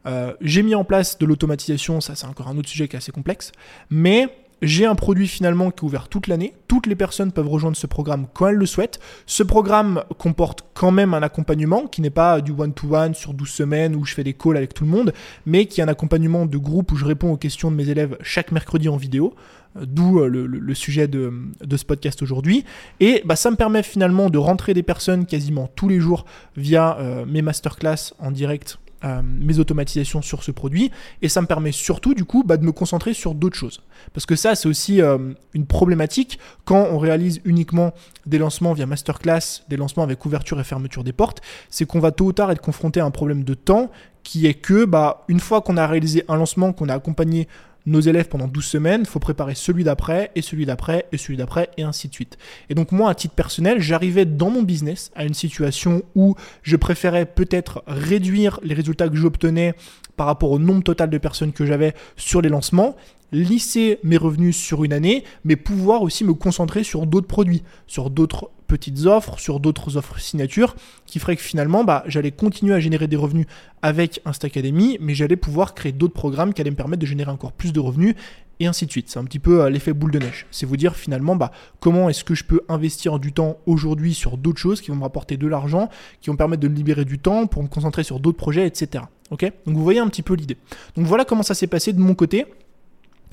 Euh, 0.06 0.32
j'ai 0.40 0.62
mis 0.62 0.74
en 0.74 0.84
place 0.84 1.18
de 1.18 1.26
l'automatisation, 1.26 2.00
ça 2.00 2.14
c'est 2.14 2.26
encore 2.26 2.48
un 2.48 2.56
autre 2.56 2.68
sujet 2.68 2.88
qui 2.88 2.96
est 2.96 2.98
assez 2.98 3.12
complexe, 3.12 3.52
mais 3.90 4.28
j'ai 4.61 4.87
un 4.87 4.94
produit 4.94 5.28
finalement 5.28 5.70
qui 5.70 5.84
est 5.84 5.87
ouvert 5.87 6.08
toute 6.08 6.26
l'année. 6.26 6.52
Toutes 6.66 6.87
les 6.87 6.96
personnes 6.96 7.30
peuvent 7.30 7.48
rejoindre 7.48 7.76
ce 7.76 7.87
programme 7.87 8.26
quand 8.32 8.48
elles 8.48 8.56
le 8.56 8.66
souhaitent. 8.66 8.98
Ce 9.26 9.42
programme 9.42 10.02
comporte 10.18 10.64
quand 10.74 10.90
même 10.90 11.14
un 11.14 11.22
accompagnement 11.22 11.87
qui 11.87 12.00
n'est 12.00 12.11
pas 12.11 12.40
du 12.40 12.52
one-to-one 12.52 13.14
sur 13.14 13.34
12 13.34 13.48
semaines 13.48 13.94
où 13.94 14.04
je 14.04 14.14
fais 14.14 14.24
des 14.24 14.34
calls 14.34 14.56
avec 14.56 14.74
tout 14.74 14.84
le 14.84 14.90
monde, 14.90 15.12
mais 15.46 15.66
qui 15.66 15.80
est 15.80 15.84
un 15.84 15.88
accompagnement 15.88 16.44
de 16.44 16.58
groupe 16.58 16.90
où 16.92 16.96
je 16.96 17.04
réponds 17.04 17.32
aux 17.32 17.37
questions 17.37 17.70
de 17.70 17.76
mes 17.76 17.88
élèves 17.88 18.16
chaque 18.20 18.50
mercredi 18.50 18.88
en 18.88 18.96
vidéo. 18.96 19.34
Euh, 19.76 19.84
d'où 19.87 20.20
euh, 20.20 20.28
le, 20.28 20.74
sujet 20.74 21.06
de, 21.06 21.32
ce 21.76 21.84
podcast 21.84 22.22
aujourd'hui. 22.22 22.64
Et 22.98 23.22
bah, 23.24 23.37
ça 23.37 23.50
me 23.50 23.56
permet 23.56 23.82
finalement 23.82 24.28
de 24.28 24.38
rentrer 24.38 24.74
des 24.74 24.82
personnes 24.82 25.26
quasiment 25.26 25.68
tous 25.76 25.88
les 25.88 26.00
jours 26.00 26.24
via 26.56 26.98
mes 27.26 27.42
masterclass 27.42 28.14
en 28.18 28.30
direct 28.30 28.78
euh, 29.04 29.22
mes 29.22 29.58
automatisations 29.58 30.22
sur 30.22 30.42
ce 30.42 30.50
produit. 30.50 30.90
Et 31.22 31.28
ça 31.28 31.40
me 31.40 31.46
permet 31.46 31.72
surtout 31.72 32.14
du 32.14 32.24
coup 32.24 32.42
bah, 32.44 32.56
de 32.56 32.64
me 32.64 32.72
concentrer 32.72 33.14
sur 33.14 33.34
d'autres 33.34 33.56
choses. 33.56 33.80
Parce 34.12 34.26
que 34.26 34.37
ça 34.37 34.54
c'est 34.54 34.68
aussi 34.68 35.00
euh, 35.00 35.18
une 35.54 35.66
problématique 35.66 36.38
quand 36.64 36.88
on 36.90 36.98
réalise 36.98 37.40
uniquement 37.44 37.92
des 38.26 38.38
lancements 38.38 38.72
via 38.72 38.87
masterclass 38.87 39.62
des 39.68 39.76
lancements 39.76 40.02
avec 40.02 40.24
ouverture 40.26 40.61
et 40.61 40.64
fermeture 40.64 41.04
des 41.04 41.12
portes 41.12 41.40
c'est 41.70 41.87
qu'on 41.87 42.00
va 42.00 42.11
tôt 42.11 42.26
ou 42.26 42.32
tard 42.32 42.50
être 42.50 42.61
confronté 42.61 43.00
à 43.00 43.04
un 43.04 43.11
problème 43.11 43.44
de 43.44 43.54
temps 43.54 43.90
qui 44.22 44.46
est 44.46 44.54
que 44.54 44.84
bah, 44.84 45.24
une 45.28 45.40
fois 45.40 45.62
qu'on 45.62 45.76
a 45.76 45.87
réalisé 45.87 46.24
un 46.28 46.37
lancement 46.37 46.72
qu'on 46.72 46.88
a 46.88 46.94
accompagné 46.94 47.48
nos 47.88 48.01
élèves 48.01 48.29
pendant 48.29 48.46
12 48.46 48.64
semaines, 48.64 49.01
il 49.03 49.07
faut 49.07 49.18
préparer 49.18 49.55
celui 49.55 49.85
d'après, 49.85 50.31
et 50.35 50.42
celui 50.42 50.66
d'après, 50.66 51.07
et 51.11 51.16
celui 51.16 51.37
d'après, 51.37 51.70
et 51.77 51.83
ainsi 51.83 52.09
de 52.09 52.14
suite. 52.14 52.38
Et 52.68 52.74
donc 52.74 52.92
moi, 52.92 53.11
à 53.11 53.14
titre 53.14 53.35
personnel, 53.35 53.81
j'arrivais 53.81 54.24
dans 54.24 54.51
mon 54.51 54.62
business 54.62 55.11
à 55.14 55.24
une 55.24 55.35
situation 55.35 56.03
où 56.14 56.35
je 56.62 56.77
préférais 56.77 57.27
peut-être 57.27 57.83
réduire 57.87 58.61
les 58.62 58.74
résultats 58.74 59.09
que 59.09 59.16
j'obtenais 59.16 59.74
par 60.16 60.27
rapport 60.27 60.51
au 60.51 60.59
nombre 60.59 60.83
total 60.83 61.11
de 61.11 61.18
personnes 61.18 61.53
que 61.53 61.64
j'avais 61.64 61.94
sur 62.16 62.42
les 62.42 62.48
lancements, 62.48 62.96
lisser 63.33 63.98
mes 64.03 64.16
revenus 64.16 64.57
sur 64.57 64.85
une 64.85 64.92
année, 64.92 65.24
mais 65.44 65.57
pouvoir 65.57 66.03
aussi 66.03 66.24
me 66.24 66.35
concentrer 66.35 66.85
sur 66.85 67.07
d'autres 67.07 67.27
produits, 67.27 67.62
sur 67.87 68.11
d'autres 68.11 68.51
petites 68.68 69.07
offres, 69.07 69.40
sur 69.40 69.59
d'autres 69.59 69.96
offres 69.96 70.20
signature, 70.20 70.76
qui 71.07 71.18
ferait 71.18 71.35
que 71.35 71.42
finalement, 71.42 71.83
bah, 71.83 72.04
j'allais 72.07 72.31
continuer 72.31 72.74
à 72.74 72.81
générer 72.81 73.09
des 73.09 73.16
revenus 73.16 73.46
avec 73.83 74.20
Academy, 74.24 74.98
mais 75.00 75.14
j'allais 75.14 75.37
pouvoir 75.37 75.74
créer 75.74 75.90
d'autres 75.90 76.14
programmes 76.14 76.54
qui 76.54 76.61
allaient 76.61 76.70
me 76.70 76.76
permettre 76.76 77.00
de 77.00 77.07
générer 77.07 77.31
encore 77.31 77.52
plus 77.52 77.72
de 77.72 77.81
revenus, 77.81 78.14
et 78.61 78.66
ainsi 78.66 78.87
de 78.87 78.90
suite. 78.90 79.09
C'est 79.09 79.18
un 79.18 79.24
petit 79.24 79.38
peu 79.38 79.62
euh, 79.62 79.70
l'effet 79.70 79.92
boule 79.92 80.11
de 80.11 80.18
neige. 80.18 80.46
C'est 80.50 80.66
vous 80.66 80.76
dire 80.76 80.96
finalement, 80.96 81.37
bah, 81.37 81.50
comment 81.81 82.09
est-ce 82.09 82.24
que 82.24 82.35
je 82.35 82.44
peux 82.44 82.61
investir 82.68 83.18
du 83.18 83.33
temps 83.33 83.59
aujourd'hui 83.66 84.14
sur 84.14 84.37
d'autres 84.37 84.59
choses 84.59 84.81
qui 84.81 84.90
vont 84.90 84.96
me 84.96 85.02
rapporter 85.02 85.37
de 85.37 85.46
l'argent, 85.46 85.88
qui 86.20 86.28
vont 86.28 86.35
me 86.35 86.38
permettre 86.38 86.62
de 86.62 86.68
libérer 86.68 87.04
du 87.04 87.18
temps 87.18 87.46
pour 87.46 87.62
me 87.62 87.68
concentrer 87.68 88.02
sur 88.02 88.20
d'autres 88.20 88.38
projets, 88.38 88.66
etc. 88.66 89.04
Ok? 89.31 89.50
Donc 89.66 89.76
vous 89.76 89.83
voyez 89.83 90.00
un 90.00 90.09
petit 90.09 90.22
peu 90.22 90.35
l'idée. 90.35 90.57
Donc 90.96 91.07
voilà 91.07 91.24
comment 91.24 91.42
ça 91.42 91.54
s'est 91.54 91.66
passé 91.66 91.92
de 91.92 92.00
mon 92.00 92.14
côté. 92.14 92.46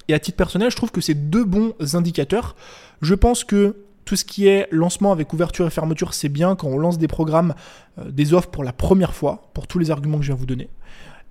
Et 0.07 0.13
à 0.13 0.19
titre 0.19 0.37
personnel, 0.37 0.69
je 0.69 0.75
trouve 0.75 0.91
que 0.91 1.01
c'est 1.01 1.15
deux 1.15 1.45
bons 1.45 1.73
indicateurs. 1.93 2.55
Je 3.01 3.15
pense 3.15 3.43
que 3.43 3.75
tout 4.05 4.15
ce 4.15 4.23
qui 4.23 4.47
est 4.47 4.67
lancement 4.71 5.11
avec 5.11 5.33
ouverture 5.33 5.67
et 5.67 5.71
fermeture, 5.71 6.13
c'est 6.13 6.29
bien 6.29 6.55
quand 6.55 6.67
on 6.67 6.77
lance 6.77 6.97
des 6.97 7.07
programmes, 7.07 7.55
euh, 7.99 8.09
des 8.11 8.33
offres 8.33 8.49
pour 8.49 8.63
la 8.63 8.71
première 8.71 9.13
fois, 9.13 9.49
pour 9.53 9.67
tous 9.67 9.79
les 9.79 9.91
arguments 9.91 10.17
que 10.17 10.23
je 10.23 10.29
viens 10.29 10.35
vous 10.35 10.45
donner. 10.45 10.69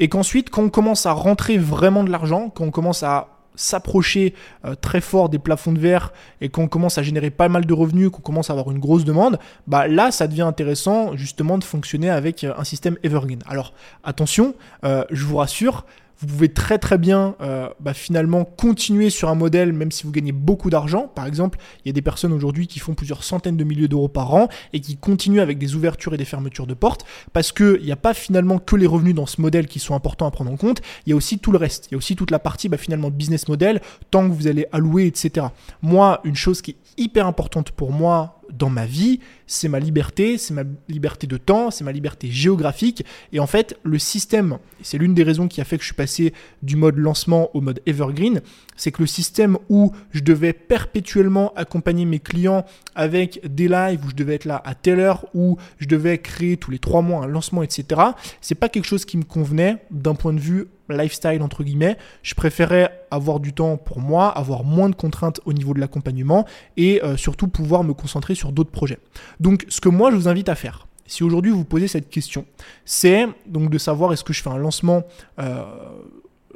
Et 0.00 0.08
qu'ensuite, 0.08 0.50
quand 0.50 0.62
on 0.62 0.70
commence 0.70 1.06
à 1.06 1.12
rentrer 1.12 1.56
vraiment 1.56 2.02
de 2.02 2.10
l'argent, 2.10 2.50
quand 2.50 2.64
on 2.64 2.72
commence 2.72 3.04
à 3.04 3.28
s'approcher 3.56 4.34
euh, 4.64 4.74
très 4.74 5.00
fort 5.00 5.28
des 5.28 5.38
plafonds 5.38 5.70
de 5.70 5.78
verre 5.78 6.12
et 6.40 6.48
qu'on 6.48 6.66
commence 6.66 6.98
à 6.98 7.04
générer 7.04 7.30
pas 7.30 7.48
mal 7.48 7.64
de 7.64 7.72
revenus, 7.72 8.10
qu'on 8.10 8.20
commence 8.20 8.50
à 8.50 8.52
avoir 8.52 8.72
une 8.72 8.80
grosse 8.80 9.04
demande, 9.04 9.38
bah 9.68 9.86
là 9.86 10.10
ça 10.10 10.26
devient 10.26 10.42
intéressant 10.42 11.16
justement 11.16 11.56
de 11.58 11.62
fonctionner 11.62 12.10
avec 12.10 12.42
euh, 12.42 12.52
un 12.58 12.64
système 12.64 12.96
evergreen. 13.04 13.38
Alors 13.46 13.72
attention, 14.02 14.56
je 14.82 15.24
vous 15.24 15.36
rassure, 15.36 15.86
vous 16.18 16.26
pouvez 16.26 16.48
très 16.48 16.78
très 16.78 16.98
bien 16.98 17.34
euh, 17.40 17.68
bah, 17.80 17.94
finalement 17.94 18.44
continuer 18.44 19.10
sur 19.10 19.28
un 19.28 19.34
modèle 19.34 19.72
même 19.72 19.90
si 19.90 20.04
vous 20.04 20.12
gagnez 20.12 20.32
beaucoup 20.32 20.70
d'argent. 20.70 21.10
Par 21.14 21.26
exemple, 21.26 21.58
il 21.84 21.88
y 21.88 21.90
a 21.90 21.92
des 21.92 22.02
personnes 22.02 22.32
aujourd'hui 22.32 22.66
qui 22.66 22.78
font 22.78 22.94
plusieurs 22.94 23.24
centaines 23.24 23.56
de 23.56 23.64
milliers 23.64 23.88
d'euros 23.88 24.08
par 24.08 24.34
an 24.34 24.48
et 24.72 24.80
qui 24.80 24.96
continuent 24.96 25.40
avec 25.40 25.58
des 25.58 25.74
ouvertures 25.74 26.14
et 26.14 26.16
des 26.16 26.24
fermetures 26.24 26.66
de 26.66 26.74
portes 26.74 27.04
parce 27.32 27.52
qu'il 27.52 27.82
n'y 27.82 27.92
a 27.92 27.96
pas 27.96 28.14
finalement 28.14 28.58
que 28.58 28.76
les 28.76 28.86
revenus 28.86 29.14
dans 29.14 29.26
ce 29.26 29.40
modèle 29.40 29.66
qui 29.66 29.78
sont 29.78 29.94
importants 29.94 30.26
à 30.26 30.30
prendre 30.30 30.50
en 30.50 30.56
compte, 30.56 30.80
il 31.06 31.10
y 31.10 31.12
a 31.12 31.16
aussi 31.16 31.38
tout 31.38 31.52
le 31.52 31.58
reste. 31.58 31.88
Il 31.90 31.92
y 31.92 31.94
a 31.94 31.98
aussi 31.98 32.16
toute 32.16 32.30
la 32.30 32.38
partie 32.38 32.68
bah, 32.68 32.76
finalement 32.76 33.10
business 33.10 33.48
model, 33.48 33.80
tant 34.10 34.28
que 34.28 34.34
vous 34.34 34.46
allez 34.46 34.66
allouer, 34.72 35.06
etc. 35.06 35.46
Moi, 35.82 36.20
une 36.24 36.36
chose 36.36 36.62
qui 36.62 36.72
est 36.72 36.76
hyper 36.96 37.26
importante 37.26 37.70
pour 37.70 37.92
moi 37.92 38.40
dans 38.56 38.70
ma 38.70 38.86
vie, 38.86 39.20
c'est 39.46 39.68
ma 39.68 39.78
liberté, 39.78 40.38
c'est 40.38 40.54
ma 40.54 40.62
liberté 40.88 41.26
de 41.26 41.36
temps, 41.36 41.70
c'est 41.70 41.84
ma 41.84 41.92
liberté 41.92 42.30
géographique. 42.30 43.04
Et 43.32 43.40
en 43.40 43.46
fait, 43.46 43.78
le 43.82 43.98
système, 43.98 44.58
c'est 44.82 44.98
l'une 44.98 45.14
des 45.14 45.22
raisons 45.22 45.48
qui 45.48 45.60
a 45.60 45.64
fait 45.64 45.76
que 45.76 45.82
je 45.82 45.88
suis 45.88 45.94
passé 45.94 46.32
du 46.62 46.76
mode 46.76 46.96
lancement 46.96 47.50
au 47.54 47.60
mode 47.60 47.80
evergreen, 47.86 48.40
c'est 48.76 48.92
que 48.92 49.02
le 49.02 49.06
système 49.06 49.58
où 49.68 49.92
je 50.10 50.20
devais 50.20 50.52
perpétuellement 50.52 51.52
accompagner 51.54 52.04
mes 52.04 52.18
clients 52.18 52.64
avec 52.94 53.40
des 53.44 53.68
lives 53.68 54.04
où 54.04 54.10
je 54.10 54.14
devais 54.14 54.34
être 54.34 54.44
là 54.44 54.60
à 54.64 54.74
telle 54.74 55.00
heure, 55.00 55.26
où 55.34 55.56
je 55.78 55.86
devais 55.86 56.18
créer 56.18 56.56
tous 56.56 56.70
les 56.70 56.78
trois 56.78 57.02
mois 57.02 57.24
un 57.24 57.26
lancement, 57.26 57.62
etc., 57.62 58.00
c'est 58.40 58.54
pas 58.54 58.68
quelque 58.68 58.86
chose 58.86 59.04
qui 59.04 59.16
me 59.16 59.24
convenait 59.24 59.78
d'un 59.90 60.14
point 60.14 60.32
de 60.32 60.40
vue 60.40 60.68
lifestyle 60.88 61.42
entre 61.42 61.64
guillemets. 61.64 61.96
Je 62.22 62.34
préférais 62.34 63.06
avoir 63.10 63.40
du 63.40 63.52
temps 63.52 63.76
pour 63.76 64.00
moi, 64.00 64.28
avoir 64.28 64.64
moins 64.64 64.90
de 64.90 64.94
contraintes 64.94 65.40
au 65.44 65.52
niveau 65.52 65.74
de 65.74 65.80
l'accompagnement 65.80 66.46
et 66.76 67.02
euh, 67.02 67.16
surtout 67.16 67.48
pouvoir 67.48 67.84
me 67.84 67.94
concentrer 67.94 68.34
sur 68.34 68.52
d'autres 68.52 68.70
projets. 68.70 68.98
Donc 69.40 69.64
ce 69.68 69.80
que 69.80 69.88
moi 69.88 70.10
je 70.10 70.16
vous 70.16 70.28
invite 70.28 70.48
à 70.48 70.54
faire, 70.54 70.86
si 71.06 71.22
aujourd'hui 71.22 71.52
vous 71.52 71.64
posez 71.64 71.88
cette 71.88 72.08
question, 72.08 72.46
c'est 72.84 73.26
donc 73.46 73.70
de 73.70 73.78
savoir 73.78 74.12
est-ce 74.12 74.24
que 74.24 74.32
je 74.32 74.42
fais 74.42 74.50
un 74.50 74.58
lancement 74.58 75.02
euh, 75.38 75.64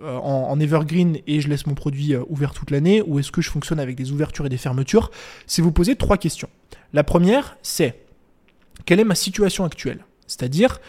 euh, 0.03 0.17
en, 0.17 0.59
evergreen 0.61 1.19
et 1.27 1.41
je 1.41 1.49
laisse 1.49 1.67
mon 1.67 1.75
produit 1.75 2.15
ouvert 2.29 2.53
toute 2.53 2.71
l'année 2.71 3.03
ou 3.03 3.19
est-ce 3.19 3.33
que 3.33 3.41
je 3.41 3.51
fonctionne 3.51 3.81
avec 3.81 3.97
des 3.97 4.13
ouvertures 4.13 4.47
et 4.47 4.49
des 4.49 4.57
fermetures? 4.57 5.11
C'est 5.47 5.63
vous 5.63 5.73
poser 5.73 5.97
trois 5.97 6.17
questions. 6.17 6.49
La 6.93 7.05
première, 7.05 7.57
c'est 7.63 8.01
quelle 8.85 9.01
est 9.01 9.05
ma 9.05 9.15
situation 9.15 9.65
actuelle? 9.65 10.05
C'est-à-dire 10.27 10.81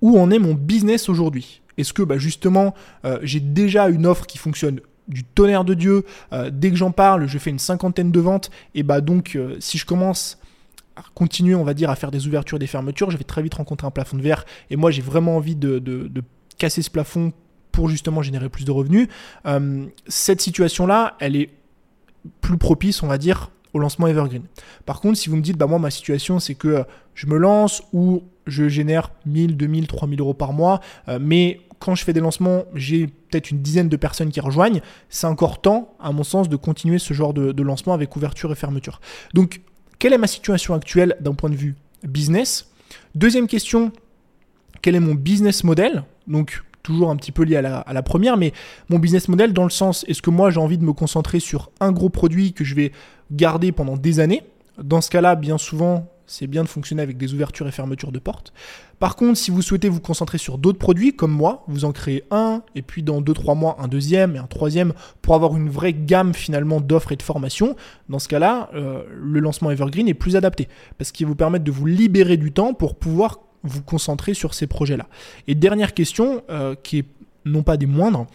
où 0.00 0.18
en 0.18 0.30
est 0.30 0.38
mon 0.38 0.54
business 0.54 1.08
aujourd'hui? 1.08 1.60
Est-ce 1.80 1.92
que 1.92 2.02
bah, 2.02 2.18
justement 2.18 2.74
euh, 3.04 3.18
j'ai 3.22 3.40
déjà 3.40 3.88
une 3.88 4.06
offre 4.06 4.26
qui 4.26 4.38
fonctionne 4.38 4.80
du 5.08 5.24
tonnerre 5.24 5.64
de 5.64 5.74
Dieu 5.74 6.04
euh, 6.32 6.50
Dès 6.52 6.70
que 6.70 6.76
j'en 6.76 6.92
parle, 6.92 7.26
je 7.26 7.38
fais 7.38 7.50
une 7.50 7.58
cinquantaine 7.58 8.12
de 8.12 8.20
ventes. 8.20 8.50
Et 8.74 8.82
bah 8.82 9.00
donc 9.00 9.34
euh, 9.34 9.56
si 9.60 9.78
je 9.78 9.86
commence 9.86 10.38
continuer, 11.14 11.54
on 11.54 11.64
va 11.64 11.72
dire, 11.72 11.88
à 11.88 11.96
faire 11.96 12.10
des 12.10 12.26
ouvertures 12.26 12.56
et 12.56 12.58
des 12.58 12.66
fermetures, 12.66 13.10
je 13.10 13.16
vais 13.16 13.24
très 13.24 13.42
vite 13.42 13.54
rencontrer 13.54 13.86
un 13.86 13.90
plafond 13.90 14.18
de 14.18 14.22
verre. 14.22 14.44
Et 14.68 14.76
moi 14.76 14.90
j'ai 14.90 15.02
vraiment 15.02 15.36
envie 15.36 15.56
de, 15.56 16.10
casser 16.58 16.82
ce 16.82 16.90
plafond 16.90 17.32
pour 17.72 17.88
justement 17.88 18.22
générer 18.22 18.48
plus 18.48 18.64
de 18.64 18.70
revenus. 18.70 19.08
cette 20.06 20.40
situation-là, 20.40 21.16
elle 21.20 21.36
est 21.36 21.50
plus 22.40 22.58
propice, 22.58 23.02
on 23.02 23.06
va 23.06 23.18
dire, 23.18 23.50
au 23.72 23.78
lancement 23.78 24.06
Evergreen. 24.06 24.42
Par 24.84 25.00
contre, 25.00 25.18
si 25.18 25.28
vous 25.28 25.36
me 25.36 25.42
dites, 25.42 25.56
bah 25.56 25.66
moi 25.66 25.78
ma 25.78 25.90
situation 25.90 26.38
c'est 26.38 26.54
que 26.54 26.84
je 27.14 27.26
me 27.26 27.38
lance 27.38 27.82
ou 27.92 28.24
je 28.46 28.68
génère 28.68 29.10
1000, 29.26 29.56
2000, 29.56 29.86
3000 29.86 30.20
euros 30.20 30.34
par 30.34 30.52
mois, 30.52 30.80
mais 31.20 31.60
quand 31.80 31.94
je 31.94 32.04
fais 32.04 32.12
des 32.12 32.20
lancements, 32.20 32.64
j'ai 32.74 33.06
peut-être 33.06 33.50
une 33.50 33.62
dizaine 33.62 33.88
de 33.88 33.96
personnes 33.96 34.30
qui 34.30 34.40
rejoignent. 34.40 34.80
C'est 35.08 35.26
encore 35.26 35.60
temps, 35.60 35.94
à 35.98 36.12
mon 36.12 36.22
sens, 36.22 36.48
de 36.48 36.56
continuer 36.56 36.98
ce 36.98 37.14
genre 37.14 37.34
de, 37.34 37.62
lancement 37.62 37.94
avec 37.94 38.14
ouverture 38.14 38.52
et 38.52 38.54
fermeture. 38.54 39.00
Donc, 39.34 39.62
quelle 39.98 40.12
est 40.12 40.18
ma 40.18 40.26
situation 40.26 40.74
actuelle 40.74 41.16
d'un 41.20 41.34
point 41.34 41.50
de 41.50 41.56
vue 41.56 41.74
business? 42.04 42.70
Deuxième 43.14 43.46
question, 43.46 43.92
quel 44.82 44.94
est 44.94 45.00
mon 45.00 45.14
business 45.14 45.64
model? 45.64 46.04
Toujours 46.82 47.10
un 47.10 47.16
petit 47.16 47.32
peu 47.32 47.44
lié 47.44 47.56
à 47.56 47.92
la, 47.92 48.02
première, 48.02 48.36
mais 48.36 48.52
mon 48.88 48.98
business 48.98 49.28
model 49.28 49.52
dans 49.52 49.64
le 49.64 49.70
sens, 49.70 50.04
est-ce 50.08 50.22
que 50.22 50.30
moi 50.30 50.50
j'ai 50.50 50.60
envie 50.60 50.78
de 50.78 50.84
me 50.84 50.92
concentrer 50.92 51.40
sur 51.40 51.70
un 51.80 51.92
gros 51.92 52.08
produit 52.08 52.52
que 52.52 52.64
je 52.64 52.74
vais 52.74 52.92
garder 53.30 53.72
pendant 53.72 53.96
des 53.96 54.20
années? 54.20 54.42
Dans 54.82 55.00
ce 55.00 55.10
cas-là, 55.10 55.34
bien 55.34 55.58
souvent, 55.58 56.06
c'est 56.30 56.46
bien 56.46 56.62
de 56.62 56.68
fonctionner 56.68 57.02
avec 57.02 57.16
des 57.16 57.34
ouvertures 57.34 57.66
et 57.66 57.72
fermetures 57.72 58.12
de 58.12 58.20
portes. 58.20 58.52
Par 59.00 59.16
contre, 59.16 59.36
si 59.36 59.50
vous 59.50 59.62
souhaitez 59.62 59.88
vous 59.88 60.00
concentrer 60.00 60.38
sur 60.38 60.58
d'autres 60.58 60.78
produits, 60.78 61.14
comme 61.14 61.32
moi, 61.32 61.64
vous 61.66 61.84
en 61.84 61.90
créez 61.90 62.22
un, 62.30 62.62
et 62.76 62.82
puis 62.82 63.02
dans 63.02 63.20
2-3 63.20 63.58
mois, 63.58 63.76
un 63.80 63.88
deuxième 63.88 64.36
et 64.36 64.38
un 64.38 64.46
troisième, 64.46 64.92
pour 65.22 65.34
avoir 65.34 65.56
une 65.56 65.68
vraie 65.68 65.92
gamme 65.92 66.32
finalement 66.32 66.80
d'offres 66.80 67.10
et 67.10 67.16
de 67.16 67.22
formations, 67.22 67.74
dans 68.08 68.20
ce 68.20 68.28
cas-là, 68.28 68.70
euh, 68.74 69.02
le 69.12 69.40
lancement 69.40 69.72
Evergreen 69.72 70.06
est 70.06 70.14
plus 70.14 70.36
adapté, 70.36 70.68
parce 70.98 71.10
qu'il 71.10 71.26
vous 71.26 71.34
permet 71.34 71.58
de 71.58 71.70
vous 71.72 71.86
libérer 71.86 72.36
du 72.36 72.52
temps 72.52 72.74
pour 72.74 72.94
pouvoir 72.94 73.40
vous 73.62 73.82
concentrer 73.82 74.34
sur 74.34 74.54
ces 74.54 74.66
projets-là. 74.66 75.06
Et 75.46 75.54
dernière 75.54 75.94
question, 75.94 76.42
euh, 76.50 76.74
qui 76.82 76.98
est 76.98 77.04
non 77.44 77.62
pas 77.62 77.76
des 77.76 77.86
moindres, 77.86 78.26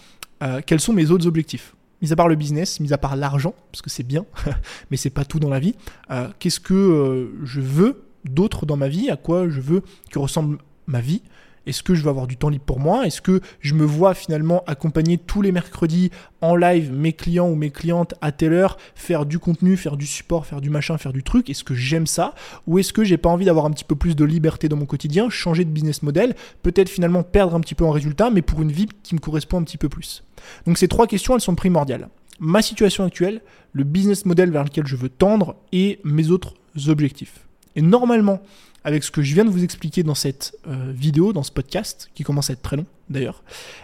euh, 0.43 0.61
quels 0.65 0.79
sont 0.79 0.93
mes 0.93 1.11
autres 1.11 1.27
objectifs? 1.27 1.75
Mis 2.01 2.11
à 2.11 2.15
part 2.15 2.27
le 2.27 2.35
business, 2.35 2.79
mis 2.79 2.93
à 2.93 2.97
part 2.97 3.15
l'argent, 3.15 3.55
parce 3.71 3.81
que 3.81 3.89
c'est 3.89 4.03
bien, 4.03 4.25
mais 4.91 4.97
c'est 4.97 5.09
pas 5.09 5.25
tout 5.25 5.39
dans 5.39 5.49
la 5.49 5.59
vie. 5.59 5.75
Euh, 6.11 6.27
qu'est-ce 6.39 6.59
que 6.59 7.31
je 7.43 7.61
veux 7.61 8.03
d'autre 8.25 8.65
dans 8.65 8.77
ma 8.77 8.87
vie? 8.87 9.09
À 9.09 9.17
quoi 9.17 9.49
je 9.49 9.61
veux 9.61 9.81
que 10.11 10.19
ressemble 10.19 10.57
ma 10.87 10.99
vie? 10.99 11.21
Est-ce 11.65 11.83
que 11.83 11.95
je 11.95 12.03
vais 12.03 12.09
avoir 12.09 12.27
du 12.27 12.37
temps 12.37 12.49
libre 12.49 12.65
pour 12.65 12.79
moi? 12.79 13.05
Est-ce 13.05 13.21
que 13.21 13.41
je 13.59 13.73
me 13.73 13.85
vois 13.85 14.13
finalement 14.13 14.63
accompagner 14.67 15.17
tous 15.17 15.41
les 15.41 15.51
mercredis 15.51 16.11
en 16.41 16.55
live 16.55 16.91
mes 16.91 17.13
clients 17.13 17.49
ou 17.49 17.55
mes 17.55 17.71
clientes 17.71 18.13
à 18.21 18.31
telle 18.31 18.53
heure, 18.53 18.77
faire 18.95 19.25
du 19.25 19.39
contenu, 19.39 19.77
faire 19.77 19.97
du 19.97 20.05
support, 20.05 20.45
faire 20.45 20.61
du 20.61 20.69
machin, 20.69 20.97
faire 20.97 21.13
du 21.13 21.23
truc? 21.23 21.49
Est-ce 21.49 21.63
que 21.63 21.73
j'aime 21.73 22.07
ça? 22.07 22.35
Ou 22.67 22.79
est-ce 22.79 22.93
que 22.93 23.03
j'ai 23.03 23.17
pas 23.17 23.29
envie 23.29 23.45
d'avoir 23.45 23.65
un 23.65 23.71
petit 23.71 23.83
peu 23.83 23.95
plus 23.95 24.15
de 24.15 24.25
liberté 24.25 24.69
dans 24.69 24.77
mon 24.77 24.85
quotidien, 24.85 25.29
changer 25.29 25.65
de 25.65 25.69
business 25.69 26.03
model, 26.03 26.35
peut-être 26.61 26.89
finalement 26.89 27.23
perdre 27.23 27.55
un 27.55 27.59
petit 27.59 27.75
peu 27.75 27.85
en 27.85 27.91
résultat, 27.91 28.29
mais 28.29 28.41
pour 28.41 28.61
une 28.61 28.71
vie 28.71 28.87
qui 29.03 29.15
me 29.15 29.19
correspond 29.19 29.59
un 29.59 29.63
petit 29.63 29.77
peu 29.77 29.89
plus? 29.89 30.23
Donc 30.65 30.77
ces 30.77 30.87
trois 30.87 31.07
questions, 31.07 31.35
elles 31.35 31.41
sont 31.41 31.55
primordiales. 31.55 32.09
Ma 32.39 32.61
situation 32.61 33.05
actuelle, 33.05 33.41
le 33.71 33.83
business 33.83 34.25
model 34.25 34.51
vers 34.51 34.63
lequel 34.63 34.85
je 34.85 34.95
veux 34.95 35.09
tendre 35.09 35.55
et 35.71 35.99
mes 36.03 36.29
autres 36.31 36.53
objectifs. 36.87 37.47
Et 37.77 37.81
normalement, 37.81 38.41
avec 38.85 39.03
ce 39.03 39.11
que 39.11 39.21
je 39.21 39.33
viens 39.33 39.43
de 39.43 39.49
vous 39.49 39.63
expliquer 39.63 40.03
dans 40.03 40.15
cette 40.15 40.57
euh, 40.67 40.91
vidéo, 40.95 41.33
dans 41.33 41.43
ce 41.43 41.51
podcast, 41.51 42.09
qui 42.13 42.23
commence 42.23 42.49
à 42.49 42.53
être 42.53 42.61
très 42.61 42.77
long 42.77 42.85
d'ailleurs, 43.09 43.43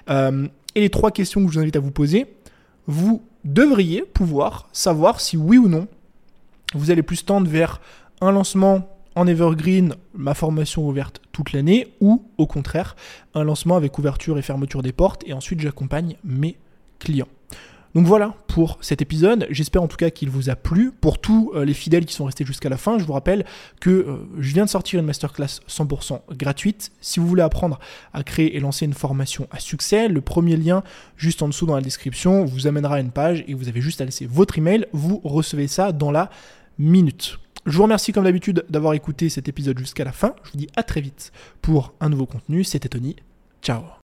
euh, 0.10 0.48
et 0.76 0.80
les 0.80 0.90
trois 0.90 1.12
questions 1.12 1.42
que 1.42 1.52
je 1.52 1.56
vous 1.56 1.60
invite 1.60 1.76
à 1.76 1.82
vous 1.82 1.92
poser, 1.92 2.28
vous 2.88 3.22
devriez 3.44 4.04
pouvoir 4.04 4.70
savoir 4.72 5.20
si 5.20 5.36
oui 5.36 5.58
ou 5.58 5.68
non 5.68 5.88
vous 6.74 6.92
allez 6.92 7.04
plus 7.04 7.26
tendre 7.26 7.50
vers 7.50 7.82
un 8.22 8.32
lancement 8.32 8.88
en 9.16 9.28
evergreen, 9.28 9.96
ma 10.14 10.34
formation 10.34 10.88
ouverte 10.88 11.20
toute 11.34 11.52
l'année, 11.52 11.94
ou 12.00 12.24
au 12.38 12.48
contraire, 12.48 12.96
un 13.34 13.44
lancement 13.44 13.76
avec 13.76 13.98
ouverture 13.98 14.38
et 14.38 14.42
fermeture 14.42 14.82
des 14.82 14.94
portes, 14.94 15.24
et 15.28 15.34
ensuite 15.34 15.60
j'accompagne 15.60 16.16
mes 16.24 16.58
clients. 17.00 17.28
Donc 17.94 18.06
voilà 18.06 18.36
pour 18.48 18.78
cet 18.82 19.02
épisode. 19.02 19.48
J'espère 19.50 19.84
en 19.84 19.88
tout 19.88 19.98
cas 19.98 20.10
qu'il 20.10 20.30
vous 20.30 20.50
a 20.50 20.56
plu. 20.56 20.92
Pour 20.92 21.20
tous 21.20 21.52
euh, 21.56 21.66
les 21.66 21.74
fidèles 21.74 22.06
qui 22.06 22.14
sont 22.14 22.26
restés 22.26 22.46
jusqu'à 22.46 22.70
la 22.70 22.78
fin, 22.78 22.98
je 22.98 23.04
vous 23.04 23.14
rappelle 23.14 23.46
que 23.80 23.90
euh, 23.90 24.18
je 24.40 24.54
viens 24.54 24.66
de 24.66 24.70
sortir 24.70 25.00
une 25.00 25.06
masterclass 25.06 25.60
100% 25.68 26.22
gratuite. 26.32 26.92
Si 27.02 27.20
vous 27.20 27.28
voulez 27.28 27.44
apprendre 27.44 27.80
à 28.14 28.24
créer 28.24 28.56
et 28.56 28.60
lancer 28.60 28.86
une 28.86 28.94
formation 28.94 29.48
à 29.52 29.60
succès, 29.60 30.08
le 30.08 30.22
premier 30.22 30.56
lien 30.56 30.84
juste 31.18 31.42
en 31.42 31.48
dessous 31.48 31.66
dans 31.66 31.76
la 31.76 31.82
description 31.82 32.46
vous 32.46 32.68
amènera 32.68 32.96
à 32.96 33.00
une 33.00 33.12
page 33.12 33.44
et 33.48 33.54
vous 33.54 33.68
avez 33.68 33.82
juste 33.82 34.02
à 34.02 34.06
laisser 34.06 34.26
votre 34.26 34.58
email. 34.58 34.86
Vous 34.94 35.20
recevez 35.24 35.68
ça 35.68 35.92
dans 35.92 36.12
la 36.12 36.30
minute. 36.78 37.40
Je 37.66 37.78
vous 37.78 37.84
remercie 37.84 38.12
comme 38.12 38.24
d'habitude 38.24 38.66
d'avoir 38.70 38.94
écouté 38.94 39.30
cet 39.30 39.48
épisode 39.48 39.78
jusqu'à 39.78 40.04
la 40.04 40.12
fin. 40.12 40.34
Je 40.44 40.52
vous 40.52 40.58
dis 40.58 40.68
à 40.76 40.84
très 40.84 41.02
vite 41.02 41.32
pour 41.62 41.94
un 42.00 42.10
nouveau 42.10 42.26
contenu. 42.26 42.64
C'était 42.64 42.90
Tony. 42.90 43.16
Ciao 43.62 43.92